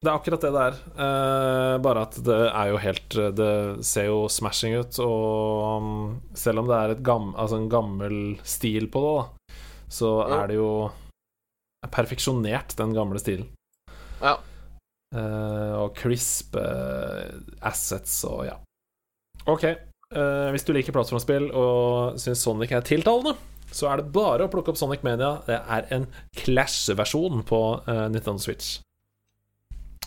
Det 0.02 0.10
er 0.10 0.18
akkurat 0.18 0.40
det 0.42 0.50
det 0.52 0.62
er. 0.68 0.78
Eh, 1.06 1.78
bare 1.78 2.02
at 2.02 2.16
det 2.26 2.38
er 2.52 2.68
jo 2.72 2.76
helt 2.82 3.08
Det 3.38 3.84
ser 3.86 4.06
jo 4.06 4.28
smashing 4.28 4.74
ut, 4.80 4.98
og 4.98 5.82
um, 5.82 6.20
selv 6.34 6.58
om 6.58 6.66
det 6.66 6.76
er 6.76 6.90
et 6.96 7.02
gam, 7.02 7.34
altså 7.38 7.56
en 7.56 7.68
gammel 7.70 8.38
stil 8.44 8.88
på 8.90 9.00
det, 9.00 9.14
da, 9.16 9.54
så 9.88 10.28
Ja. 10.28 10.42
er 10.42 10.46
det 10.48 10.56
jo 10.56 10.90
perfeksjonert, 11.90 12.76
den 12.76 12.92
gamle 12.94 13.18
stilen. 13.18 13.48
Ja. 14.20 14.36
Eh, 15.12 15.72
og 15.76 15.92
crisp 15.98 16.56
eh, 16.56 17.32
assets 17.68 18.22
og 18.24 18.46
ja. 18.48 18.56
Ok, 19.50 19.66
eh, 19.68 20.48
hvis 20.54 20.64
du 20.64 20.72
liker 20.72 20.94
plattformspill 20.94 21.50
og 21.50 22.20
syns 22.22 22.44
Sonic 22.46 22.72
er 22.72 22.86
tiltalende, 22.86 23.34
så 23.72 23.90
er 23.90 24.00
det 24.00 24.12
bare 24.14 24.46
å 24.46 24.52
plukke 24.52 24.72
opp 24.72 24.80
Sonic 24.80 25.04
Mania. 25.04 25.34
Det 25.44 25.58
er 25.60 25.88
en 25.92 26.06
Clash-versjon 26.38 27.44
på 27.48 27.60
Nintendo 27.88 28.40
Switch, 28.40 28.78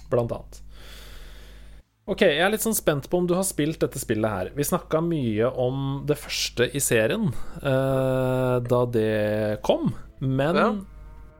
blant 0.10 0.34
annet. 0.34 0.62
Ok, 2.06 2.22
jeg 2.22 2.42
er 2.46 2.52
litt 2.54 2.62
sånn 2.62 2.78
spent 2.78 3.08
på 3.10 3.18
om 3.18 3.26
du 3.26 3.34
har 3.34 3.46
spilt 3.48 3.80
dette 3.82 3.98
spillet 3.98 4.30
her. 4.30 4.52
Vi 4.54 4.66
snakka 4.70 5.02
mye 5.02 5.50
om 5.50 6.04
det 6.06 6.20
første 6.22 6.68
i 6.70 6.82
serien 6.84 7.32
uh, 7.66 8.62
da 8.62 8.82
det 8.94 9.64
kom, 9.66 9.90
men 10.22 10.62
Ja. 10.62 10.70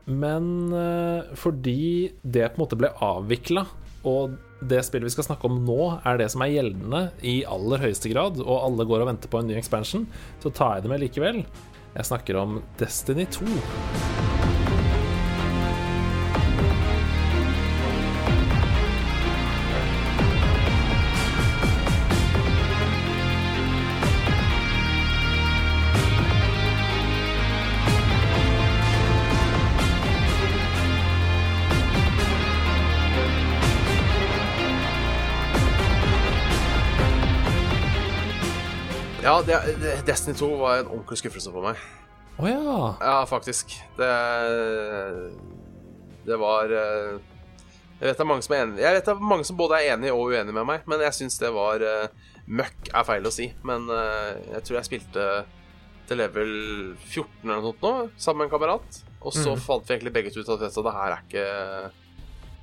Men 0.06 0.72
eh, 0.72 1.36
fordi 1.38 2.12
det 2.22 2.50
på 2.52 2.60
en 2.60 2.64
måte 2.64 2.78
ble 2.78 2.92
avvikla, 3.02 3.66
og 4.06 4.36
det 4.66 4.84
spillet 4.86 5.10
vi 5.10 5.14
skal 5.16 5.26
snakke 5.28 5.50
om 5.50 5.58
nå, 5.66 5.80
er 6.06 6.20
det 6.20 6.30
som 6.32 6.44
er 6.46 6.54
gjeldende 6.54 7.02
i 7.26 7.40
aller 7.50 7.82
høyeste 7.82 8.12
grad, 8.12 8.38
og 8.44 8.60
alle 8.60 8.86
går 8.88 9.02
og 9.02 9.10
venter 9.10 9.32
på 9.32 9.42
en 9.42 9.50
ny 9.50 9.58
expansion, 9.58 10.06
så 10.42 10.54
tar 10.54 10.76
jeg 10.76 10.86
det 10.86 10.94
med 10.94 11.02
likevel. 11.04 11.42
Jeg 11.96 12.10
snakker 12.12 12.38
om 12.38 12.60
Destiny 12.78 13.26
2. 13.34 14.15
Ja, 39.26 39.42
det, 39.42 39.56
det, 39.82 39.92
Destiny 40.06 40.36
2 40.38 40.48
var 40.60 40.76
en 40.78 40.86
ordentlig 40.86 41.16
skuffelse 41.18 41.50
for 41.50 41.64
meg. 41.66 41.80
Å 42.38 42.46
ja. 42.46 42.74
Ja, 43.00 43.14
faktisk. 43.26 43.72
Det 43.98 44.10
Det 46.26 46.36
var 46.38 46.70
eh, 46.70 47.16
Jeg 47.98 48.06
vet 48.06 48.18
det 48.18 48.22
er 48.22 48.28
mange 48.28 48.44
som 48.44 48.54
er 48.54 48.62
enige 48.62 48.84
Jeg 48.84 48.94
vet 48.94 49.08
det 49.08 49.14
er 49.14 49.24
mange 49.32 49.46
som 49.48 49.56
både 49.58 49.80
er 49.80 49.94
enige 49.94 50.14
og 50.14 50.30
uenige 50.30 50.54
med 50.54 50.66
meg, 50.68 50.84
men 50.86 51.02
jeg 51.02 51.16
syns 51.16 51.38
det 51.42 51.50
var 51.54 51.82
eh, 51.82 52.12
Møkk 52.46 52.92
er 52.92 53.06
feil 53.08 53.26
å 53.26 53.32
si, 53.34 53.48
men 53.66 53.88
eh, 53.90 54.36
jeg 54.52 54.66
tror 54.68 54.78
jeg 54.78 54.88
spilte 54.92 55.24
til 56.06 56.20
level 56.22 56.52
14 57.08 57.26
eller 57.48 57.64
noe 57.64 57.72
sånt 57.72 58.22
sammen 58.22 58.44
med 58.44 58.46
en 58.46 58.52
kamerat. 58.52 59.00
Og 59.26 59.34
så 59.34 59.56
mm. 59.56 59.64
fant 59.64 59.88
vi 59.88 59.96
egentlig 59.96 60.12
begge 60.14 60.30
ut 60.36 60.52
at 60.54 60.62
vet 60.62 60.76
du, 60.76 60.84
det 60.86 60.94
her 60.94 61.16
er 61.16 61.24
ikke 61.24 61.48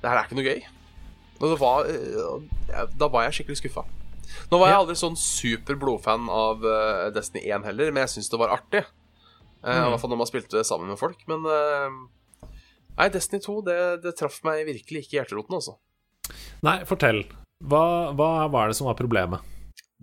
Det 0.00 0.08
her 0.08 0.16
er 0.16 0.24
ikke 0.24 0.40
noe 0.40 0.48
gøy. 0.48 0.64
Og 1.42 1.46
det 1.52 1.60
var 1.60 2.88
Da 2.96 3.10
var 3.12 3.28
jeg 3.28 3.36
skikkelig 3.40 3.60
skuffa. 3.60 3.84
Nå 4.50 4.60
var 4.60 4.70
jeg 4.72 4.80
aldri 4.82 4.98
sånn 4.98 5.16
super 5.20 5.78
blodfan 5.80 6.28
av 6.32 6.64
eh, 6.68 7.06
Destiny 7.14 7.46
1 7.46 7.66
heller, 7.68 7.92
men 7.94 8.04
jeg 8.04 8.16
syns 8.16 8.32
det 8.32 8.40
var 8.40 8.54
artig. 8.56 8.84
Mm. 9.64 9.70
I 9.72 9.90
hvert 9.94 10.02
fall 10.02 10.12
når 10.12 10.20
man 10.20 10.28
spilte 10.28 10.58
det 10.58 10.66
sammen 10.68 10.90
med 10.92 11.00
folk. 11.00 11.22
Men 11.30 11.46
eh, 11.48 12.50
Nei, 12.94 13.08
Destiny 13.10 13.42
2 13.42 13.56
det, 13.66 13.78
det 14.04 14.14
traff 14.18 14.38
meg 14.46 14.62
virkelig 14.68 15.04
ikke 15.04 15.16
i 15.16 15.20
hjerteroten, 15.20 15.58
altså. 15.58 15.78
Nei, 16.64 16.78
fortell. 16.88 17.24
Hva, 17.64 18.12
hva 18.14 18.46
var 18.52 18.70
det 18.70 18.78
som 18.78 18.88
var 18.88 18.98
problemet? 18.98 19.42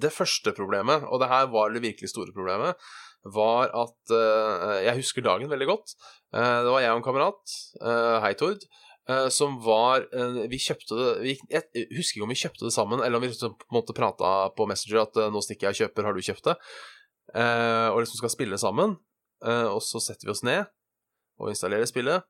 Det 0.02 0.12
første 0.14 0.54
problemet, 0.58 1.06
og 1.08 1.22
det 1.22 1.30
her 1.32 1.48
var 1.54 1.72
det 1.72 1.84
virkelig 1.84 2.12
store 2.12 2.34
problemet, 2.36 2.80
var 3.22 3.70
at 3.78 4.14
uh, 4.16 4.80
Jeg 4.82 4.98
husker 4.98 5.22
dagen 5.22 5.52
veldig 5.52 5.68
godt. 5.70 5.94
Uh, 6.34 6.66
det 6.66 6.72
var 6.74 6.82
jeg 6.82 6.94
og 6.94 7.02
en 7.02 7.06
kamerat, 7.06 7.58
uh, 7.84 8.18
hei 8.24 8.34
Tord, 8.40 8.64
eh, 8.66 8.90
som 9.34 9.56
var 9.64 10.04
eh, 10.14 10.48
Vi 10.52 10.60
kjøpte 10.62 10.98
det 10.98 11.12
vi, 11.24 11.34
Jeg 11.50 11.88
husker 11.98 12.20
ikke 12.20 12.26
om 12.28 12.34
vi 12.34 12.40
kjøpte 12.44 12.66
det 12.68 12.74
sammen, 12.76 13.02
eller 13.02 13.18
om 13.18 13.24
vi 13.26 13.32
liksom 13.32 13.56
på 13.58 13.68
en 13.72 13.78
måte 13.80 13.96
prata 13.98 14.32
på 14.58 14.68
Messenger 14.70 15.02
at 15.06 15.18
eh, 15.18 15.30
'nå 15.32 15.42
stikker 15.46 15.70
jeg 15.70 15.74
og 15.76 15.80
kjøper, 15.82 16.06
har 16.08 16.14
du 16.14 16.22
kjøpt 16.28 16.50
det?' 16.52 16.58
Eh, 17.32 17.88
og 17.94 18.02
liksom 18.02 18.18
skal 18.20 18.30
spille 18.34 18.58
sammen. 18.60 18.98
Eh, 19.46 19.68
og 19.72 19.80
så 19.82 20.02
setter 20.04 20.28
vi 20.28 20.32
oss 20.34 20.44
ned 20.44 20.66
og 21.40 21.50
installerer 21.54 21.88
spillet. 21.88 22.26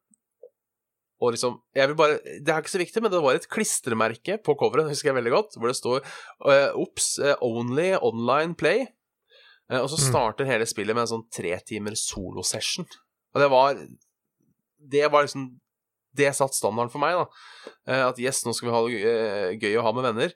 Og 1.21 1.33
liksom 1.33 1.59
jeg 1.75 1.87
vil 1.89 1.95
bare, 1.97 2.19
Det 2.23 2.49
er 2.49 2.61
ikke 2.61 2.75
så 2.77 2.81
viktig, 2.81 3.01
men 3.01 3.11
det 3.11 3.21
var 3.21 3.35
et 3.35 3.49
klistremerke 3.49 4.37
på 4.43 4.55
coveret, 4.57 4.89
husker 4.89 5.09
jeg 5.09 5.17
veldig 5.19 5.33
godt, 5.33 5.57
hvor 5.57 5.67
det 5.67 5.77
står 5.77 6.05
Ops, 6.77 7.17
eh, 7.19 7.35
only 7.41 7.95
online 8.01 8.55
play. 8.55 8.85
Eh, 9.71 9.79
og 9.81 9.89
så 9.89 9.97
Mm. 9.97 10.09
starter 10.11 10.45
hele 10.45 10.65
spillet 10.65 10.93
med 10.95 11.03
en 11.07 11.13
sånn 11.17 11.29
tre 11.31 11.57
timer 11.65 11.95
solosession. 11.95 12.85
Og 13.33 13.41
det 13.41 13.49
var 13.49 13.75
Det 14.91 15.11
var 15.11 15.23
liksom 15.23 15.59
Det 16.17 16.31
satt 16.35 16.57
standarden 16.57 16.91
for 16.91 17.03
meg, 17.03 17.15
da. 17.15 17.71
Eh, 17.87 18.03
at 18.09 18.19
yes, 18.19 18.43
nå 18.45 18.53
skal 18.55 18.67
vi 18.67 18.75
ha 18.75 18.81
det 18.87 19.01
eh, 19.11 19.53
gøy 19.61 19.79
å 19.79 19.85
ha 19.85 19.93
med 19.95 20.07
venner. 20.09 20.35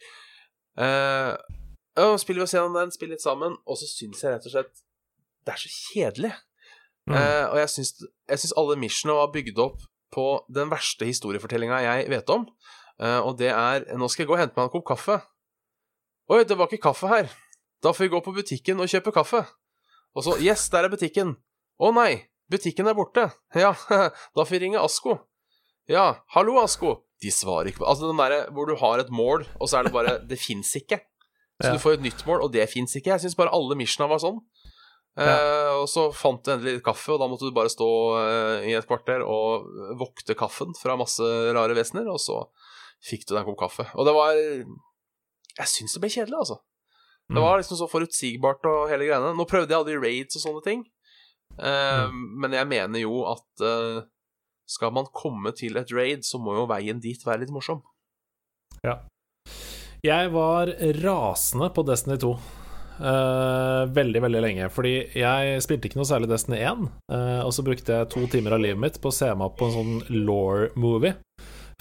Uh, 0.76 2.16
spiller 2.20 2.42
vi 2.42 2.46
oss 2.46 2.56
gjennom 2.56 2.76
den, 2.76 2.94
spiller 2.96 3.16
litt 3.16 3.24
sammen, 3.24 3.56
og 3.64 3.80
så 3.80 3.88
syns 3.88 4.24
jeg 4.24 4.34
rett 4.34 4.48
og 4.48 4.56
slett 4.56 4.74
det 5.46 5.54
er 5.54 5.62
så 5.62 5.72
kjedelig. 5.72 6.32
Mm. 7.06 7.14
Uh, 7.14 7.46
og 7.52 7.60
jeg 7.62 7.72
syns, 7.76 8.56
alle 8.58 8.80
missionene 8.82 9.20
var 9.20 9.34
bygd 9.36 9.62
opp 9.62 9.84
på 10.16 10.26
den 10.56 10.72
verste 10.72 11.08
historiefortellinga 11.08 11.84
jeg 11.84 12.10
vet 12.12 12.32
om. 12.34 12.48
Uh, 13.02 13.20
og 13.28 13.36
det 13.40 13.52
er 13.52 13.84
Nå 14.00 14.08
skal 14.08 14.24
jeg 14.24 14.30
gå 14.32 14.38
og 14.38 14.42
hente 14.42 14.58
meg 14.58 14.68
en 14.68 14.74
kopp 14.74 14.88
kaffe. 14.94 15.20
Oi, 16.32 16.42
det 16.48 16.58
var 16.58 16.72
ikke 16.72 16.88
kaffe 16.88 17.12
her. 17.12 17.30
Da 17.84 17.92
får 17.94 18.08
vi 18.08 18.14
gå 18.16 18.22
på 18.26 18.34
butikken 18.34 18.82
og 18.82 18.90
kjøpe 18.90 19.14
kaffe. 19.14 19.44
Og 20.16 20.26
så 20.26 20.38
Yes, 20.42 20.66
der 20.74 20.88
er 20.88 20.94
butikken. 20.94 21.36
Å 21.78 21.92
nei, 21.94 22.26
butikken 22.50 22.88
er 22.90 22.98
borte. 22.98 23.28
Ja, 23.54 23.76
da 24.36 24.42
får 24.42 24.56
vi 24.56 24.64
ringe 24.66 24.82
Asko. 24.82 25.20
Ja, 25.92 26.06
hallo, 26.34 26.58
Asko. 26.64 26.96
De 27.22 27.32
svarer 27.32 27.70
ikke 27.72 27.84
på 27.84 27.88
Altså 27.90 28.10
den 28.10 28.18
derre 28.20 28.46
hvor 28.54 28.68
du 28.70 28.76
har 28.80 29.00
et 29.04 29.12
mål, 29.14 29.46
og 29.62 29.70
så 29.70 29.80
er 29.80 29.88
det 29.88 29.94
bare 29.96 30.16
Det 30.30 30.40
fins 30.42 30.74
ikke. 30.80 31.00
Så 31.62 31.70
Ja. 31.70 31.74
du 31.74 31.80
får 31.80 31.94
et 32.00 32.02
nytt 32.04 32.26
mål, 32.28 32.42
og 32.44 32.52
det 32.52 32.66
fins 32.70 32.96
ikke. 32.98 33.14
Jeg 33.14 33.22
syns 33.24 33.38
bare 33.40 33.54
alle 33.56 33.78
missiona 33.80 34.10
var 34.12 34.20
sånn. 34.20 34.42
Eh, 35.16 35.70
og 35.80 35.86
så 35.88 36.10
fant 36.12 36.42
du 36.44 36.50
endelig 36.52 36.74
litt 36.76 36.84
kaffe, 36.84 37.14
og 37.14 37.22
da 37.22 37.28
måtte 37.32 37.48
du 37.48 37.54
bare 37.56 37.72
stå 37.72 37.86
eh, 38.20 38.66
i 38.68 38.74
et 38.76 38.84
kvarter 38.90 39.22
og 39.24 39.64
vokte 40.02 40.36
kaffen 40.36 40.74
fra 40.76 40.98
masse 41.00 41.24
rare 41.56 41.78
vesener, 41.78 42.10
og 42.12 42.20
så 42.20 42.42
fikk 43.08 43.24
du 43.24 43.32
deg 43.32 43.46
en 43.46 43.48
kopp 43.54 43.62
kaffe. 43.70 43.86
Og 43.96 44.04
det 44.10 44.14
var 44.18 44.34
Jeg 45.56 45.70
syns 45.72 45.94
det 45.96 46.02
ble 46.04 46.10
kjedelig, 46.12 46.36
altså. 46.42 46.58
Det 47.30 47.38
Mm. 47.40 47.46
var 47.46 47.58
liksom 47.62 47.78
så 47.80 47.88
forutsigbart 47.90 48.66
og 48.68 48.90
hele 48.92 49.08
greiene. 49.08 49.32
Nå 49.38 49.46
prøvde 49.48 49.72
jeg 49.72 49.80
aldri 49.80 49.96
raids 50.04 50.36
og 50.36 50.42
sånne 50.44 50.64
ting, 50.66 50.84
eh, 51.64 52.10
men 52.12 52.52
jeg 52.52 52.68
mener 52.68 53.00
jo 53.00 53.24
at 53.32 53.64
eh, 53.64 54.02
skal 54.70 54.94
man 54.96 55.10
komme 55.14 55.54
til 55.58 55.78
et 55.80 55.92
raid, 55.94 56.26
så 56.26 56.42
må 56.42 56.58
jo 56.60 56.68
veien 56.70 57.02
dit 57.02 57.22
være 57.26 57.44
litt 57.46 57.54
morsom. 57.54 57.84
Ja. 58.86 59.00
Jeg 60.06 60.30
var 60.34 60.70
rasende 61.02 61.72
på 61.74 61.86
Destiny 61.88 62.18
2. 62.22 62.36
Uh, 62.96 63.84
veldig, 63.92 64.22
veldig 64.24 64.42
lenge. 64.44 64.70
Fordi 64.72 64.94
jeg 65.18 65.62
spilte 65.66 65.90
ikke 65.90 66.00
noe 66.00 66.08
særlig 66.08 66.30
Destiny 66.32 66.62
1. 66.62 66.88
Uh, 67.12 67.42
og 67.44 67.52
så 67.56 67.66
brukte 67.66 68.00
jeg 68.00 68.12
to 68.14 68.26
timer 68.32 68.56
av 68.56 68.64
livet 68.64 68.82
mitt 68.82 69.00
på 69.02 69.12
å 69.12 69.16
se 69.16 69.32
meg 69.34 69.50
opp 69.50 69.58
på 69.60 69.70
en 69.70 69.76
sånn 69.76 70.26
law-movie. 70.28 71.16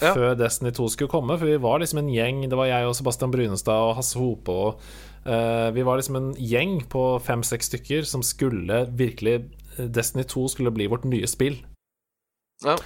Ja. 0.01 0.11
Før 0.11 0.33
Destiny 0.35 0.73
2 0.75 0.89
skulle 0.91 1.11
komme, 1.11 1.37
for 1.39 1.47
vi 1.47 1.59
var 1.61 1.79
liksom 1.79 2.01
en 2.01 2.11
gjeng. 2.11 2.43
Det 2.51 2.59
var 2.59 2.67
jeg 2.71 2.87
og 2.89 2.97
Sebastian 2.97 3.31
Brunestad 3.31 3.91
og 3.91 3.95
Hasse 3.99 4.19
Hope 4.19 4.51
og 4.51 4.81
uh, 5.23 5.69
Vi 5.75 5.85
var 5.87 6.01
liksom 6.01 6.19
en 6.19 6.33
gjeng 6.35 6.81
på 6.91 7.05
fem-seks 7.23 7.71
stykker 7.71 8.09
som 8.09 8.25
skulle 8.25 8.83
virkelig 8.91 9.45
Destiny 9.75 10.25
2 10.27 10.49
skulle 10.51 10.75
bli 10.75 10.89
vårt 10.91 11.07
nye 11.07 11.27
spill. 11.29 11.61
Ja. 12.63 12.77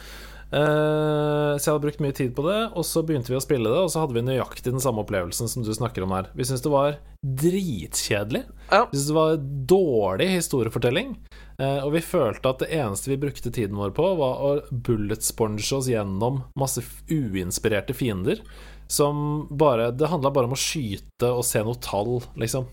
Uh, 0.50 1.54
så 1.62 1.68
jeg 1.68 1.74
hadde 1.76 1.84
brukt 1.84 2.02
mye 2.02 2.16
tid 2.18 2.32
på 2.34 2.42
det, 2.48 2.58
og 2.74 2.86
så 2.88 3.04
begynte 3.06 3.30
vi 3.30 3.38
å 3.38 3.44
spille 3.44 3.70
det, 3.70 3.82
og 3.86 3.92
så 3.94 4.02
hadde 4.02 4.18
vi 4.18 4.24
nøyaktig 4.26 4.72
den 4.74 4.82
samme 4.82 5.04
opplevelsen 5.04 5.52
som 5.52 5.66
du 5.66 5.70
snakker 5.76 6.06
om 6.08 6.16
her. 6.16 6.32
Vi 6.34 6.48
syntes 6.48 6.64
det 6.66 6.72
var 6.74 6.98
dritkjedelig. 7.22 8.42
Ja. 8.72 8.88
Vi 8.90 8.98
syntes 8.98 9.12
det 9.12 9.20
var 9.20 9.38
dårlig 9.70 10.30
historiefortelling. 10.34 11.14
Uh, 11.62 11.86
og 11.86 11.94
vi 11.94 12.02
følte 12.02 12.50
at 12.50 12.64
det 12.64 12.72
eneste 12.80 13.12
vi 13.14 13.20
brukte 13.22 13.54
tiden 13.54 13.78
vår 13.78 13.94
på, 13.94 14.10
var 14.18 14.42
å 14.42 14.52
bullet 14.72 15.26
sponge 15.26 15.62
oss 15.78 15.92
gjennom 15.92 16.42
masse 16.58 16.82
uinspirerte 17.12 17.94
fiender. 17.94 18.42
Som 18.90 19.46
bare 19.54 19.92
Det 19.94 20.08
handla 20.10 20.32
bare 20.34 20.50
om 20.50 20.56
å 20.56 20.58
skyte 20.58 21.30
og 21.30 21.44
se 21.46 21.62
noe 21.62 21.78
tall, 21.78 22.24
liksom 22.42 22.66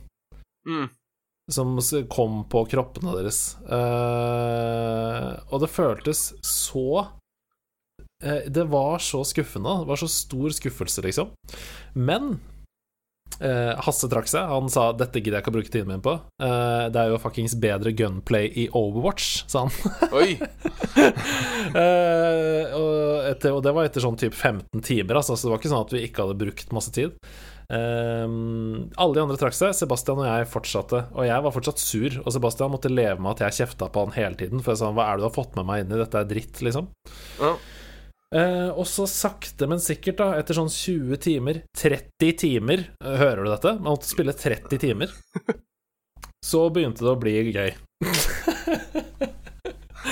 Mm. 0.66 0.88
Som 1.52 1.78
kom 2.10 2.42
på 2.50 2.64
kroppene 2.70 3.14
deres. 3.14 3.54
Eh, 3.70 5.30
og 5.46 5.62
det 5.62 5.70
føltes 5.70 6.32
så 6.42 7.06
eh, 8.22 8.48
Det 8.50 8.66
var 8.72 8.98
så 8.98 9.22
skuffende. 9.26 9.78
Det 9.82 9.90
var 9.92 10.00
så 10.02 10.10
stor 10.10 10.50
skuffelse, 10.56 11.04
liksom. 11.06 11.30
Men 11.94 12.40
eh, 13.38 13.78
Hasse 13.86 14.10
trakk 14.10 14.26
seg. 14.30 14.48
Han 14.50 14.70
sa 14.72 14.88
'dette 14.92 15.22
gidder 15.22 15.38
jeg 15.38 15.46
ikke 15.46 15.54
å 15.54 15.58
bruke 15.58 15.72
tiden 15.72 15.92
min 15.92 16.02
på'. 16.02 16.18
Eh, 16.42 16.88
det 16.90 17.02
er 17.02 17.14
jo 17.14 17.22
fuckings 17.22 17.54
bedre 17.62 17.94
gunplay 17.94 18.50
i 18.50 18.66
Overwatch, 18.74 19.44
sa 19.46 19.66
han. 19.66 20.10
Oi! 20.12 20.34
Eh, 21.76 22.72
og, 22.72 23.26
etter, 23.28 23.52
og 23.52 23.58
det 23.60 23.72
var 23.74 23.84
etter 23.84 24.00
sånn 24.00 24.16
type 24.16 24.32
15 24.32 24.80
timer, 24.86 25.18
altså, 25.18 25.34
så 25.36 25.44
det 25.44 25.50
var 25.52 25.58
ikke 25.60 25.72
sånn 25.72 25.82
at 25.84 25.92
vi 25.92 26.00
ikke 26.06 26.24
hadde 26.24 26.38
brukt 26.40 26.70
masse 26.72 26.92
tid. 26.94 27.18
Ehm, 27.72 28.92
alle 28.94 29.16
de 29.16 29.22
andre 29.24 29.38
trakk 29.40 29.56
seg. 29.56 29.74
Sebastian 29.74 30.20
og 30.22 30.28
jeg 30.28 30.50
fortsatte. 30.50 31.02
Og 31.16 31.26
jeg 31.26 31.46
var 31.46 31.54
fortsatt 31.54 31.82
sur, 31.82 32.18
og 32.22 32.34
Sebastian 32.34 32.72
måtte 32.74 32.92
leve 32.92 33.18
med 33.22 33.34
at 33.34 33.46
jeg 33.46 33.62
kjefta 33.62 33.90
på 33.92 34.06
han 34.06 34.14
hele 34.16 34.38
tiden. 34.38 34.62
For 34.62 34.74
jeg 34.74 34.82
sa 34.82 34.92
'hva 34.92 35.08
er 35.08 35.16
det 35.16 35.24
du 35.24 35.28
har 35.30 35.38
fått 35.38 35.56
med 35.56 35.66
meg 35.66 35.84
inn 35.84 35.92
i? 35.92 36.02
Dette 36.02 36.18
er 36.20 36.30
dritt', 36.30 36.62
liksom. 36.62 36.88
Ja. 37.40 37.56
Uh, 38.34 38.70
og 38.74 38.86
så 38.90 39.06
sakte, 39.06 39.68
men 39.70 39.78
sikkert, 39.78 40.18
da, 40.18 40.34
etter 40.34 40.52
sånn 40.58 40.68
20 40.68 41.16
timer 41.16 41.62
30 41.78 42.32
timer, 42.36 42.82
uh, 43.00 43.14
hører 43.16 43.44
du 43.44 43.50
dette? 43.50 43.74
Man 43.78 43.94
måtte 43.94 44.10
spille 44.10 44.34
30 44.34 44.78
timer. 44.82 45.14
Så 46.46 46.68
begynte 46.70 47.02
det 47.02 47.10
å 47.10 47.18
bli 47.18 47.52
gøy. 47.54 47.72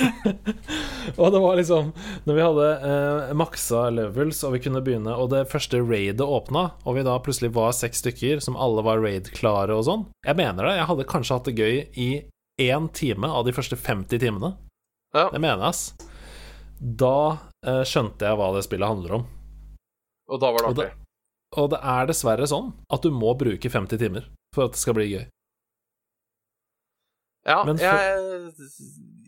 og 1.21 1.31
det 1.33 1.39
var 1.41 1.55
liksom 1.59 1.89
Når 2.27 2.37
vi 2.37 2.43
hadde 2.45 2.65
eh, 2.89 3.33
maksa 3.37 3.83
levels, 3.93 4.41
og 4.47 4.55
vi 4.55 4.61
kunne 4.65 4.81
begynne 4.85 5.13
Og 5.19 5.29
det 5.33 5.43
første 5.51 5.79
raidet 5.81 6.25
åpna, 6.25 6.65
og 6.83 6.97
vi 6.97 7.03
da 7.07 7.15
plutselig 7.23 7.51
var 7.55 7.75
seks 7.77 8.03
stykker 8.03 8.41
som 8.43 8.57
alle 8.59 8.83
var 8.85 9.01
raid-klare 9.03 9.75
og 9.75 9.85
sånn 9.87 10.05
Jeg 10.27 10.37
mener 10.39 10.67
det. 10.69 10.75
Jeg 10.79 10.89
hadde 10.91 11.07
kanskje 11.11 11.37
hatt 11.39 11.49
det 11.49 11.55
gøy 11.59 11.77
i 12.05 12.09
én 12.65 12.89
time 12.95 13.27
av 13.35 13.43
de 13.47 13.51
første 13.55 13.75
50 13.75 14.21
timene. 14.21 14.53
Ja. 15.15 15.25
Det 15.33 15.41
mener 15.43 15.59
jeg, 15.59 15.71
ass. 15.73 15.81
Da 16.79 17.15
eh, 17.65 17.81
skjønte 17.87 18.29
jeg 18.29 18.37
hva 18.39 18.47
det 18.55 18.63
spillet 18.67 18.87
handler 18.93 19.17
om. 19.19 19.25
Og 20.31 20.39
da 20.41 20.51
var 20.55 20.63
det 20.63 20.69
Og 20.71 20.79
artig. 20.79 20.91
Og 21.59 21.69
det 21.71 21.79
er 21.83 22.07
dessverre 22.09 22.47
sånn 22.51 22.71
at 22.91 23.03
du 23.03 23.11
må 23.15 23.33
bruke 23.39 23.69
50 23.71 23.99
timer 24.01 24.29
for 24.55 24.67
at 24.69 24.75
det 24.75 24.81
skal 24.81 24.95
bli 24.97 25.05
gøy. 25.13 25.25
Ja, 27.45 27.59
for- 27.63 27.77
jeg, 27.77 28.51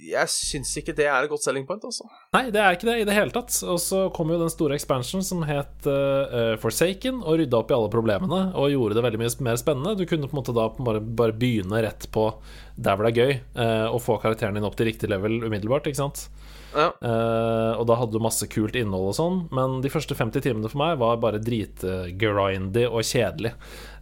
jeg 0.07 0.31
syns 0.31 0.71
ikke 0.79 0.95
det 0.97 1.07
er 1.09 1.25
et 1.25 1.31
godt 1.31 1.43
selling 1.45 1.65
point, 1.67 1.83
altså. 1.83 2.07
Nei, 2.35 2.47
det 2.53 2.61
er 2.61 2.77
ikke 2.77 2.89
det 2.89 2.95
i 3.01 3.07
det 3.07 3.15
hele 3.17 3.33
tatt. 3.35 3.53
Og 3.67 3.79
så 3.83 4.05
kom 4.15 4.31
jo 4.31 4.39
den 4.41 4.53
store 4.53 4.77
expansion 4.77 5.25
som 5.25 5.43
het 5.47 5.89
uh, 5.89 6.55
Forsaken, 6.61 7.21
og 7.23 7.41
rydda 7.41 7.61
opp 7.61 7.73
i 7.73 7.77
alle 7.77 7.91
problemene 7.93 8.41
og 8.57 8.71
gjorde 8.73 8.97
det 8.97 9.05
veldig 9.07 9.21
mye 9.23 9.33
mer 9.49 9.59
spennende. 9.59 9.95
Du 9.99 10.05
kunne 10.07 10.29
på 10.29 10.35
en 10.35 10.41
måte 10.41 10.55
da 10.55 10.69
bare, 10.77 11.01
bare 11.01 11.35
begynne 11.37 11.83
rett 11.85 12.09
på 12.13 12.29
der 12.77 12.97
hvor 12.97 13.07
det 13.07 13.13
er 13.13 13.21
gøy, 13.21 13.39
uh, 13.57 13.87
og 13.91 14.01
få 14.05 14.19
karakteren 14.23 14.57
din 14.57 14.67
opp 14.67 14.77
til 14.79 14.89
riktig 14.89 15.11
level 15.11 15.41
umiddelbart, 15.45 15.89
ikke 15.89 16.03
sant. 16.05 16.27
Ja. 16.75 16.89
Eh, 16.99 17.73
og 17.79 17.85
da 17.89 17.97
hadde 17.99 18.17
du 18.17 18.23
masse 18.23 18.47
kult 18.51 18.75
innhold 18.77 19.11
og 19.11 19.15
sånn, 19.17 19.37
men 19.55 19.79
de 19.83 19.91
første 19.93 20.17
50 20.17 20.43
timene 20.45 20.71
for 20.71 20.81
meg 20.81 20.97
var 21.01 21.21
bare 21.23 21.41
dritgrindy 21.43 22.85
og 22.89 23.05
kjedelig. 23.07 23.53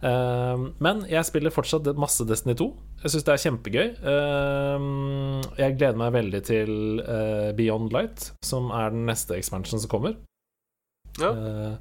Uh, 0.02 0.68
men 0.82 1.00
jeg 1.08 1.24
spiller 1.26 1.54
fortsatt 1.54 1.88
masse 1.98 2.26
Destiny 2.28 2.54
2. 2.58 2.68
Jeg 3.02 3.14
syns 3.14 3.26
det 3.26 3.34
er 3.34 3.42
kjempegøy. 3.46 3.88
Uh, 4.04 5.42
jeg 5.58 5.78
gleder 5.78 6.00
meg 6.00 6.14
veldig 6.18 6.42
til 6.46 6.72
Beyond 7.56 7.94
Light, 7.96 8.30
som 8.44 8.72
er 8.74 8.92
den 8.94 9.06
neste 9.08 9.38
expansion 9.38 9.82
som 9.82 9.92
kommer. 9.92 10.18
Ja. 11.20 11.30
Eh, 11.32 11.72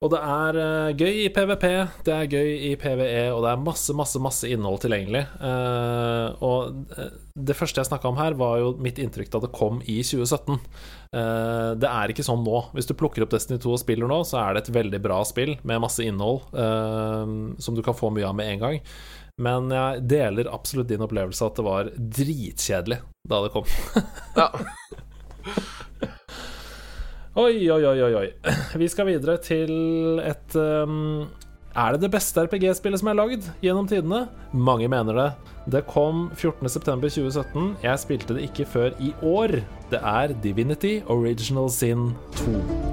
og 0.00 0.08
det 0.14 0.18
er 0.24 0.56
uh, 0.56 0.90
gøy 0.96 1.18
i 1.26 1.30
PVP, 1.32 1.64
det 2.06 2.12
er 2.14 2.28
gøy 2.32 2.52
i 2.70 2.72
PVE, 2.80 3.26
og 3.34 3.42
det 3.44 3.50
er 3.50 3.64
masse, 3.66 3.92
masse 3.92 4.20
masse 4.22 4.48
innhold 4.48 4.78
tilgjengelig. 4.80 5.26
Uh, 5.36 6.40
og 6.40 6.94
eh, 6.96 7.10
det 7.36 7.56
første 7.58 7.82
jeg 7.82 7.88
snakka 7.90 8.08
om 8.08 8.16
her, 8.16 8.32
var 8.40 8.56
jo 8.62 8.70
mitt 8.80 8.96
inntrykk 9.02 9.28
da 9.34 9.42
det 9.44 9.52
kom 9.52 9.82
i 9.84 9.98
2017. 10.00 10.56
Uh, 11.12 11.76
det 11.76 11.90
er 11.90 12.14
ikke 12.14 12.24
sånn 12.24 12.40
nå. 12.46 12.62
Hvis 12.72 12.88
du 12.88 12.94
plukker 12.96 13.26
opp 13.26 13.34
Destiny 13.34 13.60
2 13.60 13.74
og 13.76 13.82
spiller 13.82 14.08
nå, 14.08 14.22
så 14.24 14.40
er 14.40 14.56
det 14.56 14.64
et 14.64 14.72
veldig 14.78 15.02
bra 15.04 15.20
spill 15.28 15.58
med 15.68 15.84
masse 15.84 16.00
innhold 16.00 16.48
som 17.60 17.76
du 17.76 17.82
kan 17.84 17.96
få 17.96 18.08
mye 18.14 18.28
av 18.30 18.38
med 18.38 18.54
en 18.54 18.64
gang. 18.64 18.80
Men 19.40 19.68
jeg 19.74 20.06
deler 20.08 20.48
absolutt 20.52 20.88
din 20.88 21.04
opplevelse 21.04 21.44
at 21.44 21.60
det 21.60 21.66
var 21.66 21.92
dritkjedelig 21.96 23.02
da 23.28 23.44
det 23.44 23.52
kom. 23.52 23.68
ja. 24.40 24.48
Oi, 27.38 27.70
oi, 27.70 27.84
oi, 27.86 28.14
oi. 28.18 28.26
Vi 28.82 28.88
skal 28.90 29.06
videre 29.06 29.36
til 29.38 30.18
et 30.18 30.56
um, 30.58 31.28
Er 31.78 31.94
det 31.94 32.02
det 32.02 32.10
beste 32.10 32.42
RPG-spillet 32.42 32.98
som 32.98 33.12
er 33.12 33.18
lagd 33.20 33.46
gjennom 33.62 33.86
tidene? 33.86 34.24
Mange 34.50 34.90
mener 34.90 35.14
det. 35.14 35.28
Det 35.70 35.84
kom 35.86 36.26
14.9.2017. 36.34 37.70
Jeg 37.86 38.02
spilte 38.02 38.34
det 38.34 38.48
ikke 38.50 38.66
før 38.66 38.98
i 38.98 39.14
år. 39.22 39.60
Det 39.92 40.02
er 40.02 40.34
Divinity 40.42 40.96
Original 41.06 41.70
Sin 41.70 42.16
2. 42.42 42.89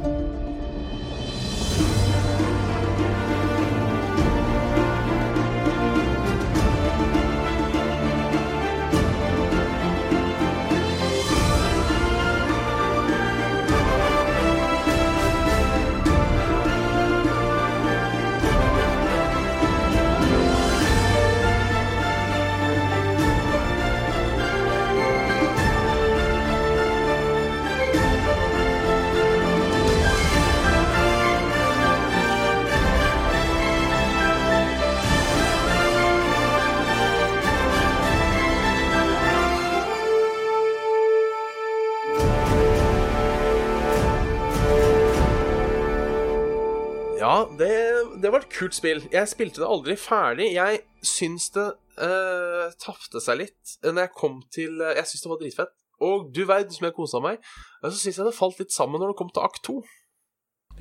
kult 48.68 48.78
spill. 48.78 49.03
Jeg 49.13 49.32
spilte 49.32 49.63
det 49.63 49.70
aldri 49.70 49.97
ferdig. 49.99 50.51
Jeg 50.55 50.82
syns 51.05 51.49
det 51.55 51.68
uh, 52.01 52.68
tapte 52.82 53.22
seg 53.24 53.43
litt 53.45 53.78
når 53.86 54.07
jeg 54.07 54.15
kom 54.18 54.41
til 54.53 54.82
uh, 54.82 54.95
Jeg 54.97 55.07
syns 55.07 55.24
det 55.24 55.32
var 55.32 55.43
dritfett. 55.43 55.76
Og 56.03 56.28
du 56.34 56.43
verden 56.45 56.74
som 56.74 56.86
jeg 56.86 56.97
kosa 56.97 57.22
meg. 57.24 57.39
Men 57.82 57.93
så 57.93 58.01
syns 58.01 58.20
jeg 58.20 58.28
det 58.28 58.38
falt 58.38 58.59
litt 58.61 58.76
sammen 58.76 59.01
når 59.01 59.13
det 59.13 59.20
kom 59.22 59.32
til 59.34 59.45
akt 59.45 59.63
to. 59.65 59.80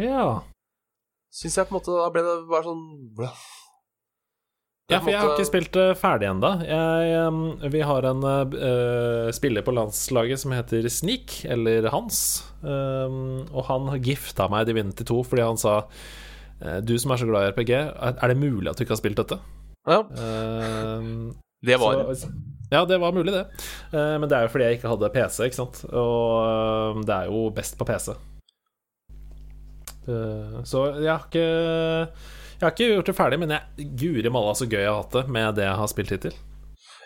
Ja. 0.01 0.43
Syns 1.32 1.57
jeg 1.57 1.68
på 1.68 1.74
en 1.74 1.78
måte 1.78 1.95
Da 1.95 2.11
ble 2.12 2.24
det 2.26 2.34
bare 2.51 2.66
sånn 2.66 2.82
blah. 3.16 3.47
Ja, 4.87 5.01
for 5.01 5.11
jeg 5.11 5.18
har 5.18 5.32
ikke 5.32 5.49
spilt 5.49 5.72
det 5.74 5.97
ferdig 5.99 6.28
ennå. 6.28 6.53
Vi 7.72 7.80
har 7.82 8.07
en 8.07 8.20
uh, 8.22 9.32
spiller 9.34 9.64
på 9.66 9.74
landslaget 9.74 10.39
som 10.39 10.55
heter 10.55 10.87
Sneak, 10.87 11.41
eller 11.43 11.89
Hans. 11.91 12.20
Um, 12.62 13.43
og 13.51 13.66
han 13.66 13.91
gifta 13.99 14.47
meg 14.53 14.68
Divinity 14.68 15.03
2 15.09 15.18
fordi 15.26 15.43
han 15.43 15.59
sa 15.59 15.80
Du 16.88 16.94
som 16.96 17.12
er 17.12 17.20
så 17.20 17.26
glad 17.28 17.44
i 17.44 17.50
RPG, 17.52 17.72
er, 17.76 18.14
er 18.16 18.32
det 18.32 18.36
mulig 18.40 18.70
at 18.70 18.78
du 18.78 18.84
ikke 18.86 18.94
har 18.96 19.02
spilt 19.02 19.18
dette? 19.20 19.36
Ja, 19.86 20.02
Uh, 20.11 21.32
det 21.66 21.76
var 21.80 22.14
så, 22.14 22.28
ja, 22.70 22.84
det 22.84 22.98
var 22.98 23.12
mulig, 23.12 23.32
det. 23.32 23.44
Uh, 23.92 24.16
men 24.20 24.28
det 24.28 24.36
er 24.36 24.46
jo 24.46 24.52
fordi 24.52 24.64
jeg 24.66 24.78
ikke 24.78 24.90
hadde 24.90 25.12
PC, 25.14 25.36
ikke 25.46 25.59
sant. 25.61 25.84
Og 25.90 27.04
det 27.07 27.14
er 27.14 27.30
jo 27.30 27.46
best 27.54 27.78
på 27.78 27.86
PC. 27.86 28.16
Uh, 30.07 30.62
så 30.66 30.84
jeg 31.02 31.11
har 31.11 31.24
ikke 31.26 31.46
Jeg 31.46 32.62
har 32.62 32.74
ikke 32.74 32.90
gjort 32.94 33.09
det 33.11 33.16
ferdig, 33.16 33.38
men 33.42 33.54
jeg 33.54 33.88
guri 34.00 34.30
malla 34.32 34.54
så 34.57 34.68
gøy 34.68 34.80
jeg 34.80 34.90
har 34.90 35.02
hatt 35.02 35.16
det 35.18 35.24
med 35.28 35.59
det 35.59 35.66
jeg 35.66 35.80
har 35.80 35.90
spilt 35.92 36.14
hittil. 36.14 36.36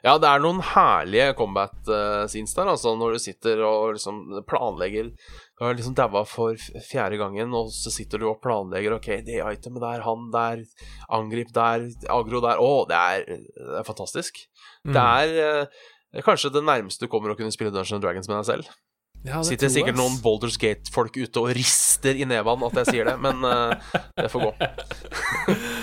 Ja, 0.01 0.15
det 0.21 0.29
er 0.31 0.41
noen 0.41 0.63
herlige 0.65 1.35
combat 1.37 1.77
uh, 1.91 2.25
scenes 2.31 2.55
der, 2.57 2.71
altså, 2.73 2.95
når 2.97 3.17
du 3.17 3.23
sitter 3.23 3.61
og 3.67 3.95
liksom 3.99 4.23
planlegger 4.49 5.11
Du 5.13 5.65
har 5.67 5.77
liksom 5.77 5.97
daua 5.99 6.25
for 6.29 6.57
fjerde 6.89 7.19
gangen, 7.21 7.53
og 7.57 7.69
så 7.75 7.93
sitter 7.93 8.23
du 8.23 8.31
og 8.31 8.41
planlegger 8.45 8.97
OK, 8.97 9.11
det 9.27 9.41
itemet 9.41 9.85
der, 9.85 10.05
han 10.07 10.29
der, 10.33 10.65
angrip 11.13 11.53
der, 11.57 11.91
agro 12.09 12.41
der 12.45 12.63
Å, 12.63 12.71
det 12.89 13.01
er, 13.01 13.27
det 13.57 13.81
er 13.83 13.89
fantastisk. 13.89 14.41
Det 14.89 15.09
er 15.25 15.41
eh, 15.45 16.23
kanskje 16.25 16.53
det 16.55 16.65
nærmeste 16.65 17.05
du 17.05 17.13
kommer 17.13 17.35
å 17.35 17.39
kunne 17.39 17.53
spille 17.53 17.73
Dungeons 17.75 18.01
Dragons 18.03 18.31
med 18.31 18.41
deg 18.41 18.49
selv. 18.55 18.73
Ja, 19.21 19.43
det 19.43 19.51
Sitter 19.51 19.69
sikkert 19.69 19.99
noen 19.99 20.17
Boulders 20.25 20.57
Gate-folk 20.57 21.19
ute 21.21 21.43
og 21.43 21.51
rister 21.53 22.17
i 22.17 22.25
nevene 22.25 22.71
at 22.71 22.81
jeg 22.81 22.95
sier 22.95 23.11
det, 23.11 23.19
men 23.21 23.45
eh, 23.45 23.99
det 24.17 24.31
får 24.33 24.49
gå. 24.49 24.53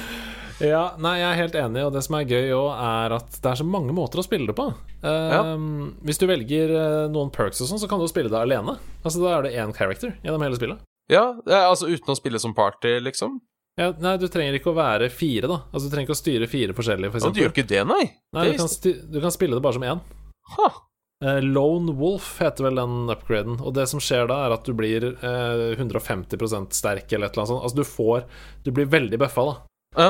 Ja, 0.64 0.96
nei, 0.98 1.20
jeg 1.20 1.28
er 1.30 1.38
helt 1.44 1.56
enig, 1.60 1.84
og 1.86 1.92
det 1.94 2.02
som 2.06 2.16
er 2.18 2.26
gøy 2.30 2.48
òg, 2.56 2.70
er 2.82 3.14
at 3.20 3.36
det 3.44 3.50
er 3.52 3.60
så 3.60 3.66
mange 3.68 3.94
måter 3.94 4.22
å 4.22 4.26
spille 4.26 4.50
det 4.50 4.56
på. 4.58 4.66
Eh, 5.06 5.52
Hvis 6.08 6.18
du 6.18 6.26
velger 6.30 6.74
eh, 6.74 7.04
noen 7.14 7.30
perks 7.34 7.62
og 7.62 7.70
sånn, 7.70 7.82
så 7.84 7.90
kan 7.92 8.02
du 8.02 8.08
spille 8.10 8.32
det 8.34 8.40
alene. 8.40 8.78
Altså 9.04 9.22
Da 9.22 9.36
er 9.36 9.46
det 9.46 9.54
én 9.62 9.76
character 9.78 10.16
gjennom 10.24 10.42
hele 10.46 10.58
spillet. 10.58 10.82
Ja, 11.14 11.28
altså 11.46 11.88
uten 11.88 12.12
å 12.12 12.18
spille 12.18 12.42
som 12.42 12.56
party, 12.58 12.98
liksom. 13.06 13.38
Ja, 13.78 13.92
nei, 14.02 14.16
du 14.18 14.26
trenger 14.34 14.58
ikke 14.58 14.72
å 14.74 14.78
være 14.80 15.12
fire, 15.14 15.46
da. 15.52 15.60
Altså 15.70 15.86
Du 15.88 15.94
trenger 15.94 16.10
ikke 16.10 16.18
å 16.18 16.24
styre 16.24 16.50
fire 16.50 16.74
forskjellige, 16.76 17.14
for 17.14 17.28
Ja, 17.28 17.30
du 17.36 17.42
gjør 17.44 17.54
ikke 17.54 17.70
det, 17.70 17.84
nei? 17.88 18.04
Nei, 18.34 18.48
det 18.50 18.58
du 18.58 18.64
kan, 18.64 19.02
du 19.14 19.20
kan 19.28 19.36
spille 19.36 19.60
det 19.60 19.64
bare 19.64 19.78
som 19.78 19.86
én. 19.86 20.02
Ha. 20.58 20.70
Eh, 21.24 21.40
Lone 21.46 21.94
Wolf 21.98 22.40
heter 22.42 22.66
vel 22.68 22.82
den 22.82 22.98
upgraden. 23.14 23.60
Og 23.62 23.76
det 23.78 23.86
som 23.94 24.02
skjer 24.02 24.26
da, 24.30 24.40
er 24.48 24.58
at 24.58 24.66
du 24.66 24.74
blir 24.78 25.06
eh, 25.14 25.78
150 25.78 26.74
sterk, 26.74 27.14
eller 27.14 27.30
et 27.30 27.38
eller 27.38 27.46
annet 27.46 27.54
sånt. 27.54 27.64
Altså 27.64 27.78
du 27.78 27.86
får 27.86 28.26
Du 28.66 28.74
blir 28.74 28.90
veldig 28.90 29.22
bøffa, 29.22 29.46
da. 29.46 29.56
Ja. 29.98 30.10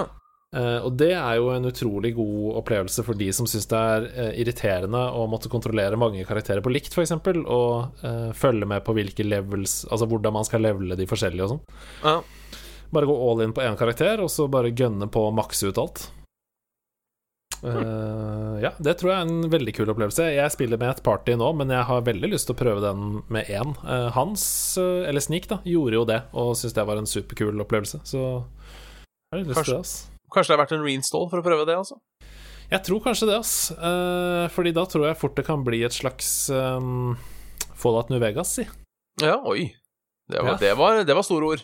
Eh, 0.56 0.80
og 0.80 0.94
det 0.96 1.12
er 1.12 1.40
jo 1.42 1.50
en 1.52 1.68
utrolig 1.68 2.14
god 2.16 2.60
opplevelse 2.62 3.04
for 3.04 3.20
de 3.20 3.28
som 3.36 3.48
syns 3.50 3.68
det 3.68 3.80
er 3.94 4.06
eh, 4.14 4.30
irriterende 4.44 5.02
å 5.12 5.26
måtte 5.28 5.52
kontrollere 5.52 6.00
mange 6.00 6.24
karakterer 6.28 6.64
på 6.64 6.72
likt, 6.72 6.96
f.eks., 6.96 7.18
og 7.44 8.04
uh, 8.04 8.32
følge 8.38 8.70
med 8.70 8.86
på 8.88 8.96
hvilke 8.96 9.26
levels 9.28 9.82
Altså 9.92 10.08
hvordan 10.08 10.38
man 10.38 10.48
skal 10.48 10.64
levele 10.64 10.96
de 11.00 11.08
forskjellige 11.10 11.48
og 11.48 11.56
sånn. 11.56 11.64
ja. 12.06 12.22
Bare 12.88 13.10
gå 13.10 13.16
all 13.20 13.44
in 13.44 13.52
på 13.52 13.66
én 13.66 13.76
karakter, 13.76 14.22
og 14.24 14.32
så 14.32 14.46
bare 14.48 14.72
gønne 14.72 15.10
på 15.12 15.26
å 15.28 15.34
makse 15.36 15.68
ut 15.68 15.82
alt. 15.82 16.06
Uh, 17.60 18.56
ja, 18.62 18.72
det 18.80 18.94
tror 19.00 19.12
jeg 19.12 19.18
er 19.18 19.28
en 19.28 19.52
veldig 19.52 19.74
kul 19.76 19.92
opplevelse. 19.92 20.30
Jeg 20.32 20.54
spiller 20.54 20.80
med 20.80 20.94
et 20.94 21.04
party 21.04 21.36
nå, 21.36 21.52
men 21.60 21.74
jeg 21.76 21.84
har 21.90 22.08
veldig 22.08 22.32
lyst 22.32 22.48
til 22.48 22.56
å 22.56 22.62
prøve 22.64 22.86
den 22.86 23.24
med 23.34 23.52
én. 23.52 23.76
Uh, 23.84 24.08
Hans, 24.16 24.46
uh, 24.80 25.04
eller 25.10 25.24
Sneak, 25.24 25.50
da, 25.52 25.60
gjorde 25.68 26.00
jo 26.00 26.08
det, 26.08 26.22
og 26.32 26.54
syntes 26.56 26.78
det 26.80 26.88
var 26.88 27.02
en 27.02 27.10
superkul 27.18 27.66
opplevelse, 27.66 28.06
så 28.08 28.22
jeg 28.24 29.36
har 29.36 29.44
litt 29.44 29.52
lyst 29.52 29.66
til 29.66 29.76
det, 29.76 29.82
ass. 29.84 29.98
Kanskje 30.34 30.54
det 30.54 30.58
er 30.58 30.62
verdt 30.66 30.76
en 30.78 30.84
reinstall 30.86 31.30
for 31.32 31.40
å 31.42 31.46
prøve 31.46 31.66
det, 31.70 31.78
altså. 31.80 32.00
Jeg 32.68 32.84
tror 32.84 33.00
kanskje 33.06 33.30
det, 33.30 33.38
ass. 33.40 33.54
Eh, 33.72 34.46
fordi 34.52 34.74
da 34.76 34.84
tror 34.92 35.08
jeg 35.08 35.20
fort 35.22 35.38
det 35.40 35.46
kan 35.48 35.64
bli 35.64 35.84
et 35.88 35.96
slags 35.96 36.50
um, 36.52 37.16
Fallout 37.80 38.10
New 38.12 38.20
Vegas, 38.20 38.52
si. 38.58 38.66
Ja, 39.24 39.38
oi. 39.48 39.70
Det 40.28 40.42
var, 40.44 40.50
Ja. 40.52 40.58
det 40.60 40.74
var, 40.76 41.04
det 41.08 41.16
var 41.16 41.24
store 41.24 41.54
ord. 41.54 41.64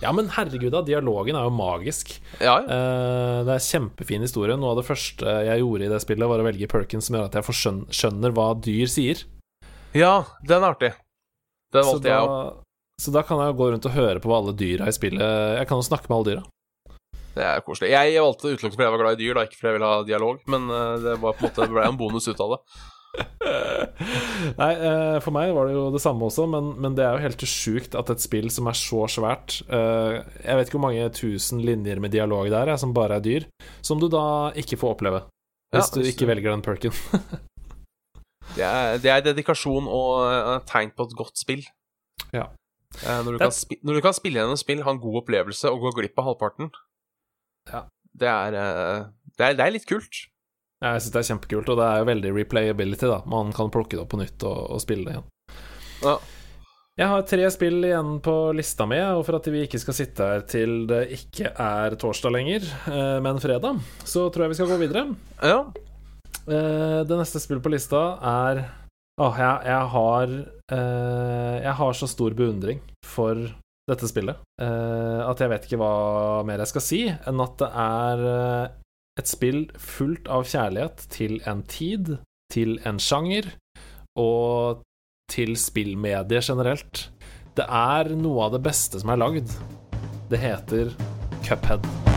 Ja, 0.00 0.12
men 0.14 0.30
herregud, 0.32 0.70
da. 0.72 0.80
Dialogen 0.86 1.36
er 1.36 1.44
jo 1.48 1.52
magisk. 1.52 2.14
Ja, 2.38 2.60
ja. 2.62 2.68
Eh, 2.70 3.40
det 3.48 3.56
er 3.56 3.66
kjempefin 3.66 4.22
historie. 4.24 4.54
Noe 4.56 4.72
av 4.72 4.78
det 4.80 4.86
første 4.86 5.34
jeg 5.48 5.60
gjorde 5.60 5.88
i 5.88 5.90
det 5.92 6.00
spillet, 6.04 6.28
var 6.30 6.40
å 6.40 6.46
velge 6.46 6.70
Perkins 6.70 7.10
som 7.10 7.18
gjør 7.18 7.26
at 7.28 7.38
jeg 7.40 7.90
skjønner 7.90 8.32
hva 8.36 8.52
dyr 8.54 8.86
sier. 8.90 9.24
ja 9.94 10.24
den 10.46 10.62
er 10.62 10.70
artig. 10.70 10.92
Den 11.74 11.84
valgte 11.84 12.08
jeg 12.08 12.22
òg. 12.30 12.62
så 13.02 13.10
da 13.10 13.22
kan 13.26 13.42
jeg 13.42 13.56
gå 13.58 13.70
rundt 13.72 13.86
og 13.90 13.96
høre 13.98 14.20
på 14.22 14.30
hva 14.30 14.38
alle 14.38 14.54
dyra 14.54 14.86
i 14.86 14.94
spillet 14.94 15.58
Jeg 15.58 15.66
kan 15.66 15.80
jo 15.80 15.86
snakke 15.90 16.06
med 16.08 16.16
alle 16.16 16.30
dyra. 16.30 16.44
Det 17.34 17.42
er 17.42 17.62
koselig. 17.66 17.90
Jeg 17.90 18.22
valgte 18.22 18.50
utelukkende 18.52 18.76
fordi 18.78 18.86
jeg 18.86 18.94
var 18.94 19.02
glad 19.02 19.16
i 19.16 19.22
dyr, 19.24 19.36
da, 19.36 19.44
ikke 19.46 19.58
fordi 19.58 19.70
jeg 19.70 19.78
ville 19.78 19.92
ha 19.92 20.02
dialog, 20.06 20.42
men 20.54 20.66
eh, 20.70 20.96
det 21.02 21.14
var 21.22 21.38
på 21.38 21.42
en 21.42 21.48
måte 21.48 21.64
det 21.64 21.74
ble 21.74 21.86
en 21.88 21.98
bonus 21.98 22.28
ut 22.30 22.42
av 22.44 22.52
det. 22.54 22.60
Nei, 24.60 24.70
eh, 24.74 25.16
for 25.22 25.34
meg 25.34 25.52
var 25.54 25.68
det 25.68 25.76
jo 25.76 25.84
det 25.94 26.00
samme 26.02 26.26
også, 26.26 26.46
men, 26.50 26.72
men 26.82 26.96
det 26.98 27.04
er 27.06 27.14
jo 27.14 27.24
helt 27.28 27.44
sjukt 27.46 27.94
at 27.98 28.10
et 28.10 28.22
spill 28.22 28.48
som 28.50 28.66
er 28.66 28.74
så 28.78 29.04
svært 29.10 29.60
eh, 29.68 30.16
Jeg 30.42 30.58
vet 30.58 30.66
ikke 30.66 30.80
hvor 30.80 30.86
mange 30.88 31.04
tusen 31.14 31.62
linjer 31.62 32.02
med 32.02 32.14
dialog 32.14 32.50
det 32.50 32.58
er, 32.58 32.74
som 32.80 32.94
bare 32.96 33.20
er 33.20 33.24
dyr, 33.24 33.46
som 33.86 34.02
du 34.02 34.08
da 34.10 34.24
ikke 34.58 34.78
får 34.80 34.96
oppleve. 34.96 35.22
Hvis 35.74 35.90
Ja, 35.90 36.00
du 36.02 36.10
ikke 36.10 36.30
velger 36.30 36.54
den 36.54 36.62
perken. 36.66 36.94
Det 38.54 38.62
er, 38.66 38.98
det 39.02 39.10
er 39.10 39.22
dedikasjon 39.30 39.86
og 39.90 40.66
tegn 40.70 40.92
på 40.94 41.06
et 41.08 41.14
godt 41.18 41.40
spill. 41.40 41.64
Ja. 42.34 42.48
Når 43.26 43.34
du, 43.34 43.38
kan 43.42 43.50
når 43.82 43.96
du 43.96 44.02
kan 44.04 44.14
spille 44.14 44.38
gjennom 44.38 44.58
spill, 44.60 44.84
ha 44.86 44.92
en 44.94 45.00
god 45.02 45.24
opplevelse 45.24 45.70
og 45.72 45.82
gå 45.82 45.94
glipp 45.96 46.20
av 46.22 46.28
halvparten, 46.28 46.68
Ja. 47.72 47.84
det, 48.12 48.28
er, 48.28 48.56
eh, 48.60 49.04
det, 49.38 49.44
er, 49.48 49.54
det 49.58 49.64
er 49.66 49.74
litt 49.74 49.88
kult. 49.88 50.22
Jeg 50.84 51.00
syns 51.00 51.12
det 51.14 51.20
er 51.22 51.28
kjempekult, 51.30 51.68
og 51.72 51.78
det 51.80 51.84
er 51.88 52.00
jo 52.02 52.08
veldig 52.10 52.32
replayability, 52.36 53.06
da. 53.08 53.22
Man 53.30 53.52
kan 53.56 53.70
plukke 53.72 53.96
det 53.96 54.02
opp 54.04 54.10
på 54.12 54.20
nytt 54.20 54.42
og, 54.44 54.58
og 54.74 54.82
spille 54.84 55.06
det 55.08 55.14
igjen. 55.14 55.28
Ja. 56.04 56.16
Jeg 57.00 57.10
har 57.10 57.24
tre 57.26 57.46
spill 57.50 57.80
igjen 57.88 58.18
på 58.22 58.34
lista 58.54 58.84
mi, 58.86 59.00
og 59.16 59.24
for 59.26 59.38
at 59.40 59.48
vi 59.50 59.64
ikke 59.64 59.80
skal 59.82 59.96
sitte 59.96 60.28
her 60.28 60.44
til 60.46 60.84
det 60.90 61.00
ikke 61.16 61.50
er 61.58 61.96
torsdag 61.98 62.34
lenger, 62.36 62.68
eh, 62.92 63.16
men 63.24 63.40
fredag, 63.42 63.80
så 64.06 64.28
tror 64.30 64.44
jeg 64.46 64.52
vi 64.54 64.58
skal 64.60 64.70
gå 64.74 64.78
videre. 64.84 65.06
Ja. 65.42 65.58
Eh, 66.44 67.00
Det 67.08 67.16
neste 67.18 67.40
spillet 67.42 67.64
på 67.64 67.72
lista 67.72 68.04
er 68.20 68.66
Åh, 69.14 69.36
jeg, 69.38 69.58
jeg 69.70 69.90
har 69.94 70.32
Jeg 71.62 71.74
har 71.78 71.92
så 71.94 72.06
stor 72.10 72.34
beundring 72.34 72.80
for 73.06 73.38
dette 73.90 74.08
spillet 74.08 74.40
eh, 74.62 75.20
at 75.24 75.40
jeg 75.40 75.52
vet 75.52 75.66
ikke 75.68 75.80
hva 75.80 76.44
mer 76.48 76.62
jeg 76.62 76.72
skal 76.72 76.84
si 76.84 77.00
enn 77.12 77.42
at 77.44 77.58
det 77.60 77.68
er 77.84 78.24
eh, 78.30 78.72
et 79.20 79.30
spill 79.30 79.60
fullt 79.78 80.30
av 80.32 80.46
kjærlighet 80.50 81.04
til 81.12 81.36
en 81.50 81.62
tid, 81.70 82.16
til 82.52 82.78
en 82.88 82.98
sjanger 82.98 83.52
og 84.18 84.82
til 85.30 85.54
spillmedier 85.58 86.42
generelt. 86.44 87.08
Det 87.54 87.66
er 87.66 88.10
noe 88.18 88.48
av 88.48 88.56
det 88.56 88.64
beste 88.66 89.02
som 89.02 89.14
er 89.14 89.22
lagd. 89.22 89.54
Det 90.30 90.42
heter 90.42 90.90
Cuphead. 91.46 92.13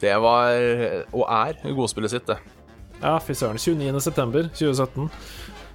Det 0.00 0.14
var 0.22 0.54
Og 1.12 1.24
er 1.26 1.58
godspillet 1.74 2.12
sitt, 2.14 2.26
det. 2.30 2.38
Ja, 2.98 3.18
fy 3.22 3.34
søren. 3.38 3.58
29. 3.58 4.00
september 4.02 4.48
2017. 4.50 5.10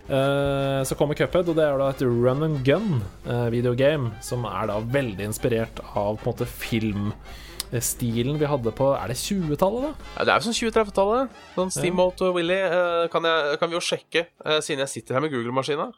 Eh, 0.03 0.83
så 0.83 0.95
kommer 0.99 1.15
Cuphead, 1.15 1.47
og 1.47 1.55
det 1.55 1.63
er 1.63 1.77
da 1.79 1.87
et 1.93 2.01
run 2.03 2.43
and 2.43 2.59
gun 2.67 2.97
eh, 3.23 3.47
videogame, 3.53 4.11
som 4.23 4.43
er 4.49 4.67
da 4.67 4.81
veldig 4.83 5.29
inspirert 5.29 5.79
av 5.93 6.17
på 6.19 6.27
en 6.27 6.33
måte 6.33 6.47
filmstilen 6.49 8.35
vi 8.41 8.49
hadde 8.51 8.73
på 8.75 8.89
Er 8.97 9.13
det 9.13 9.15
20-tallet, 9.21 9.85
da? 9.85 10.09
Ja, 10.17 10.25
det 10.25 10.33
er 10.33 10.41
jo 10.41 10.49
sånn 10.49 10.57
2030-tallet. 10.59 11.39
Sånn 11.55 11.71
Steamboat 11.71 12.25
og 12.27 12.35
Willy 12.35 12.59
eh, 12.65 13.05
kan, 13.13 13.29
jeg, 13.29 13.61
kan 13.61 13.71
vi 13.71 13.79
jo 13.79 13.83
sjekke, 13.83 14.27
siden 14.59 14.83
jeg 14.83 14.91
sitter 14.97 15.19
her 15.19 15.23
med 15.23 15.31
Google-maskina. 15.31 15.93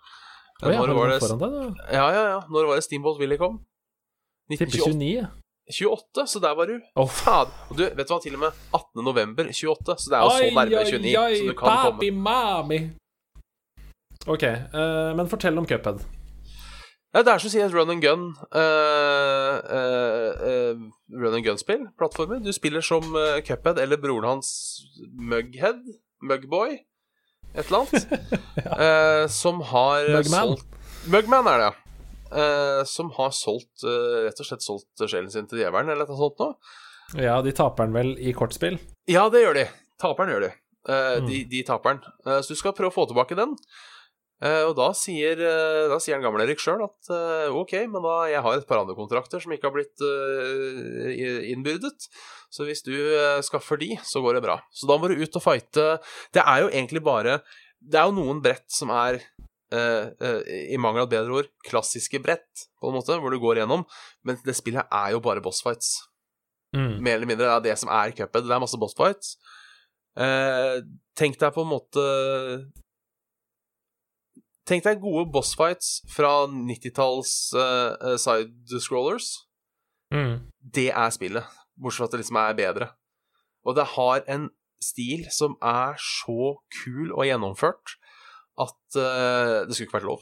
Oh, 0.62 0.70
ja, 0.70 0.78
Når 0.78 0.94
var 0.96 1.10
det 1.12 1.20
deg. 1.42 1.82
Ja, 1.92 2.06
ja, 2.14 2.22
ja. 2.36 2.38
Når 2.48 2.70
var 2.70 2.78
det 2.78 2.86
Steamboat 2.86 3.18
Willy 3.20 3.40
kom? 3.42 3.58
Tipper 4.46 4.70
1928. 4.70 5.45
29. 5.72 5.88
28, 5.89 6.28
så 6.28 6.39
der 6.39 6.55
var 6.55 6.66
du. 6.70 6.76
Oh. 6.95 7.09
Faen. 7.09 7.47
Og 7.70 7.78
Du, 7.78 7.84
vet 7.84 8.07
du 8.07 8.13
hva, 8.13 8.20
til 8.22 8.36
og 8.38 8.39
med 8.39 8.51
18. 8.74 9.03
november 9.03 9.47
28, 9.49 9.95
så 9.97 10.11
det 10.11 10.18
er 10.18 10.22
jo 10.22 10.30
så 10.30 10.49
nærme 10.53 10.84
29 10.86 11.38
som 11.38 11.47
du 11.47 11.53
kan 11.53 11.66
komme. 11.66 11.97
papi, 11.97 12.09
mami. 12.11 12.80
Ok, 14.28 14.43
uh, 14.74 15.16
men 15.18 15.30
fortell 15.30 15.57
om 15.57 15.66
Cuphead. 15.70 16.01
Ja, 17.16 17.22
det 17.24 17.32
er 17.32 17.39
som 17.39 17.47
å 17.47 17.51
si 17.53 17.61
et 17.63 17.72
run 17.74 17.93
and 17.93 18.01
gun 18.03 18.24
uh, 18.51 19.55
uh, 19.63 20.74
Run 21.16 21.38
and 21.38 21.45
gun-spill, 21.45 21.86
plattformer. 21.97 22.41
Du 22.43 22.51
spiller 22.53 22.84
som 22.84 23.05
Cuphead 23.47 23.80
eller 23.80 24.01
broren 24.01 24.28
hans 24.36 24.49
Mughead, 25.16 25.80
Mugboy, 26.26 26.80
et 27.55 27.66
eller 27.70 27.86
annet, 27.86 28.07
eh, 28.86 29.28
som 29.32 29.61
har 29.72 30.09
Mugman. 30.09 30.57
solgt 30.57 30.66
Mugman 31.07 31.47
er 31.47 31.61
det, 31.61 31.68
ja. 31.70 31.85
Eh, 32.34 32.82
som 32.90 33.12
har 33.20 33.30
solgt 33.38 33.84
eh, 33.86 34.26
Rett 34.26 34.40
og 34.42 34.48
slett 34.48 34.64
solgt 34.66 35.04
sjelen 35.06 35.30
sin 35.32 35.46
til 35.48 35.60
djevelen, 35.62 35.92
eller 35.94 36.08
noe 36.10 36.18
sånt 36.18 36.40
noe. 36.42 36.56
Ja, 37.22 37.36
de 37.46 37.52
taper 37.54 37.86
den 37.86 37.94
vel 37.94 38.16
i 38.18 38.32
kortspill. 38.34 38.80
Ja, 39.08 39.28
det 39.30 39.44
gjør 39.44 39.60
de. 39.60 39.66
Taperen 40.02 40.32
gjør 40.34 40.48
de. 40.48 40.54
Eh, 40.90 41.20
Mm. 41.22 41.28
de, 41.30 41.44
de 41.50 41.64
taperen. 41.66 42.02
Eh, 42.26 42.40
så 42.42 42.50
du 42.54 42.56
skal 42.60 42.74
prøve 42.74 42.90
å 42.92 42.96
få 42.96 43.06
tilbake 43.10 43.38
den. 43.38 43.54
Eh, 44.44 44.64
og 44.68 44.74
da 44.78 44.90
sier, 44.98 45.38
da 45.90 45.96
sier 46.04 46.18
han 46.18 46.26
gamle 46.26 46.44
Erik 46.44 46.60
sjøl 46.60 46.82
at 46.84 47.08
ok, 47.56 47.72
men 47.88 48.04
da 48.04 48.16
jeg 48.28 48.42
har 48.44 48.58
et 48.58 48.68
par 48.68 48.82
andre 48.82 48.94
kontrakter 48.98 49.40
som 49.40 49.54
ikke 49.56 49.70
har 49.70 49.76
blitt 49.78 50.02
innbyrdet. 51.54 52.08
Så 52.54 52.66
hvis 52.68 52.84
du 52.86 52.94
skaffer 53.46 53.80
de, 53.82 53.94
så 54.04 54.22
går 54.24 54.38
det 54.40 54.44
bra. 54.46 54.58
Så 54.76 54.88
da 54.90 54.98
må 55.00 55.08
du 55.12 55.16
ut 55.22 55.38
og 55.40 55.44
fighte. 55.46 55.88
Det 56.36 56.44
er 56.44 56.66
jo 56.66 56.70
egentlig 56.74 57.04
bare 57.06 57.40
Det 57.86 58.00
er 58.00 58.08
jo 58.10 58.16
noen 58.18 58.40
brett 58.42 58.66
som 58.72 58.90
er 58.90 59.20
eh, 59.74 60.09
eh, 60.22 60.41
i 60.76 60.78
mangel 60.82 61.05
av 61.05 61.09
bedre 61.11 61.39
ord, 61.41 61.49
klassiske 61.66 62.20
brett, 62.24 62.68
på 62.82 62.89
en 62.89 62.97
måte, 62.97 63.18
hvor 63.22 63.34
du 63.34 63.39
går 63.41 63.63
gjennom, 63.63 63.86
men 64.24 64.38
det 64.45 64.57
spillet 64.57 64.86
er 64.91 65.16
jo 65.16 65.24
bare 65.24 65.43
bossfights 65.45 65.95
Mm. 66.76 67.01
mer 67.03 67.16
eller 67.16 67.30
mindre. 67.30 67.45
Det 67.45 67.55
er 67.55 67.63
det 67.70 67.80
som 67.80 67.89
er 67.89 68.11
cuphead. 68.11 68.43
Det 68.43 68.51
er 68.51 68.59
masse 68.59 68.80
bossfights. 68.80 69.36
Uh, 70.16 70.82
tenk 71.16 71.38
deg 71.39 71.51
på 71.55 71.63
en 71.66 71.72
måte 71.74 72.03
Tenk 74.66 74.82
deg 74.82 75.01
gode 75.03 75.28
bossfights 75.30 75.99
fra 76.09 76.47
90-talls 76.49 77.53
uh, 77.53 78.16
side-scrollers. 78.18 79.28
Mm. 80.09 80.47
Det 80.57 80.88
er 80.89 81.11
spillet, 81.13 81.45
bortsett 81.78 81.99
fra 82.01 82.07
at 82.07 82.16
det 82.16 82.22
liksom 82.24 82.39
er 82.41 82.57
bedre. 82.57 82.88
Og 83.61 83.76
det 83.78 83.86
har 83.93 84.24
en 84.26 84.47
stil 84.82 85.28
som 85.30 85.53
er 85.61 85.93
så 86.01 86.55
kul 86.82 87.13
og 87.13 87.28
gjennomført 87.28 87.93
at 88.58 88.97
uh, 88.99 89.66
det 89.68 89.76
skulle 89.76 89.88
ikke 89.89 89.99
vært 89.99 90.10
lov. 90.12 90.22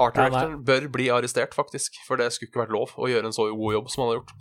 Art 0.00 0.16
Ja, 0.16 0.24
directoren 0.30 0.64
bør 0.64 0.86
bli 0.94 1.10
arrestert, 1.12 1.52
faktisk, 1.54 1.98
for 2.06 2.16
det 2.16 2.30
skulle 2.32 2.48
ikke 2.50 2.62
vært 2.64 2.72
lov 2.74 2.94
å 2.96 3.10
gjøre 3.10 3.28
en 3.28 3.36
så 3.36 3.44
god 3.52 3.74
jobb 3.76 3.90
som 3.92 4.02
han 4.02 4.10
har 4.12 4.18
gjort. 4.22 4.32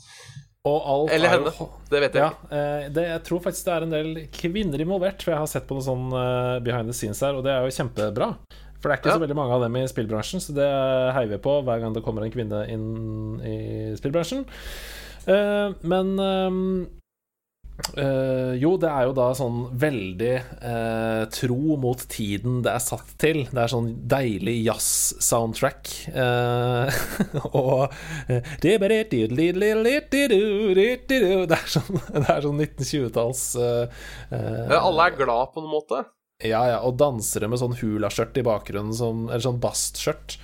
Eller 1.11 1.27
er 1.27 1.39
jo- 1.41 1.51
henne. 1.51 1.67
Det 1.89 1.99
vet 2.01 2.13
jeg 2.13 2.21
Ja, 2.21 2.29
ikke. 2.29 2.51
eh, 2.53 2.89
det, 2.89 3.03
jeg 3.09 3.23
tror 3.27 3.39
faktisk 3.41 3.65
det 3.65 3.73
er 3.73 3.81
en 3.83 3.89
del 3.89 4.27
kvinner 4.31 4.79
involvert, 4.79 5.21
for 5.23 5.31
jeg 5.31 5.39
har 5.39 5.47
sett 5.47 5.67
på 5.67 5.75
noe 5.75 5.83
sånn 5.83 6.07
eh, 6.13 6.59
behind 6.63 6.87
the 6.87 6.93
scenes 6.93 7.19
her, 7.19 7.33
og 7.35 7.43
det 7.43 7.51
er 7.51 7.65
jo 7.65 7.75
kjempebra. 7.83 8.37
For 8.81 8.89
det 8.89 8.93
er 8.95 9.01
ikke 9.01 9.09
Ja. 9.11 9.17
så 9.17 9.21
veldig 9.27 9.35
mange 9.35 9.53
av 9.53 9.61
dem 9.61 9.75
i 9.75 9.85
spillbransjen, 9.87 10.39
så 10.41 10.53
det 10.55 10.69
heier 11.13 11.29
vi 11.29 11.37
på 11.37 11.63
hver 11.65 11.81
gang 11.81 11.93
det 11.93 12.03
kommer 12.03 12.23
en 12.23 12.31
kvinne 12.31 12.63
inn 12.69 13.41
i 13.41 13.95
spillbransjen. 13.99 14.45
Men 15.83 16.17
ehm, 17.81 17.99
eh, 18.03 18.53
jo, 18.61 18.75
det 18.81 18.89
er 18.91 19.07
jo 19.09 19.15
da 19.17 19.27
sånn 19.37 19.59
veldig 19.81 20.33
uh, 20.61 21.23
tro 21.33 21.77
mot 21.81 22.03
tiden 22.11 22.61
det 22.65 22.73
er 22.73 22.83
satt 22.83 23.13
til. 23.21 23.43
Det 23.49 23.61
er 23.63 23.71
sånn 23.71 23.89
deilig 24.11 24.57
jazz-soundtrack. 24.67 25.91
Uh, 26.15 26.87
og 27.51 27.91
eh, 28.27 28.41
Det 31.51 31.57
er 31.57 31.69
sånn, 31.75 32.01
er 32.21 32.41
sånn 32.45 32.61
1920-talls 32.61 33.43
eh, 33.59 34.01
eh, 34.31 34.75
alle 34.77 35.07
er 35.07 35.17
glad 35.19 35.53
på 35.53 35.63
en 35.63 35.71
måte. 35.71 36.03
ja, 36.41 36.61
ja, 36.71 36.79
og 36.87 36.97
dansere 36.99 37.49
med 37.51 37.61
sånn 37.61 37.77
hulaskjørt 37.77 38.39
i 38.41 38.45
bakgrunnen, 38.45 38.95
som, 38.97 39.27
eller 39.29 39.43
sånn 39.45 39.61
bastskjørt. 39.61 40.39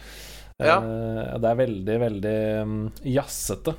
Ja. 0.61 0.77
Eh, 0.77 1.35
det 1.41 1.49
er 1.49 1.59
veldig, 1.59 1.97
veldig 2.01 2.37
um, 2.65 2.77
jazzete. 3.05 3.75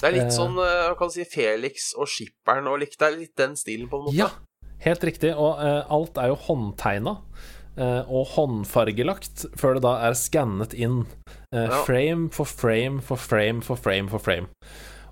Det 0.00 0.08
er 0.08 0.12
litt 0.12 0.28
Eh. 0.28 0.36
sånn 0.36 0.58
eh, 0.58 0.94
kan 0.98 1.10
si, 1.10 1.24
Felix 1.24 1.92
og 1.96 2.06
Skipperen 2.10 2.66
og 2.68 2.80
likt. 2.82 2.98
Det 2.98 3.06
er 3.08 3.16
litt 3.18 3.36
den 3.36 3.54
stilen, 3.56 3.88
på 3.88 3.98
en 4.00 4.04
måte. 4.08 4.16
Ja, 4.18 4.28
helt 4.84 5.04
riktig. 5.06 5.34
Og 5.36 5.58
eh, 5.62 5.82
alt 5.90 6.18
er 6.18 6.28
jo 6.28 6.36
håndtegna. 6.48 7.16
eh, 7.76 8.04
og 8.06 8.28
håndfargelagt 8.36 9.46
før 9.58 9.74
det 9.74 9.82
da 9.82 9.96
er 10.06 10.14
skannet 10.14 10.74
inn. 10.78 11.06
eh, 11.52 11.64
Ja. 11.66 11.82
Frame 11.84 12.28
for 12.30 12.44
frame 12.46 13.00
for 13.02 13.16
frame 13.16 13.62
for 13.62 13.74
frame 13.76 14.08
for 14.08 14.18
frame. 14.22 14.46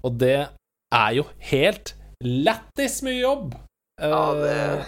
Og 0.04 0.16
det 0.18 0.48
er 0.92 1.10
jo 1.16 1.24
helt 1.50 1.94
lættis 2.22 3.02
mye 3.02 3.20
jobb! 3.20 3.54
Eh, 4.00 4.08
Ja, 4.08 4.34
det 4.34 4.86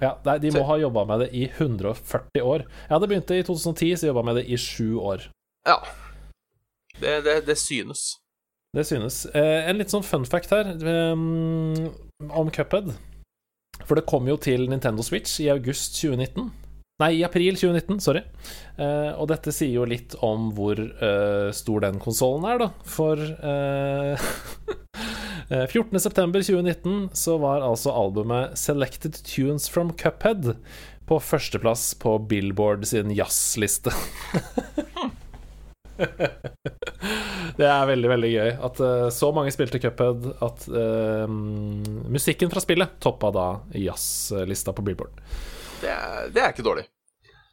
Ja, 0.00 0.12
nei, 0.24 0.38
De 0.38 0.50
må 0.52 0.64
ha 0.64 0.76
jobba 0.78 1.04
med 1.04 1.20
det 1.24 1.30
i 1.34 1.48
140 1.48 2.40
år. 2.42 2.62
Begynt 2.88 3.26
det 3.26 3.40
i 3.40 3.42
2010, 3.42 3.96
så 3.98 4.06
jobba 4.06 4.22
med 4.22 4.36
det 4.36 4.44
i 4.48 4.54
sju 4.56 4.94
år. 5.00 5.26
Ja. 5.66 5.80
Det, 7.00 7.24
det, 7.24 7.46
det 7.46 7.56
synes. 7.58 8.14
Det 8.76 8.84
synes. 8.84 9.24
Eh, 9.32 9.68
en 9.68 9.78
litt 9.80 9.92
sånn 9.92 10.04
fun 10.04 10.26
fact 10.28 10.52
her 10.52 10.74
um, 11.12 11.88
om 12.28 12.50
Cuphead. 12.52 12.92
For 13.86 13.96
det 13.96 14.08
kom 14.10 14.26
jo 14.28 14.36
til 14.40 14.66
Nintendo 14.68 15.04
Switch 15.06 15.38
i 15.40 15.48
august 15.52 15.96
2019. 16.00 16.50
Nei, 16.98 17.12
i 17.20 17.22
april 17.22 17.54
2019, 17.54 18.00
sorry. 18.02 18.24
Eh, 18.74 19.12
og 19.14 19.28
dette 19.30 19.54
sier 19.54 19.76
jo 19.76 19.86
litt 19.86 20.16
om 20.26 20.48
hvor 20.56 20.80
eh, 20.82 21.50
stor 21.54 21.84
den 21.84 22.00
konsollen 22.02 22.46
er, 22.50 22.64
da. 22.64 22.68
For 22.82 23.22
eh, 23.22 24.26
14.9.2019 25.70 27.14
så 27.16 27.38
var 27.40 27.62
altså 27.64 27.94
albumet 27.94 28.58
'Selected 28.58 29.22
Tunes 29.22 29.70
from 29.70 29.94
Cuphead' 29.94 30.56
på 31.08 31.20
førsteplass 31.22 31.94
på 32.02 32.18
Billboard 32.28 32.84
sin 32.90 33.14
jazzliste. 33.14 33.94
Det 37.58 37.66
er 37.66 37.88
veldig, 37.88 38.08
veldig 38.12 38.30
gøy 38.32 38.50
at 38.68 38.80
uh, 38.84 39.08
så 39.14 39.30
mange 39.34 39.52
spilte 39.54 39.80
Cuphead 39.82 40.28
at 40.44 40.66
uh, 40.70 41.24
musikken 41.28 42.52
fra 42.52 42.62
spillet 42.62 42.98
toppa 43.02 43.32
da 43.34 43.46
jazzlista 43.74 44.74
på 44.76 44.84
Billboard. 44.86 45.18
Det 45.82 45.90
er, 45.90 46.30
det 46.34 46.42
er 46.42 46.54
ikke 46.54 46.66
dårlig. 46.66 46.86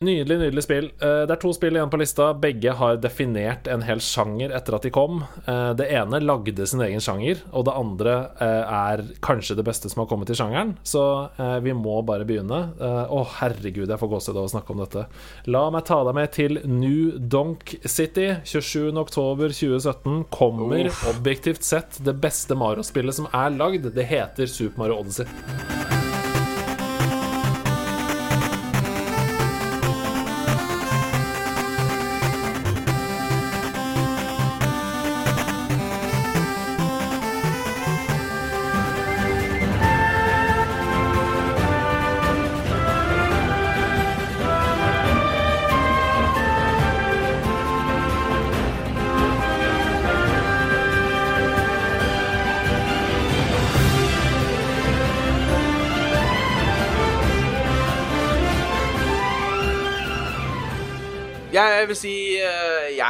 Nydelig, 0.04 0.36
nydelig 0.42 0.64
spill. 0.66 0.86
Eh, 1.00 1.22
Det 1.26 1.32
er 1.32 1.40
to 1.40 1.54
spill 1.56 1.78
igjen 1.78 1.90
på 1.90 1.98
lista. 1.98 2.34
Begge 2.36 2.74
har 2.76 2.98
definert 3.00 3.68
en 3.72 3.82
hel 3.82 4.02
sjanger 4.04 4.52
etter 4.52 4.76
at 4.76 4.84
de 4.84 4.90
kom. 4.92 5.22
Eh, 5.48 5.74
Det 5.74 5.88
ene 5.88 6.20
lagde 6.20 6.68
sin 6.68 6.82
egen 6.82 7.00
sjanger, 7.00 7.40
og 7.54 7.64
det 7.64 7.74
andre 7.74 8.16
eh, 8.42 8.74
er 8.76 9.04
kanskje 9.24 9.56
det 9.56 9.64
beste 9.64 9.90
som 9.90 10.02
har 10.04 10.10
kommet 10.12 10.30
i 10.30 10.36
sjangeren. 10.36 10.76
Så 10.84 11.30
vi 11.64 11.72
må 11.72 12.02
bare 12.06 12.26
begynne. 12.26 12.74
Å, 13.08 13.26
herregud, 13.40 13.88
jeg 13.88 14.00
får 14.00 14.10
gåsehud 14.12 14.38
av 14.38 14.44
å 14.46 14.52
snakke 14.52 14.72
om 14.74 14.84
dette. 14.84 15.06
La 15.48 15.70
meg 15.72 15.86
ta 15.86 16.04
deg 16.04 16.14
med 16.16 16.32
til 16.34 16.60
New 16.66 17.18
Donk 17.18 17.76
City. 17.86 18.36
27.10.2017 18.44 20.26
kommer 20.30 20.90
objektivt 21.10 21.64
sett 21.64 22.00
det 22.04 22.20
beste 22.20 22.56
Mario-spillet 22.56 23.16
som 23.16 23.28
er 23.32 23.50
lagd. 23.56 23.94
Det 23.96 24.06
heter 24.12 24.46
Super 24.46 24.78
Mario 24.84 25.00
Odyssey. 25.00 25.26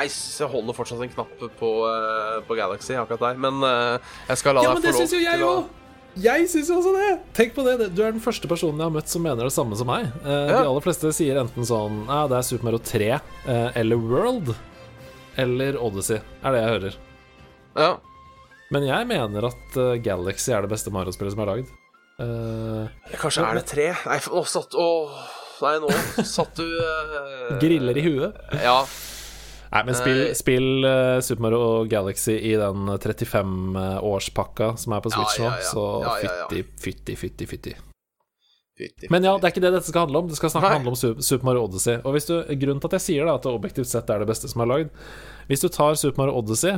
Jeg 0.06 0.50
holder 0.52 0.78
fortsatt 0.78 1.02
en 1.06 1.12
knapp 1.14 1.34
på, 1.60 1.72
eh, 1.90 2.38
på 2.48 2.58
Galaxy 2.60 2.96
akkurat 3.00 3.24
der, 3.30 3.42
men 3.42 3.64
eh, 3.66 4.14
jeg 4.30 4.42
skal 4.42 4.56
la 4.58 4.64
Ja, 4.66 4.74
deg 4.74 4.80
men 4.80 4.86
det 4.86 4.94
få 4.94 5.00
lov 5.00 5.06
syns 5.06 5.16
jo 5.18 5.24
jeg 5.24 5.42
til 5.42 5.50
å! 5.50 5.56
Jeg 6.16 6.48
syns 6.48 6.70
jo 6.72 6.78
også 6.80 6.92
det! 6.96 7.10
Tenk 7.36 7.56
på 7.58 7.64
det. 7.68 7.90
Du 7.92 8.00
er 8.06 8.14
den 8.16 8.24
første 8.24 8.48
personen 8.48 8.80
jeg 8.80 8.88
har 8.88 8.94
møtt 8.96 9.12
som 9.12 9.24
mener 9.26 9.44
det 9.50 9.52
samme 9.52 9.76
som 9.76 9.90
meg. 9.92 10.06
Eh, 10.24 10.48
Ja. 10.54 10.62
De 10.62 10.70
aller 10.70 10.86
fleste 10.86 11.12
sier 11.16 11.42
enten 11.42 11.68
sånn 11.68 12.06
Ja, 12.08 12.22
det 12.32 12.38
er 12.40 12.46
Super 12.48 12.70
Mario 12.70 12.80
3 12.80 13.10
eh, 13.12 13.70
eller 13.82 14.00
World 14.00 14.54
eller 15.36 15.76
Odyssey, 15.84 16.22
er 16.44 16.54
det 16.56 16.62
jeg 16.62 16.72
hører. 16.76 16.94
Ja. 17.76 17.90
Men 18.72 18.86
jeg 18.88 19.08
mener 19.10 19.50
at 19.50 19.76
uh, 19.78 19.96
Galaxy 20.02 20.54
er 20.56 20.64
det 20.64 20.72
beste 20.72 20.94
Mario-spillet 20.96 21.36
som 21.36 21.42
er 21.44 21.50
lagd. 21.52 21.74
Eh, 22.24 23.18
Kanskje 23.20 23.44
er 23.44 23.60
det 23.60 23.66
tre? 23.68 23.90
Nei, 24.08 24.16
nå 24.32 24.44
satt 24.48 24.72
Åh, 24.80 25.18
Nei, 25.66 25.74
nå 25.84 25.90
satt 26.24 26.56
du 26.56 26.64
uh, 26.64 27.58
griller 27.60 28.00
i 28.00 28.06
huet. 28.08 28.40
Ja. 28.64 28.78
Nei, 29.76 29.82
men 29.90 29.98
spill, 29.98 30.22
spill 30.38 30.86
uh, 30.88 31.18
Super 31.20 31.44
Mario 31.44 31.84
Galaxy 31.92 32.38
i 32.38 32.54
den 32.56 32.88
35-årspakka 32.96 34.70
som 34.80 34.96
er 34.96 35.04
på 35.04 35.12
Switch 35.12 35.42
nå, 35.44 35.50
så 35.68 35.84
fytti, 36.22 36.64
fytti, 36.80 37.18
fytti, 37.20 37.48
fytti. 37.50 37.74
Men 39.12 39.24
ja, 39.24 39.34
det 39.40 39.48
er 39.48 39.54
ikke 39.54 39.64
det 39.64 39.72
dette 39.76 39.88
skal 39.88 40.06
handle 40.06 40.22
om. 40.24 40.30
Det 40.32 40.38
skal 40.40 40.52
snakke 40.52 40.72
handle 40.74 40.92
om 40.94 40.98
Super 41.00 41.48
Mario 41.48 41.66
Odyssey. 41.68 42.00
Og 42.04 42.16
du, 42.16 42.34
Grunnen 42.60 42.82
til 42.84 42.90
at 42.90 42.98
jeg 42.98 43.06
sier 43.06 43.28
det, 43.28 43.36
at 43.36 43.46
det 43.46 43.52
objektivt 43.52 43.92
sett 43.92 44.12
er 44.12 44.24
det 44.24 44.28
beste 44.28 44.52
som 44.52 44.64
er 44.66 44.72
lagd 44.72 45.06
Hvis 45.48 45.64
du 45.64 45.70
tar 45.72 45.96
Super 46.00 46.24
Mario 46.24 46.42
Odyssey 46.42 46.76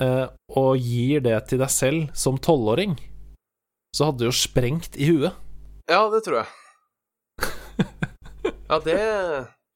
eh, 0.00 0.24
og 0.56 0.70
gir 0.80 1.24
det 1.24 1.36
til 1.50 1.60
deg 1.60 1.72
selv 1.72 2.12
som 2.16 2.40
tolvåring, 2.40 2.96
så 3.96 4.08
hadde 4.08 4.24
du 4.24 4.28
jo 4.30 4.36
sprengt 4.36 4.96
i 4.96 5.10
huet. 5.12 5.36
Ja, 5.88 6.04
det 6.12 6.24
tror 6.28 6.42
jeg. 6.42 6.48
Ja, 8.64 8.78
det 8.80 8.96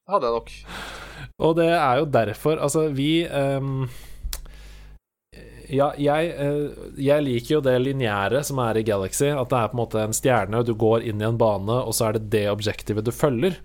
hadde 0.08 0.28
jeg 0.28 0.34
nok. 0.34 1.07
Og 1.38 1.54
det 1.58 1.70
er 1.70 2.00
jo 2.00 2.06
derfor 2.10 2.58
Altså, 2.58 2.88
vi 2.94 3.22
um, 3.30 3.86
Ja, 5.68 5.92
jeg, 6.00 6.32
eh, 6.32 6.92
jeg 7.04 7.24
liker 7.26 7.58
jo 7.58 7.64
det 7.64 7.76
lineære 7.82 8.40
som 8.46 8.60
er 8.64 8.80
i 8.80 8.84
Galaxy. 8.88 9.28
At 9.28 9.50
det 9.52 9.58
er 9.58 9.68
på 9.68 9.76
en 9.76 9.82
måte 9.82 10.00
en 10.00 10.16
stjerne, 10.16 10.62
og 10.62 10.64
du 10.64 10.72
går 10.72 11.04
inn 11.10 11.20
i 11.20 11.26
en 11.28 11.36
bane, 11.36 11.82
og 11.84 11.92
så 11.92 12.06
er 12.08 12.16
det 12.16 12.30
det 12.32 12.46
objektivet 12.48 13.04
du 13.04 13.12
følger. 13.12 13.58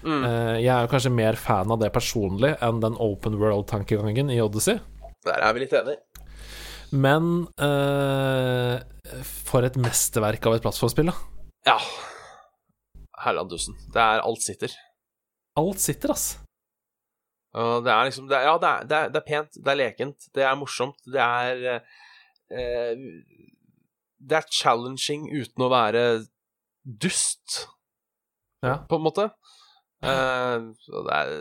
Mm. 0.00 0.22
Eh, 0.24 0.56
jeg 0.64 0.72
er 0.72 0.86
jo 0.86 0.90
kanskje 0.94 1.12
mer 1.12 1.36
fan 1.36 1.68
av 1.68 1.82
det 1.82 1.92
personlig 1.92 2.54
enn 2.64 2.80
den 2.80 2.96
open 2.96 3.36
world-tankegangen 3.36 4.32
i 4.32 4.40
Odyssey. 4.40 4.80
Der 5.28 5.44
er 5.44 5.52
vi 5.52 5.66
litt 5.66 5.76
enige. 5.76 6.00
Men 6.90 7.44
uh, 7.60 8.80
for 9.22 9.68
et 9.68 9.76
mesterverk 9.78 10.48
av 10.48 10.56
et 10.56 10.64
plattformspill, 10.64 11.12
da. 11.12 11.16
Ja. 11.68 11.76
Herland 13.20 13.52
dussen. 13.52 13.76
Det 13.92 14.00
er 14.00 14.24
Alt 14.24 14.42
sitter. 14.42 14.74
Alt 15.60 15.82
sitter, 15.82 16.16
ass. 16.16 16.32
Og 17.58 17.84
det 17.84 17.90
er 17.92 18.04
liksom 18.06 18.28
det 18.30 18.36
er, 18.38 18.44
Ja, 18.46 18.56
det 18.62 18.68
er, 18.70 18.84
det, 18.86 18.96
er, 18.96 19.08
det 19.14 19.20
er 19.20 19.26
pent, 19.26 19.56
det 19.58 19.70
er 19.72 19.78
lekent, 19.80 20.28
det 20.36 20.44
er 20.46 20.58
morsomt, 20.60 21.00
det 21.10 21.20
er 21.24 21.64
eh, 22.50 23.00
Det 24.20 24.36
er 24.38 24.46
challenging 24.54 25.26
uten 25.32 25.64
å 25.66 25.70
være 25.72 26.04
dust, 26.84 27.64
Ja. 28.62 28.76
på 28.88 28.96
en 29.00 29.02
måte. 29.06 29.30
Eh, 30.04 30.56
det, 30.60 31.16
er, 31.16 31.32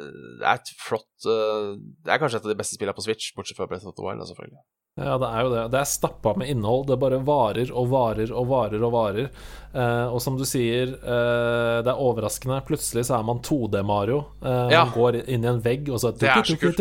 det 0.41 0.49
et 0.51 0.72
flott 0.82 1.28
eh, 1.32 1.78
Det 2.03 2.12
er 2.12 2.20
kanskje 2.20 2.41
et 2.41 2.47
av 2.47 2.51
de 2.51 2.57
beste 2.60 2.76
spillene 2.76 2.95
på 2.97 3.05
Switch, 3.05 3.30
bortsett 3.38 3.55
fra 3.60 3.68
Breath 3.72 3.88
of 3.88 3.95
the 3.95 4.03
Wild, 4.03 4.26
selvfølgelig. 4.28 4.60
Ja, 5.00 5.16
det 5.22 5.28
er 5.32 5.45
jo 5.45 5.50
det. 5.54 5.64
Det 5.72 5.80
er 5.80 5.88
stappa 5.88 6.34
med 6.38 6.50
innhold. 6.52 6.88
Det 6.89 6.97
bare 7.00 7.20
varer 7.24 7.72
og 7.72 7.88
varer 7.91 8.34
og 8.36 8.47
varer 8.52 8.84
og 8.84 8.91
varer. 8.91 9.30
Eh, 9.72 10.08
og 10.10 10.20
som 10.22 10.36
du 10.38 10.43
sier, 10.50 10.91
eh, 10.97 11.78
det 11.86 11.91
er 11.93 12.02
overraskende. 12.04 12.58
Plutselig 12.68 13.06
så 13.08 13.20
er 13.20 13.24
man 13.28 13.39
2D-Mario. 13.45 14.24
Eh, 14.43 14.72
Ja. 14.74 14.86
Man 14.86 14.93
går 14.93 15.20
inn 15.30 15.45
i 15.45 15.47
en 15.47 15.62
vegg, 15.62 15.89
og 15.89 16.00
så 16.02 16.12
Det 16.12 16.28
er 16.30 16.43
så 16.43 16.58
kult. 16.60 16.78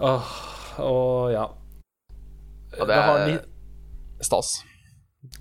Åh, 0.00 0.30
og 0.78 1.32
ja. 1.32 1.48
Ja, 2.78 2.84
det, 2.86 2.94
har 2.94 3.26
ni, 3.26 3.38
Stas. 4.22 4.62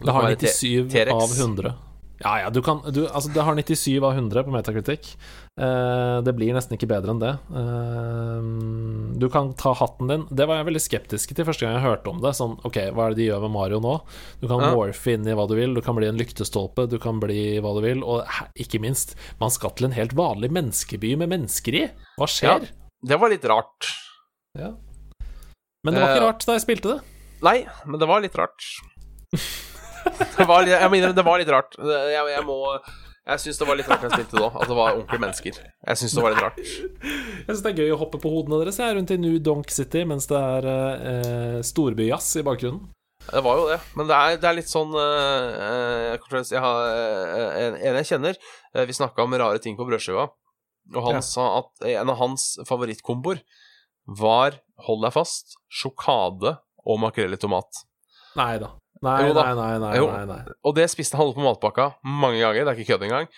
det 0.01 0.11
har 0.11 0.35
97 0.35 1.11
av 1.13 1.29
100. 1.29 1.75
Ja, 2.19 2.33
ja, 2.41 2.49
du 2.51 2.59
kan 2.61 2.81
du, 2.91 3.05
Altså, 3.07 3.29
det 3.31 3.43
har 3.47 3.55
97 3.55 4.03
av 4.03 4.11
100 4.11 4.43
på 4.43 4.51
metakritikk. 4.51 5.13
Uh, 5.59 6.19
det 6.23 6.33
blir 6.35 6.51
nesten 6.55 6.75
ikke 6.75 6.89
bedre 6.91 7.13
enn 7.13 7.21
det. 7.21 7.31
Uh, 7.51 9.15
du 9.19 9.27
kan 9.31 9.53
ta 9.59 9.71
hatten 9.79 10.11
din. 10.11 10.25
Det 10.27 10.47
var 10.47 10.59
jeg 10.59 10.67
veldig 10.69 10.81
skeptisk 10.83 11.31
til 11.35 11.47
første 11.47 11.63
gang 11.65 11.77
jeg 11.77 11.85
hørte 11.85 12.11
om 12.11 12.19
det. 12.23 12.33
Sånn, 12.35 12.57
ok, 12.67 12.79
hva 12.95 13.05
er 13.07 13.15
det 13.15 13.21
de 13.21 13.29
gjør 13.29 13.45
med 13.45 13.53
Mario 13.55 13.79
nå? 13.83 13.95
Du 14.41 14.47
kan 14.51 14.59
Ja. 14.65 14.73
morfe 14.75 15.15
inn 15.15 15.27
i 15.27 15.35
hva 15.35 15.47
du 15.47 15.55
vil, 15.55 15.73
du 15.75 15.81
kan 15.85 15.95
bli 15.95 16.07
en 16.11 16.19
lyktestolpe, 16.19 16.89
du 16.91 16.97
kan 16.99 17.19
bli 17.23 17.59
hva 17.63 17.73
du 17.79 17.81
vil, 17.87 18.03
og 18.03 18.27
ikke 18.59 18.81
minst, 18.83 19.15
man 19.39 19.51
skal 19.55 19.71
til 19.71 19.87
en 19.87 19.95
helt 19.95 20.15
vanlig 20.19 20.51
menneskeby 20.51 21.15
med 21.23 21.31
mennesker 21.31 21.79
i. 21.83 21.85
Hva 22.19 22.27
skjer? 22.27 22.67
Det 22.99 23.19
var 23.19 23.31
litt 23.31 23.47
rart. 23.47 23.93
Ja. 24.59 24.73
Men 25.85 25.95
det 25.95 26.01
var 26.03 26.09
ikke 26.11 26.23
Eh, 26.23 26.27
rart 26.27 26.45
da 26.45 26.55
jeg 26.57 26.65
spilte 26.67 26.95
det. 26.97 26.99
Nei, 27.47 27.65
men 27.87 27.99
det 27.99 28.07
var 28.07 28.19
litt 28.19 28.35
rart. 28.35 28.59
det 30.37 30.45
var, 30.49 30.65
jeg 30.67 30.91
mener, 30.93 31.13
det 31.15 31.25
var 31.25 31.39
litt 31.41 31.51
rart. 31.53 31.75
Jeg, 31.79 32.25
jeg 32.33 32.43
må 32.47 32.57
Jeg 33.29 33.41
syns 33.43 33.59
det 33.61 33.67
var 33.69 33.77
litt 33.77 33.89
rart 33.91 34.05
jeg 34.07 34.13
spilte 34.15 34.39
da, 34.41 34.47
at 34.57 34.67
det 34.71 34.75
var 34.77 34.95
ordentlige 34.95 35.21
mennesker. 35.21 35.57
Jeg 35.61 35.99
syns 36.01 36.15
det 36.17 36.23
var 36.25 36.33
litt 36.33 36.41
rart. 36.45 36.61
Jeg 36.61 37.49
syns 37.49 37.61
det 37.65 37.71
er 37.73 37.81
gøy 37.83 37.91
å 37.93 37.99
hoppe 38.01 38.17
på 38.23 38.31
hodene 38.33 38.61
deres 38.63 38.79
jeg 38.81 38.89
er 38.89 38.95
rundt 38.97 39.11
i 39.13 39.19
New 39.21 39.35
Donk 39.45 39.69
City 39.73 40.01
mens 40.09 40.25
det 40.31 40.39
er 40.39 40.69
eh, 40.71 41.59
storbyjazz 41.67 42.31
i 42.41 42.45
bakgrunnen. 42.47 42.87
Det 43.29 43.41
var 43.45 43.59
jo 43.59 43.65
det, 43.69 43.77
men 43.99 44.07
det 44.09 44.15
er, 44.17 44.37
det 44.41 44.47
er 44.49 44.55
litt 44.57 44.71
sånn 44.71 44.95
eh, 44.97 45.49
eh, 45.67 46.05
jeg 46.15 46.45
jeg 46.55 46.63
har, 46.63 46.79
eh, 46.89 47.49
en, 47.67 47.75
en 47.91 47.97
jeg 47.99 48.07
kjenner 48.09 48.37
eh, 48.39 48.85
Vi 48.89 48.95
snakka 48.95 49.25
om 49.27 49.35
rare 49.37 49.59
ting 49.61 49.75
på 49.77 49.85
brødskiva, 49.85 50.23
og 50.95 51.01
han 51.05 51.19
Ja. 51.19 51.21
sa 51.21 51.45
at 51.59 51.85
en 51.91 52.09
av 52.09 52.17
hans 52.23 52.47
favorittkomboer 52.65 53.43
var, 54.19 54.57
hold 54.87 55.03
deg 55.05 55.13
fast, 55.13 55.59
sjokade 55.69 56.55
og 56.87 56.97
makrell 57.03 57.35
i 57.35 57.37
tomat. 57.37 57.83
Nei 58.39 58.55
da. 58.63 58.71
Nei, 59.05 59.29
nei, 59.31 59.53
nei, 59.55 59.75
nei, 59.79 60.25
nei. 60.27 60.39
Og 60.67 60.75
det 60.75 60.89
spiste 60.91 61.15
han 61.19 61.29
på 61.35 61.43
matpakka 61.45 61.85
mange 62.03 62.41
ganger, 62.41 62.65
det 62.67 62.73
er 62.73 62.79
ikke 62.81 62.93
kødd 62.95 63.05
engang. 63.07 63.29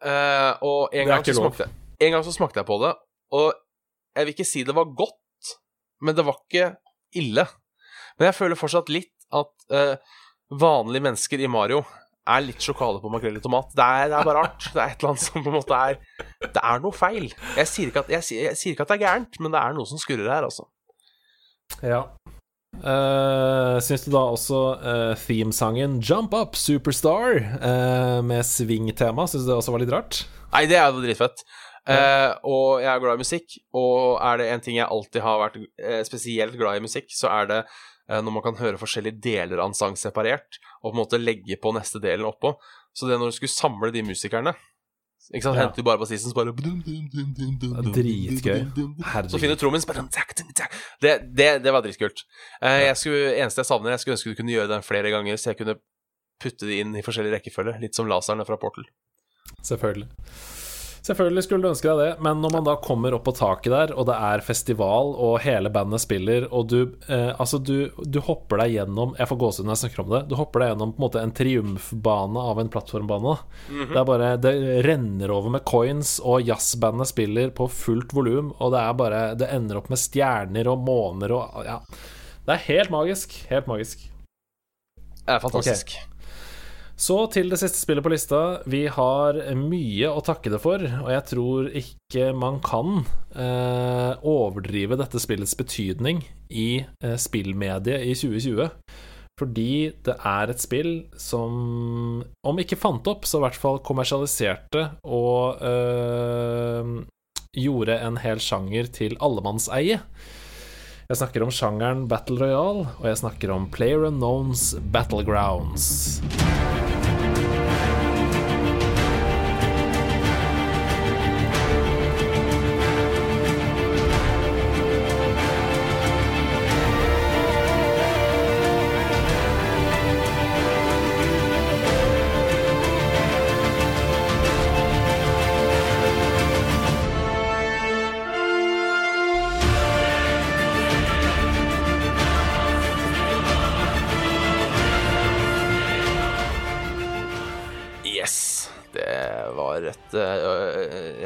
Uh, 0.00 0.52
og 0.64 0.94
en 0.94 1.08
gang, 1.10 1.24
så 1.26 1.34
smakte, 1.42 1.66
en 2.06 2.12
gang 2.14 2.24
så 2.24 2.32
smakte 2.36 2.60
jeg 2.62 2.68
på 2.70 2.76
det, 2.84 2.92
og 3.36 3.48
jeg 4.16 4.26
vil 4.28 4.34
ikke 4.36 4.46
si 4.48 4.62
det 4.64 4.74
var 4.78 4.86
godt, 4.96 5.54
men 6.00 6.14
det 6.16 6.24
var 6.28 6.38
ikke 6.46 6.70
ille. 7.20 7.44
Men 8.18 8.30
jeg 8.30 8.36
føler 8.38 8.56
fortsatt 8.60 8.88
litt 8.92 9.12
at 9.34 9.50
uh, 9.74 9.96
vanlige 10.60 11.04
mennesker 11.08 11.42
i 11.42 11.50
Mario 11.50 11.82
er 12.30 12.42
litt 12.44 12.62
sjokade 12.62 13.00
på 13.02 13.10
makrell 13.10 13.36
i 13.38 13.42
tomat. 13.42 13.70
Det 13.74 13.82
er, 13.84 14.08
det 14.12 14.16
er 14.20 14.26
bare 14.28 14.42
rart. 14.44 14.66
Det 14.70 14.78
er 14.80 14.92
et 14.92 15.00
eller 15.02 15.10
annet 15.14 15.24
som 15.26 15.42
på 15.42 15.50
en 15.50 15.56
måte 15.56 15.74
er 15.74 15.96
Det 16.44 16.62
er 16.62 16.82
noe 16.84 16.94
feil. 16.94 17.30
Jeg 17.58 17.66
sier 17.70 17.90
ikke 17.90 18.02
at, 18.04 18.10
jeg, 18.14 18.22
sier- 18.26 18.44
jeg 18.52 18.58
sier 18.60 18.74
ikke 18.76 18.84
at 18.86 18.92
det 18.92 18.98
er 19.00 19.04
gærent, 19.06 19.38
men 19.42 19.50
det 19.54 19.60
er 19.62 19.74
noe 19.74 19.88
som 19.90 19.98
skurrer 19.98 20.28
her, 20.30 20.46
altså. 20.46 20.68
Ja. 21.82 22.02
Uh, 22.80 23.76
Syns 23.84 24.06
du 24.06 24.12
da 24.14 24.22
også 24.32 24.58
uh, 24.80 25.18
themesangen 25.20 25.98
'Jump 26.00 26.32
Up 26.32 26.54
Superstar' 26.56 27.42
uh, 27.60 28.20
med 28.24 28.46
swing-tema 28.46 29.26
Syns 29.28 29.44
du 29.44 29.50
det 29.50 29.58
også 29.58 29.74
var 29.74 29.82
litt 29.82 29.92
rart? 29.92 30.22
Nei, 30.54 30.64
det 30.70 30.78
er 30.78 30.88
jo 30.88 31.02
dritfett. 31.02 31.44
Uh, 31.90 32.32
og 32.46 32.80
jeg 32.80 32.90
er 32.92 33.02
glad 33.02 33.18
i 33.18 33.24
musikk, 33.24 33.58
og 33.76 34.20
er 34.22 34.40
det 34.40 34.48
en 34.52 34.64
ting 34.64 34.78
jeg 34.78 34.86
alltid 34.86 35.24
har 35.24 35.40
vært 35.42 35.58
spesielt 36.06 36.56
glad 36.58 36.78
i 36.78 36.84
musikk, 36.84 37.08
så 37.14 37.30
er 37.34 37.48
det 37.50 37.60
når 38.10 38.34
man 38.34 38.42
kan 38.42 38.58
høre 38.58 38.78
forskjellige 38.78 39.22
deler 39.22 39.60
av 39.62 39.70
en 39.70 39.76
sang 39.78 39.94
separert, 39.98 40.58
og 40.82 40.90
på 40.90 40.94
en 40.96 40.98
måte 40.98 41.20
legge 41.20 41.58
på 41.62 41.70
neste 41.76 42.00
delen 42.02 42.26
oppå. 42.26 42.56
Så 42.90 43.06
det 43.06 43.20
når 43.20 43.30
du 43.30 43.36
skulle 43.36 43.54
samle 43.54 43.92
de 43.94 44.02
musikerne 44.02 44.54
Ikke 45.30 45.44
sant, 45.46 45.58
henter 45.60 45.78
du 45.78 45.86
bare 45.86 46.00
bassisten, 46.00 46.32
så 46.32 46.34
bare 46.34 46.50
Dritgøy. 47.94 48.64
Så 49.30 49.38
finner 49.38 49.54
du 49.54 49.60
trommen, 49.60 49.84
bare 49.86 50.02
det, 51.00 51.12
det, 51.38 51.50
det 51.62 51.74
var 51.74 51.84
dritkult. 51.84 52.24
Eh, 52.58 52.88
jeg 52.88 52.96
skulle, 52.98 53.36
eneste 53.38 53.62
jeg 53.62 53.68
savner, 53.70 53.94
jeg 53.94 54.02
skulle 54.02 54.16
ønske 54.18 54.34
du 54.34 54.40
kunne 54.40 54.56
gjøre 54.56 54.72
det 54.72 54.80
flere 54.86 55.12
ganger, 55.14 55.38
så 55.38 55.52
jeg 55.52 55.60
kunne 55.60 55.76
putte 56.40 56.66
det 56.66 56.80
inn 56.82 56.96
i 56.98 57.04
forskjellig 57.06 57.36
rekkefølge. 57.36 57.76
Litt 57.82 57.94
som 57.98 58.10
laserne 58.10 58.46
fra 58.48 58.58
Portal. 58.58 58.88
Selvfølgelig. 59.66 60.08
Selvfølgelig 61.06 61.42
skulle 61.46 61.64
du 61.64 61.70
ønske 61.70 61.88
deg 61.88 62.00
det, 62.00 62.22
men 62.24 62.42
når 62.42 62.52
man 62.58 62.66
da 62.66 62.74
kommer 62.84 63.14
opp 63.16 63.24
på 63.24 63.32
taket 63.38 63.72
der, 63.72 63.92
og 63.96 64.04
det 64.10 64.16
er 64.20 64.42
festival, 64.44 65.14
og 65.16 65.38
hele 65.44 65.70
bandet 65.72 66.02
spiller, 66.04 66.44
og 66.52 66.68
du 66.68 66.78
eh, 67.08 67.30
Altså, 67.40 67.56
du, 67.58 67.88
du 68.04 68.18
hopper 68.26 68.60
deg 68.60 68.74
gjennom 68.74 69.14
Jeg 69.18 69.30
får 69.30 69.38
gåsehud 69.40 69.68
når 69.68 69.76
jeg 69.76 69.82
snakker 69.84 70.02
om 70.04 70.12
det. 70.12 70.20
Du 70.28 70.36
hopper 70.36 70.64
deg 70.64 70.72
gjennom 70.74 70.92
på 70.92 71.00
en 71.00 71.06
måte 71.06 71.22
en 71.24 71.34
triumfbane 71.40 72.44
av 72.52 72.60
en 72.60 72.72
plattformbane. 72.72 73.36
Det 73.70 73.96
er 74.02 74.08
bare 74.12 74.30
Det 74.42 74.54
renner 74.84 75.32
over 75.32 75.56
med 75.56 75.64
coins, 75.68 76.18
og 76.20 76.44
jazzbandet 76.44 77.08
spiller 77.12 77.54
på 77.56 77.68
fullt 77.72 78.12
volum, 78.16 78.52
og 78.58 78.74
det 78.74 78.84
er 78.84 79.00
bare 79.00 79.24
Det 79.40 79.48
ender 79.56 79.80
opp 79.80 79.90
med 79.92 80.00
stjerner 80.00 80.68
og 80.68 80.84
måner 80.84 81.36
og 81.36 81.64
Ja. 81.64 81.80
Det 82.46 82.56
er 82.56 82.64
helt 82.66 82.90
magisk. 82.90 83.34
Helt 83.50 83.68
magisk. 83.70 84.08
Det 85.20 85.36
er 85.36 85.42
fantastisk. 85.42 85.92
Så 87.00 87.16
til 87.32 87.48
det 87.48 87.56
siste 87.62 87.80
spillet 87.80 88.04
på 88.04 88.12
lista. 88.12 88.38
Vi 88.68 88.82
har 88.92 89.38
mye 89.56 90.10
å 90.12 90.20
takke 90.24 90.52
det 90.52 90.60
for, 90.60 90.82
og 90.84 91.08
jeg 91.08 91.24
tror 91.30 91.70
ikke 91.80 92.26
man 92.36 92.58
kan 92.64 93.06
eh, 93.32 94.20
overdrive 94.20 94.98
dette 95.00 95.22
spillets 95.22 95.56
betydning 95.56 96.20
i 96.52 96.82
eh, 96.84 97.16
spillmediet 97.16 98.04
i 98.04 98.12
2020. 98.12 98.68
Fordi 99.40 99.72
det 100.04 100.18
er 100.28 100.52
et 100.52 100.60
spill 100.60 100.90
som, 101.16 102.20
om 102.20 102.60
ikke 102.60 102.76
fant 102.76 103.08
opp, 103.08 103.24
så 103.24 103.40
i 103.40 103.46
hvert 103.46 103.56
fall 103.56 103.80
kommersialiserte 103.80 104.84
og 105.08 105.64
eh, 105.64 106.92
gjorde 107.56 107.96
en 107.96 108.20
hel 108.20 108.44
sjanger 108.44 108.92
til 108.92 109.16
allemannseie. 109.24 110.02
Jeg 111.10 111.18
snakker 111.18 111.42
om 111.42 111.48
sjangeren 111.50 112.04
Battle 112.06 112.36
Royale, 112.38 112.84
og 113.00 113.06
jeg 113.08 113.18
snakker 113.18 113.50
om 113.50 113.64
Player 113.74 114.04
Unknowns 114.06 114.76
Battlegrounds. 114.94 116.20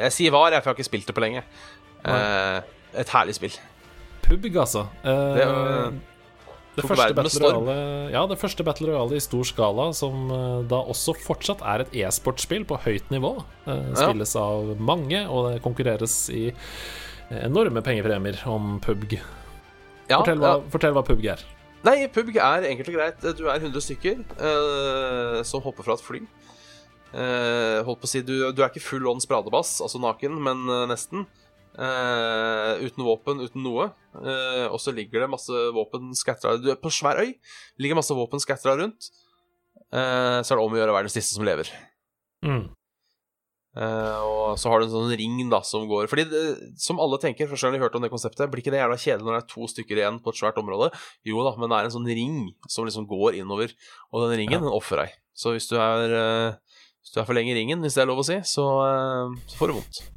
Jeg 0.04 0.12
sier 0.16 0.34
var, 0.34 0.52
jeg, 0.52 0.62
for 0.62 0.70
jeg 0.70 0.74
har 0.74 0.80
ikke 0.82 0.90
spilt 0.90 1.06
det 1.10 1.14
på 1.16 1.22
lenge. 1.24 1.44
Uh, 2.04 2.60
et 3.00 3.08
herlig 3.14 3.34
spill. 3.38 3.54
Pubg, 4.24 4.44
altså. 4.56 4.86
Eh, 5.04 5.38
Det 5.38 5.46
var- 5.46 5.92
det 6.76 6.84
første. 7.24 7.40
Royale, 7.44 8.10
ja, 8.10 8.22
det 8.26 8.38
første 8.40 8.64
Battle 8.66 8.88
Royale 8.88 9.16
i 9.16 9.20
stor 9.22 9.44
skala, 9.44 9.92
som 9.94 10.30
eh, 10.32 10.62
da 10.70 10.80
også 10.90 11.14
fortsatt 11.22 11.60
er 11.62 11.84
et 11.84 11.92
e-sportspill 12.02 12.64
på 12.66 12.78
høyt 12.82 13.10
nivå. 13.14 13.44
Spilles 13.94 14.34
Ja. 14.34 14.40
av 14.40 14.76
mange, 14.80 15.20
og 15.28 15.52
det 15.52 15.62
konkurreres 15.62 16.16
i 16.34 16.52
enorme 17.30 17.80
pengepremier 17.82 18.40
om 18.46 18.80
PubG. 18.80 19.20
Ja, 20.08 20.18
Fortell, 20.18 20.38
hva, 20.38 20.56
ja. 20.58 20.70
fortell 20.70 20.92
hva 20.96 21.04
PubG 21.06 21.26
er. 21.30 21.44
Nei, 21.84 22.06
PubG 22.08 22.36
er 22.36 22.64
enkelt 22.68 22.88
og 22.88 22.94
greit. 22.94 23.20
Du 23.38 23.46
er 23.48 23.60
100 23.60 23.80
stykker 23.84 24.24
eh, 24.40 25.42
som 25.44 25.60
hopper 25.64 25.84
fra 25.84 25.94
et 25.94 26.00
fly. 26.04 26.20
Eh, 27.14 27.78
holdt 27.86 28.02
på 28.02 28.08
å 28.08 28.10
si, 28.10 28.24
du, 28.26 28.34
du 28.50 28.62
er 28.62 28.72
ikke 28.72 28.82
full 28.82 29.06
on 29.06 29.22
spradebass, 29.22 29.76
altså 29.84 30.00
naken, 30.02 30.38
men 30.42 30.66
eh, 30.66 30.86
nesten. 30.90 31.26
Uh, 31.74 32.78
uten 32.86 33.02
våpen, 33.02 33.40
uten 33.42 33.64
noe. 33.66 33.88
Uh, 34.14 34.68
og 34.68 34.78
så 34.78 34.92
ligger 34.94 35.24
det 35.24 35.30
masse 35.32 35.50
våpen 35.74 36.12
skatra 36.14 36.52
Du 36.62 36.68
er 36.70 36.78
på 36.78 36.86
en 36.86 36.94
svær 36.94 37.18
øy. 37.18 37.32
ligger 37.82 37.98
masse 37.98 38.14
våpen 38.14 38.42
skatra 38.42 38.76
rundt. 38.78 39.10
Uh, 39.90 40.38
så 40.42 40.54
er 40.54 40.54
det 40.54 40.62
om 40.62 40.76
å 40.76 40.78
gjøre 40.78 41.02
den 41.02 41.10
siste 41.10 41.34
som 41.34 41.46
lever. 41.46 41.70
Mm. 42.46 42.68
Og 43.74 44.54
så 44.60 44.70
har 44.70 44.78
du 44.78 44.84
en 44.86 44.92
sånn 44.92 45.16
ring 45.18 45.40
da 45.50 45.58
som 45.66 45.88
går 45.90 46.06
Fordi 46.06 46.28
det, 46.30 46.42
som 46.78 47.00
alle 47.02 47.16
tenker, 47.18 47.48
første 47.50 47.66
gang 47.66 47.74
de 47.74 47.80
hørte 47.82 47.98
om 47.98 48.04
det 48.04 48.10
konseptet, 48.12 48.46
blir 48.52 48.62
ikke 48.62 48.70
det 48.70 48.78
jævla 48.78 48.98
kjedelig 49.00 49.26
når 49.26 49.34
det 49.34 49.40
er 49.40 49.48
to 49.50 49.66
stykker 49.72 49.98
igjen 49.98 50.20
på 50.22 50.30
et 50.30 50.38
svært 50.38 50.60
område? 50.62 50.92
Jo 51.26 51.42
da, 51.42 51.56
men 51.58 51.72
det 51.72 51.80
er 51.80 51.88
en 51.88 51.94
sånn 51.96 52.06
ring 52.06 52.36
som 52.70 52.86
liksom 52.86 53.08
går 53.10 53.40
innover, 53.40 53.74
og 54.12 54.28
den 54.28 54.44
ringen, 54.44 54.60
Ja. 54.60 54.62
den 54.62 54.76
ofrer 54.78 55.02
deg. 55.02 55.16
Så 55.34 55.56
hvis 55.56 55.66
du 55.66 55.74
er 55.74 56.14
Hvis 57.04 57.12
du 57.12 57.20
er 57.20 57.26
for 57.28 57.36
lenge 57.36 57.52
i 57.52 57.56
ringen, 57.58 57.84
hvis 57.84 57.98
det 57.98 58.00
er 58.00 58.08
lov 58.08 58.22
å 58.22 58.24
si, 58.24 58.38
så, 58.48 58.64
eh, 58.88 59.34
så 59.52 59.58
får 59.60 59.70
du 59.70 59.76
vondt. 59.76 59.96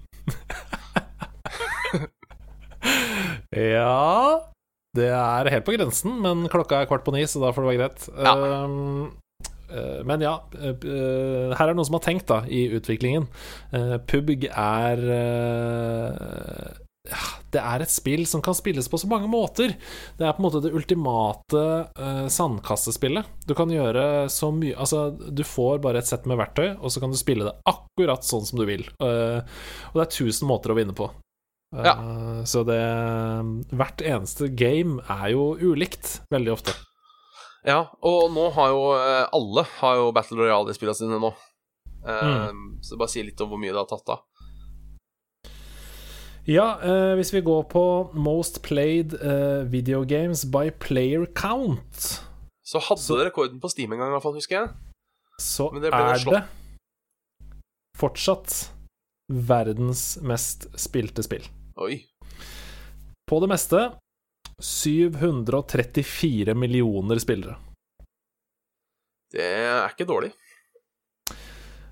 Ja 3.57 4.39
Det 4.95 5.07
er 5.11 5.49
helt 5.51 5.65
på 5.65 5.73
grensen, 5.75 6.13
men 6.23 6.45
klokka 6.51 6.81
er 6.81 6.87
kvart 6.87 7.03
på 7.03 7.11
ni, 7.15 7.23
så 7.27 7.41
da 7.41 7.51
får 7.51 7.65
det 7.65 7.69
være 7.71 7.79
greit. 7.81 8.05
Ja. 8.15 8.33
Um, 8.63 9.09
men 10.07 10.23
ja, 10.23 10.37
eh, 10.55 10.77
her 10.79 11.59
er 11.59 11.73
det 11.73 11.75
noen 11.75 11.89
som 11.89 11.97
har 11.97 12.05
tenkt 12.05 12.29
da 12.31 12.39
i 12.47 12.61
utviklingen. 12.77 13.27
PUBG 14.07 14.47
er 14.47 15.03
Det 17.53 17.61
er 17.61 17.83
et 17.83 17.91
spill 17.91 18.25
som 18.27 18.41
kan 18.43 18.55
spilles 18.57 18.89
på 18.91 18.99
så 18.99 19.07
mange 19.09 19.29
måter. 19.31 19.73
Det 20.17 20.25
er 20.25 20.33
på 20.35 20.41
en 20.41 20.47
måte 20.47 20.61
det 20.63 20.73
ultimate 20.75 21.61
uh, 21.97 22.25
sandkassespillet. 22.31 23.29
Du 23.47 23.53
kan 23.57 23.71
gjøre 23.71 24.27
så 24.31 24.51
mye 24.53 24.75
Altså, 24.77 25.09
du 25.11 25.43
får 25.47 25.79
bare 25.83 26.01
et 26.01 26.09
sett 26.09 26.27
med 26.29 26.39
verktøy, 26.39 26.75
og 26.75 26.91
så 26.91 27.03
kan 27.03 27.13
du 27.13 27.19
spille 27.19 27.47
det 27.47 27.55
akkurat 27.69 28.27
sånn 28.27 28.45
som 28.47 28.59
du 28.59 28.67
vil. 28.67 28.83
Uh, 29.01 29.39
og 29.91 29.99
det 29.99 30.05
er 30.07 30.13
tusen 30.19 30.49
måter 30.49 30.73
å 30.73 30.77
vinne 30.77 30.95
på. 30.97 31.09
Ja. 31.75 31.97
Eh, 31.99 32.43
så 32.47 32.61
det 32.63 32.79
Hvert 33.75 33.99
eneste 33.99 34.47
game 34.55 35.01
er 35.11 35.33
jo 35.33 35.49
ulikt, 35.59 36.21
veldig 36.31 36.53
ofte. 36.53 36.75
Ja, 37.67 37.81
og 37.99 38.29
nå 38.31 38.45
har 38.55 38.71
jo 38.71 38.83
alle 38.95 39.65
har 39.81 39.97
jo 39.99 40.13
Battle 40.15 40.39
Royale 40.39 40.71
i 40.71 40.77
spillene 40.77 40.95
sine 40.95 41.19
nå. 41.19 41.33
Mm. 42.07 42.77
Så 42.79 42.95
bare 42.95 43.11
si 43.11 43.25
litt 43.27 43.41
om 43.43 43.51
hvor 43.51 43.59
mye 43.59 43.73
det 43.73 43.81
har 43.81 43.89
tatt 43.89 44.13
av. 44.13 44.21
Ja, 46.47 46.67
eh, 46.79 47.13
hvis 47.19 47.33
vi 47.35 47.41
går 47.43 47.65
på 47.71 47.81
Most 48.15 48.61
Played 48.63 49.13
eh, 49.19 49.63
Video 49.67 50.03
Games 50.07 50.45
by 50.47 50.69
Player 50.79 51.25
Count, 51.35 52.21
Så 52.67 52.79
hadde 52.83 53.01
Så- 53.01 53.17
det 53.17 53.29
rekorden 53.31 53.59
på 53.61 53.69
Steam 53.71 53.91
en 53.93 53.99
gang, 53.99 54.09
i 54.09 54.15
hvert 54.15 54.23
fall, 54.23 54.33
husker 54.33 54.55
jeg. 54.61 54.69
så 55.39 55.71
Men 55.73 55.81
det 55.83 55.91
ble 55.91 55.99
er 55.99 56.17
det 56.17 56.43
fortsatt 57.97 58.69
verdens 59.31 60.17
mest 60.21 60.67
spilte 60.77 61.23
spill. 61.23 61.43
Oi. 61.77 62.05
På 63.27 63.39
det 63.41 63.49
meste 63.49 63.93
734 64.61 66.53
millioner 66.55 67.19
spillere. 67.19 67.57
Det 69.31 69.41
er 69.43 69.89
ikke 69.89 70.07
dårlig. 70.07 70.31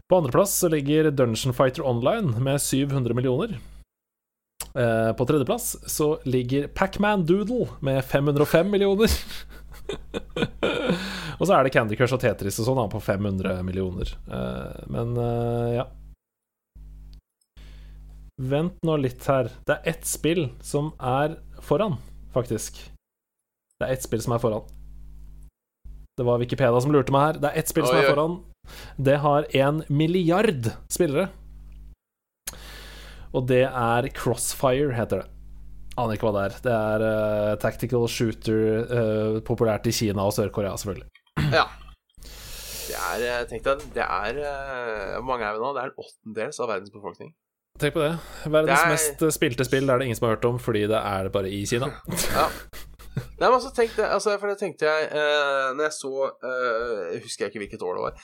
På 0.09 0.17
andreplass 0.21 0.61
ligger 0.69 1.11
Dungeon 1.11 1.53
Fighter 1.53 1.83
Online 1.85 2.39
med 2.39 2.59
700 2.61 3.13
millioner. 3.13 3.59
Eh, 4.75 5.13
på 5.13 5.25
tredjeplass 5.25 5.89
så 5.89 6.19
ligger 6.23 6.67
Pacman 6.67 7.25
Doodle 7.25 7.67
med 7.79 8.05
505 8.05 8.71
millioner. 8.71 9.11
og 11.39 11.47
så 11.47 11.53
er 11.55 11.63
det 11.63 11.71
Candy 11.71 11.95
Crush 11.95 12.17
og 12.17 12.19
Tetris 12.19 12.59
og 12.59 12.67
sånn 12.67 12.89
på 12.91 12.99
500 12.99 13.61
millioner. 13.63 14.11
Eh, 14.27 14.81
men 14.91 15.15
eh, 15.15 15.77
ja. 15.77 15.85
Vent 18.35 18.83
nå 18.83 18.97
litt 18.99 19.23
her. 19.31 19.47
Det 19.63 19.77
er 19.77 19.93
ett 19.93 20.03
spill 20.09 20.49
som 20.59 20.91
er 20.99 21.37
foran, 21.63 21.95
faktisk. 22.35 22.81
Det 23.79 23.87
er 23.87 23.95
ett 23.95 24.03
spill 24.03 24.23
som 24.25 24.35
er 24.35 24.43
foran. 24.43 24.67
Det 26.19 26.27
var 26.27 26.43
Wikipedia 26.43 26.83
som 26.83 26.91
lurte 26.91 27.15
meg 27.15 27.29
her. 27.29 27.39
Det 27.39 27.47
er 27.47 27.63
ett 27.63 27.71
spill 27.71 27.87
som 27.87 27.95
er 27.95 28.11
foran. 28.11 28.37
Det 28.99 29.17
har 29.23 29.47
en 29.55 29.83
milliard 29.87 30.67
spillere. 30.91 31.29
Og 33.35 33.47
det 33.49 33.63
er 33.67 34.07
Crossfire, 34.15 34.93
heter 34.95 35.23
det. 35.23 35.29
Aner 35.99 36.17
ikke 36.17 36.27
hva 36.27 36.33
det 36.35 36.43
er. 36.45 36.55
Det 36.65 36.75
er 36.75 37.03
uh, 37.05 37.55
tactical 37.61 38.05
shooter, 38.11 38.61
uh, 38.89 39.37
populært 39.47 39.87
i 39.87 39.93
Kina 39.95 40.25
og 40.27 40.33
Sør-Korea, 40.35 40.75
selvfølgelig. 40.79 41.07
Ja. 41.53 41.65
Det 42.85 42.95
er, 42.95 43.23
eh, 43.27 43.45
tenk 43.49 43.63
deg, 43.65 43.81
det 43.95 44.03
er 44.05 44.37
Hvor 45.17 45.23
mange 45.25 45.43
er 45.47 45.55
vi 45.57 45.59
nå? 45.63 45.71
Det 45.75 45.81
er 45.81 45.89
en 45.89 46.03
åttendels 46.03 46.59
av 46.61 46.69
verdens 46.69 46.93
befolkning. 46.93 47.31
Tenk 47.81 47.95
på 47.95 48.03
det. 48.03 48.11
Verdens 48.45 48.69
Det 48.69 48.85
er- 48.85 48.93
mest 48.93 49.23
spilte 49.35 49.65
spill 49.67 49.89
er 49.89 49.97
det 49.99 50.05
ingen 50.05 50.15
som 50.19 50.27
har 50.29 50.35
hørt 50.37 50.45
om, 50.47 50.59
fordi 50.61 50.85
det 50.87 50.99
er 50.99 51.29
bare 51.33 51.49
i 51.51 51.63
Kina. 51.67 51.89
Ja. 52.35 52.45
Nei, 53.15 53.47
men 53.47 53.55
altså, 53.55 53.71
tenkte, 53.75 54.03
altså, 54.11 54.37
for 54.39 54.51
det 54.51 54.57
tenkte 54.59 54.83
jeg 54.89 55.05
eh, 55.07 55.69
Når 55.75 55.85
jeg 55.85 55.93
så 55.95 56.09
eh, 56.43 57.13
Jeg 57.13 57.21
husker 57.23 57.47
ikke 57.47 57.61
hvilket 57.63 57.83
år 57.87 57.95
det 57.95 58.03
var. 58.03 58.17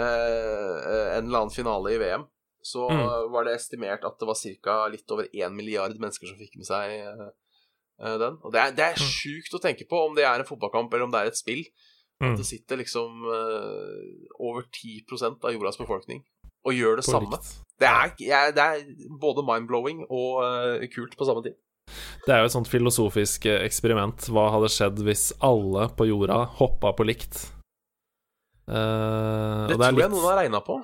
eh, 0.00 1.16
en 1.18 1.26
eller 1.28 1.42
annen 1.42 1.52
finale 1.52 1.92
i 1.92 1.98
VM, 2.00 2.24
så 2.62 2.88
Mm. 2.90 3.30
var 3.32 3.44
det 3.44 3.54
estimert 3.56 4.04
at 4.04 4.18
det 4.20 4.26
var 4.28 4.36
ca. 4.62 4.74
litt 4.92 5.10
over 5.10 5.28
én 5.32 5.54
milliard 5.56 5.96
mennesker 5.96 6.28
som 6.28 6.36
fikk 6.36 6.56
med 6.60 6.66
seg 6.68 6.92
eh, 7.00 8.18
den. 8.20 8.36
Og 8.44 8.52
det 8.52 8.60
er, 8.60 8.74
det 8.76 8.84
er 8.84 9.00
sjukt 9.00 9.54
å 9.56 9.60
tenke 9.62 9.86
på 9.88 9.96
om 10.06 10.14
det 10.16 10.24
er 10.24 10.40
en 10.40 10.48
fotballkamp 10.48 10.92
eller 10.92 11.04
om 11.08 11.12
det 11.14 11.20
er 11.20 11.32
et 11.32 11.40
spill. 11.40 11.64
Mm. 12.20 12.32
At 12.34 12.38
det 12.42 12.46
sitter 12.50 12.76
liksom 12.76 13.22
uh, 13.24 14.36
over 14.36 14.66
10% 14.68 15.40
av 15.40 15.54
jordas 15.54 15.78
befolkning 15.80 16.20
og 16.68 16.74
gjør 16.76 16.98
det 17.00 17.04
På 17.06 17.14
samme. 17.14 17.38
Det 17.80 17.88
er, 17.88 18.10
jeg, 18.20 18.54
det 18.56 18.64
er 18.64 18.82
både 19.20 19.40
mind-blowing 19.48 20.02
og 20.04 20.42
uh, 20.44 20.84
kult 20.92 21.16
på 21.16 21.24
samme 21.24 21.40
tid. 21.46 21.56
Det 22.26 22.34
er 22.34 22.42
jo 22.42 22.50
et 22.50 22.52
sånt 22.52 22.68
filosofisk 22.68 23.48
eksperiment. 23.48 24.28
Hva 24.28 24.50
hadde 24.52 24.68
skjedd 24.68 25.00
hvis 25.06 25.30
alle 25.40 25.88
på 25.96 26.10
jorda 26.10 26.42
hoppa 26.60 26.92
på 26.92 27.08
likt? 27.08 27.40
Uh, 28.68 29.66
Det, 29.66 29.76
det 29.76 29.86
er 29.86 29.94
tror 29.94 30.04
jeg 30.04 30.12
noen 30.12 30.28
har 30.28 30.40
regna 30.44 30.60
på. 30.64 30.76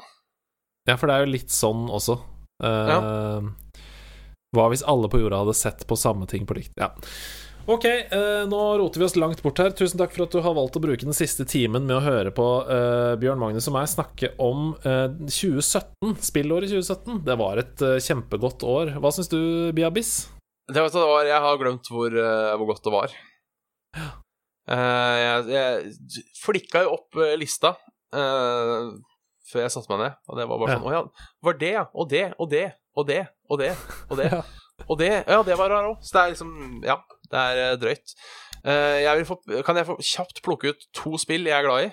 Ja, 0.87 0.95
for 0.95 1.11
det 1.11 1.17
er 1.17 1.27
jo 1.27 1.35
litt 1.35 1.53
sånn 1.55 1.89
også. 1.91 2.21
Eh, 2.65 3.49
Hva 4.57 4.69
hvis 4.73 4.87
alle 4.89 5.11
på 5.13 5.21
jorda 5.21 5.43
hadde 5.43 5.57
sett 5.59 5.83
på 5.89 5.99
samme 5.99 6.29
ting 6.31 6.47
på 6.49 6.57
likt? 6.57 6.73
Ja. 6.81 6.93
Ok, 7.67 7.83
uh, 8.13 8.45
nå 8.47 8.59
roter 8.79 9.03
vi 9.03 9.07
oss 9.09 9.17
langt 9.19 9.41
bort 9.43 9.59
her. 9.59 9.73
Tusen 9.75 9.99
takk 9.99 10.13
for 10.15 10.23
at 10.29 10.35
du 10.37 10.39
har 10.45 10.55
valgt 10.55 10.77
å 10.79 10.83
bruke 10.85 11.03
den 11.03 11.17
siste 11.17 11.43
timen 11.51 11.83
med 11.89 11.97
å 11.97 12.05
høre 12.05 12.31
på 12.35 12.45
uh, 12.69 13.17
Bjørn 13.19 13.41
Magnus 13.43 13.67
og 13.67 13.75
meg 13.75 13.89
snakke 13.91 14.31
om 14.39 14.69
eh, 14.87 15.09
2017, 15.27 16.15
spillåret 16.29 16.71
2017. 16.71 17.25
Det 17.27 17.37
var 17.41 17.59
et 17.65 17.83
kjempegodt 18.07 18.63
år. 18.71 18.95
Hva 19.03 19.11
syns 19.17 19.33
du, 19.35 19.41
Biabis? 19.75 20.13
Det 20.71 20.79
var, 20.79 20.95
det 20.95 21.11
var, 21.11 21.27
jeg 21.27 21.43
har 21.43 21.59
glemt 21.59 21.91
hvor, 21.91 22.15
hvor 22.15 22.71
godt 22.71 22.87
det 22.87 22.95
var. 22.95 23.19
Jeg, 24.67 25.43
jeg 25.51 26.23
flikka 26.39 26.87
jo 26.87 26.95
opp 26.97 27.19
lista 27.39 27.75
eh, 28.15 28.95
før 29.51 29.65
jeg 29.65 29.75
satte 29.75 29.91
meg 29.93 30.01
ned, 30.05 30.17
og 30.29 30.39
det 30.41 30.47
var 30.51 30.61
bare 30.63 30.77
sånn 30.77 30.87
Å 30.87 30.95
ja, 30.95 31.03
var 31.47 31.59
det, 31.61 31.73
ja. 31.77 31.85
Og 31.95 32.09
det, 32.11 32.25
og 32.39 32.51
det, 32.53 32.65
og 32.97 33.07
det, 33.09 33.21
og 33.49 33.61
det, 33.63 33.73
og 34.11 34.23
det. 34.23 34.31
Og 34.91 34.99
det 35.01 35.07
Ja, 35.25 35.39
det 35.41 35.55
var 35.57 35.71
rart 35.73 35.87
òg. 35.89 36.03
Så 36.05 36.13
det 36.13 36.21
er 36.21 36.33
liksom 36.35 36.51
Ja, 36.85 36.99
det 37.33 37.39
er 37.41 37.61
eh, 37.63 37.77
drøyt. 37.81 38.13
Eh, 38.61 38.97
jeg 39.07 39.17
vil 39.23 39.25
få, 39.25 39.37
kan 39.65 39.79
jeg 39.81 39.87
få 39.89 39.97
kjapt 40.05 40.43
plukke 40.45 40.75
ut 40.75 40.85
to 40.95 41.17
spill 41.17 41.49
jeg 41.49 41.57
er 41.57 41.65
glad 41.65 41.87
i? 41.87 41.89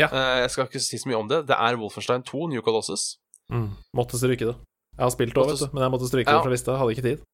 Ja. 0.00 0.08
Eh, 0.08 0.38
jeg 0.40 0.54
skal 0.54 0.64
ikke 0.70 0.80
si 0.80 0.98
så 1.02 1.10
mye 1.10 1.18
om 1.20 1.28
det. 1.28 1.42
Det 1.50 1.58
er 1.58 1.76
Wolfenstein 1.76 2.24
2, 2.24 2.46
New 2.54 2.64
Colossus. 2.64 3.18
Mm. 3.52 3.74
Måtte 3.94 4.16
stryke 4.16 4.48
det. 4.48 4.56
Jeg 4.96 5.04
har 5.04 5.12
spilt 5.12 5.36
det 5.36 5.44
òg, 5.44 5.66
men 5.74 5.84
jeg 5.84 5.92
måtte 5.92 6.08
stryke 6.08 6.30
Ja. 6.32 6.38
det 6.40 6.46
fra 6.48 6.54
lista. 6.54 6.78
Hadde 6.80 6.96
ikke 6.96 7.06
tid. 7.10 7.28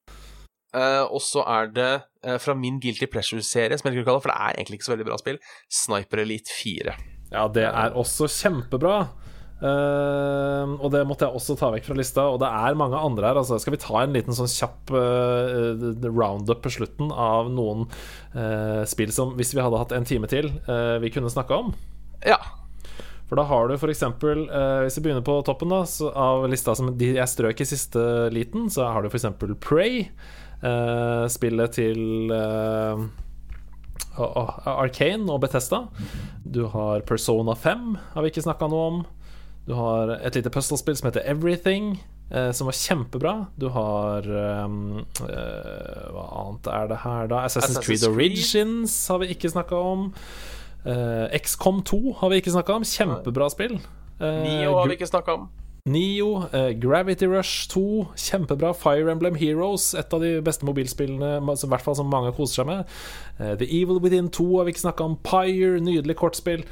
Uh, 0.74 1.06
og 1.06 1.22
så 1.22 1.42
er 1.50 1.70
det 1.74 1.88
uh, 2.26 2.36
fra 2.42 2.54
min 2.58 2.76
Guilty 2.82 3.06
Pleasure-serie, 3.10 3.78
som 3.78 3.88
jeg 3.88 3.96
liker 3.96 4.06
å 4.06 4.10
kalle 4.10 4.20
det, 4.20 4.26
for 4.26 4.32
det 4.34 4.38
er 4.42 4.58
egentlig 4.58 4.78
ikke 4.80 4.86
så 4.90 4.92
veldig 4.96 5.06
bra 5.08 5.16
spill, 5.22 5.38
Sniper 5.70 6.22
Elite 6.22 6.50
4. 6.54 6.94
Ja, 7.30 7.46
det 7.50 7.64
er 7.70 7.94
også 7.98 8.26
kjempebra. 8.30 9.00
Eh, 9.60 10.74
og 10.80 10.88
det 10.94 11.02
måtte 11.08 11.28
jeg 11.28 11.36
også 11.36 11.56
ta 11.60 11.70
vekk 11.74 11.90
fra 11.90 11.98
lista. 11.98 12.26
Og 12.32 12.40
det 12.42 12.50
er 12.50 12.78
mange 12.78 13.00
andre 13.00 13.30
her. 13.30 13.40
Altså, 13.42 13.58
skal 13.62 13.76
vi 13.76 13.82
ta 13.82 14.02
en 14.02 14.16
liten 14.16 14.36
sånn 14.36 14.50
kjapp 14.50 14.94
uh, 14.94 16.06
roundup 16.06 16.64
på 16.64 16.74
slutten 16.78 17.12
av 17.12 17.50
noen 17.52 17.86
uh, 18.36 18.82
spill 18.88 19.12
som, 19.14 19.36
hvis 19.38 19.54
vi 19.56 19.62
hadde 19.64 19.80
hatt 19.80 19.94
en 19.96 20.08
time 20.08 20.30
til, 20.30 20.52
vi 21.02 21.12
kunne 21.12 21.30
snakka 21.32 21.62
om? 21.64 21.74
Ja. 22.26 22.38
For 23.30 23.38
da 23.38 23.44
har 23.46 23.68
du 23.70 23.76
f.eks. 23.76 24.02
Uh, 24.02 24.82
hvis 24.82 24.98
vi 24.98 25.04
begynner 25.04 25.22
på 25.22 25.36
toppen 25.46 25.70
da 25.70 25.84
så 25.86 26.08
av 26.10 26.48
lista 26.50 26.74
som 26.74 26.90
de 26.98 27.12
jeg 27.14 27.30
strøk 27.30 27.62
i 27.62 27.68
siste 27.68 28.02
liten, 28.34 28.66
så 28.74 28.88
har 28.90 29.06
du 29.06 29.10
f.eks. 29.10 29.28
Prey. 29.62 30.08
eh, 30.60 31.24
spillet 31.30 31.72
til 31.78 32.32
uh, 32.34 32.98
Arcane 34.18 35.30
og 35.30 35.44
Bethesda. 35.44 35.84
Du 36.42 36.64
har 36.74 37.06
Persona 37.06 37.54
5, 37.54 37.94
har 38.16 38.26
vi 38.26 38.34
ikke 38.34 38.44
snakka 38.48 38.66
noe 38.72 38.90
om. 38.90 39.00
Du 39.68 39.74
har 39.76 40.16
et 40.18 40.34
lite 40.34 40.50
puzzlespill 40.50 40.96
som 40.96 41.10
heter 41.10 41.26
Everything, 41.28 41.92
eh, 42.30 42.50
som 42.56 42.66
var 42.70 42.76
kjempebra. 42.78 43.34
Du 43.60 43.68
har 43.68 44.26
um, 44.64 45.04
eh, 45.28 46.08
Hva 46.14 46.24
annet 46.42 46.70
er 46.72 46.90
det 46.90 47.02
her, 47.04 47.30
da? 47.30 47.44
Assassin's, 47.44 47.78
Assassin's 47.78 47.86
Creed. 47.86 48.06
Origins 48.08 48.96
har 49.08 49.22
vi 49.22 49.30
ikke 49.34 49.52
snakka 49.52 49.76
om. 49.76 50.10
Eh, 50.86 51.38
XCOM 51.38 51.82
2 51.82 52.12
har 52.20 52.32
vi 52.32 52.40
ikke 52.40 52.56
snakka 52.56 52.80
om. 52.80 52.84
Kjempebra 52.84 53.50
spill. 53.52 53.78
Eh, 54.20 54.42
Nio 54.44 54.76
har 54.78 54.88
vi 54.88 54.98
ikke 54.98 55.10
snakka 55.10 55.38
om. 55.38 55.48
Nio, 55.88 56.44
eh, 56.52 56.72
Gravity 56.80 57.26
Rush 57.26 57.68
2, 57.68 58.08
kjempebra. 58.16 58.72
Fire 58.76 59.10
Emblem 59.12 59.34
Heroes, 59.34 59.94
et 59.94 60.12
av 60.12 60.20
de 60.20 60.40
beste 60.44 60.64
mobilspillene 60.64 61.38
i 61.40 61.68
hvert 61.68 61.84
fall 61.84 61.96
som 61.96 62.10
mange 62.10 62.32
koser 62.36 62.62
seg 62.62 62.66
med. 62.66 62.84
Eh, 63.38 63.54
The 63.56 63.68
Evil 63.82 64.00
Within 64.00 64.28
2 64.28 64.58
har 64.58 64.64
vi 64.64 64.74
ikke 64.74 64.86
snakka 64.88 65.04
om. 65.04 65.16
Pyre, 65.24 65.80
nydelig 65.80 66.16
kortspill. 66.16 66.64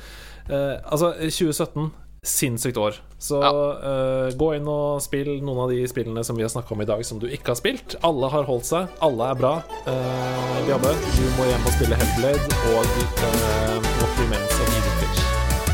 Eh, 0.48 0.76
altså, 0.84 1.12
2017 1.20 1.92
sinnssykt 2.28 2.78
år. 2.80 2.98
Så 3.18 3.40
eh, 3.42 4.28
gå 4.38 4.50
inn 4.54 4.68
og 4.70 5.00
spill 5.02 5.30
noen 5.42 5.64
av 5.64 5.72
de 5.72 5.80
spillene 5.90 6.22
som 6.26 6.38
vi 6.38 6.44
har 6.46 6.52
snakka 6.52 6.74
om 6.74 6.82
i 6.84 6.88
dag, 6.88 7.02
som 7.06 7.18
du 7.18 7.26
ikke 7.26 7.52
har 7.54 7.58
spilt. 7.58 7.96
Alle 8.06 8.30
har 8.30 8.46
holdt 8.48 8.68
seg, 8.68 8.92
alle 9.04 9.32
er 9.32 9.40
bra. 9.40 9.54
Uh, 9.88 10.58
Gabbe, 10.68 10.92
du 11.16 11.24
må 11.38 11.48
hjem 11.48 11.66
og 11.66 11.74
spille 11.74 11.98
Hellblade 11.98 12.60
og 12.74 12.92
uh, 13.02 13.88
What 13.98 14.20
Remains 14.22 14.60
of 14.62 14.74
Edith 14.76 14.98
Pitch. 15.02 15.24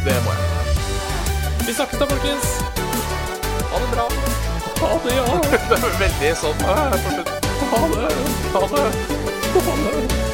Det 0.07 0.17
må 0.25 0.37
jeg. 0.39 0.45
Vi 1.65 1.77
snakkes 1.77 2.01
da, 2.01 2.09
folkens. 2.09 2.49
Ha 3.73 3.83
det 3.83 3.91
bra. 3.93 4.09
Ha 4.85 4.93
det, 5.05 5.17
ja. 5.17 5.27
Det 5.71 5.81
er 5.81 5.99
veldig 6.05 6.33
sånn. 6.41 6.65
Ha 6.69 6.79
det. 6.95 7.27
Ha 7.75 7.83
det. 7.97 8.09
Ha 8.55 9.77
det. 9.83 10.34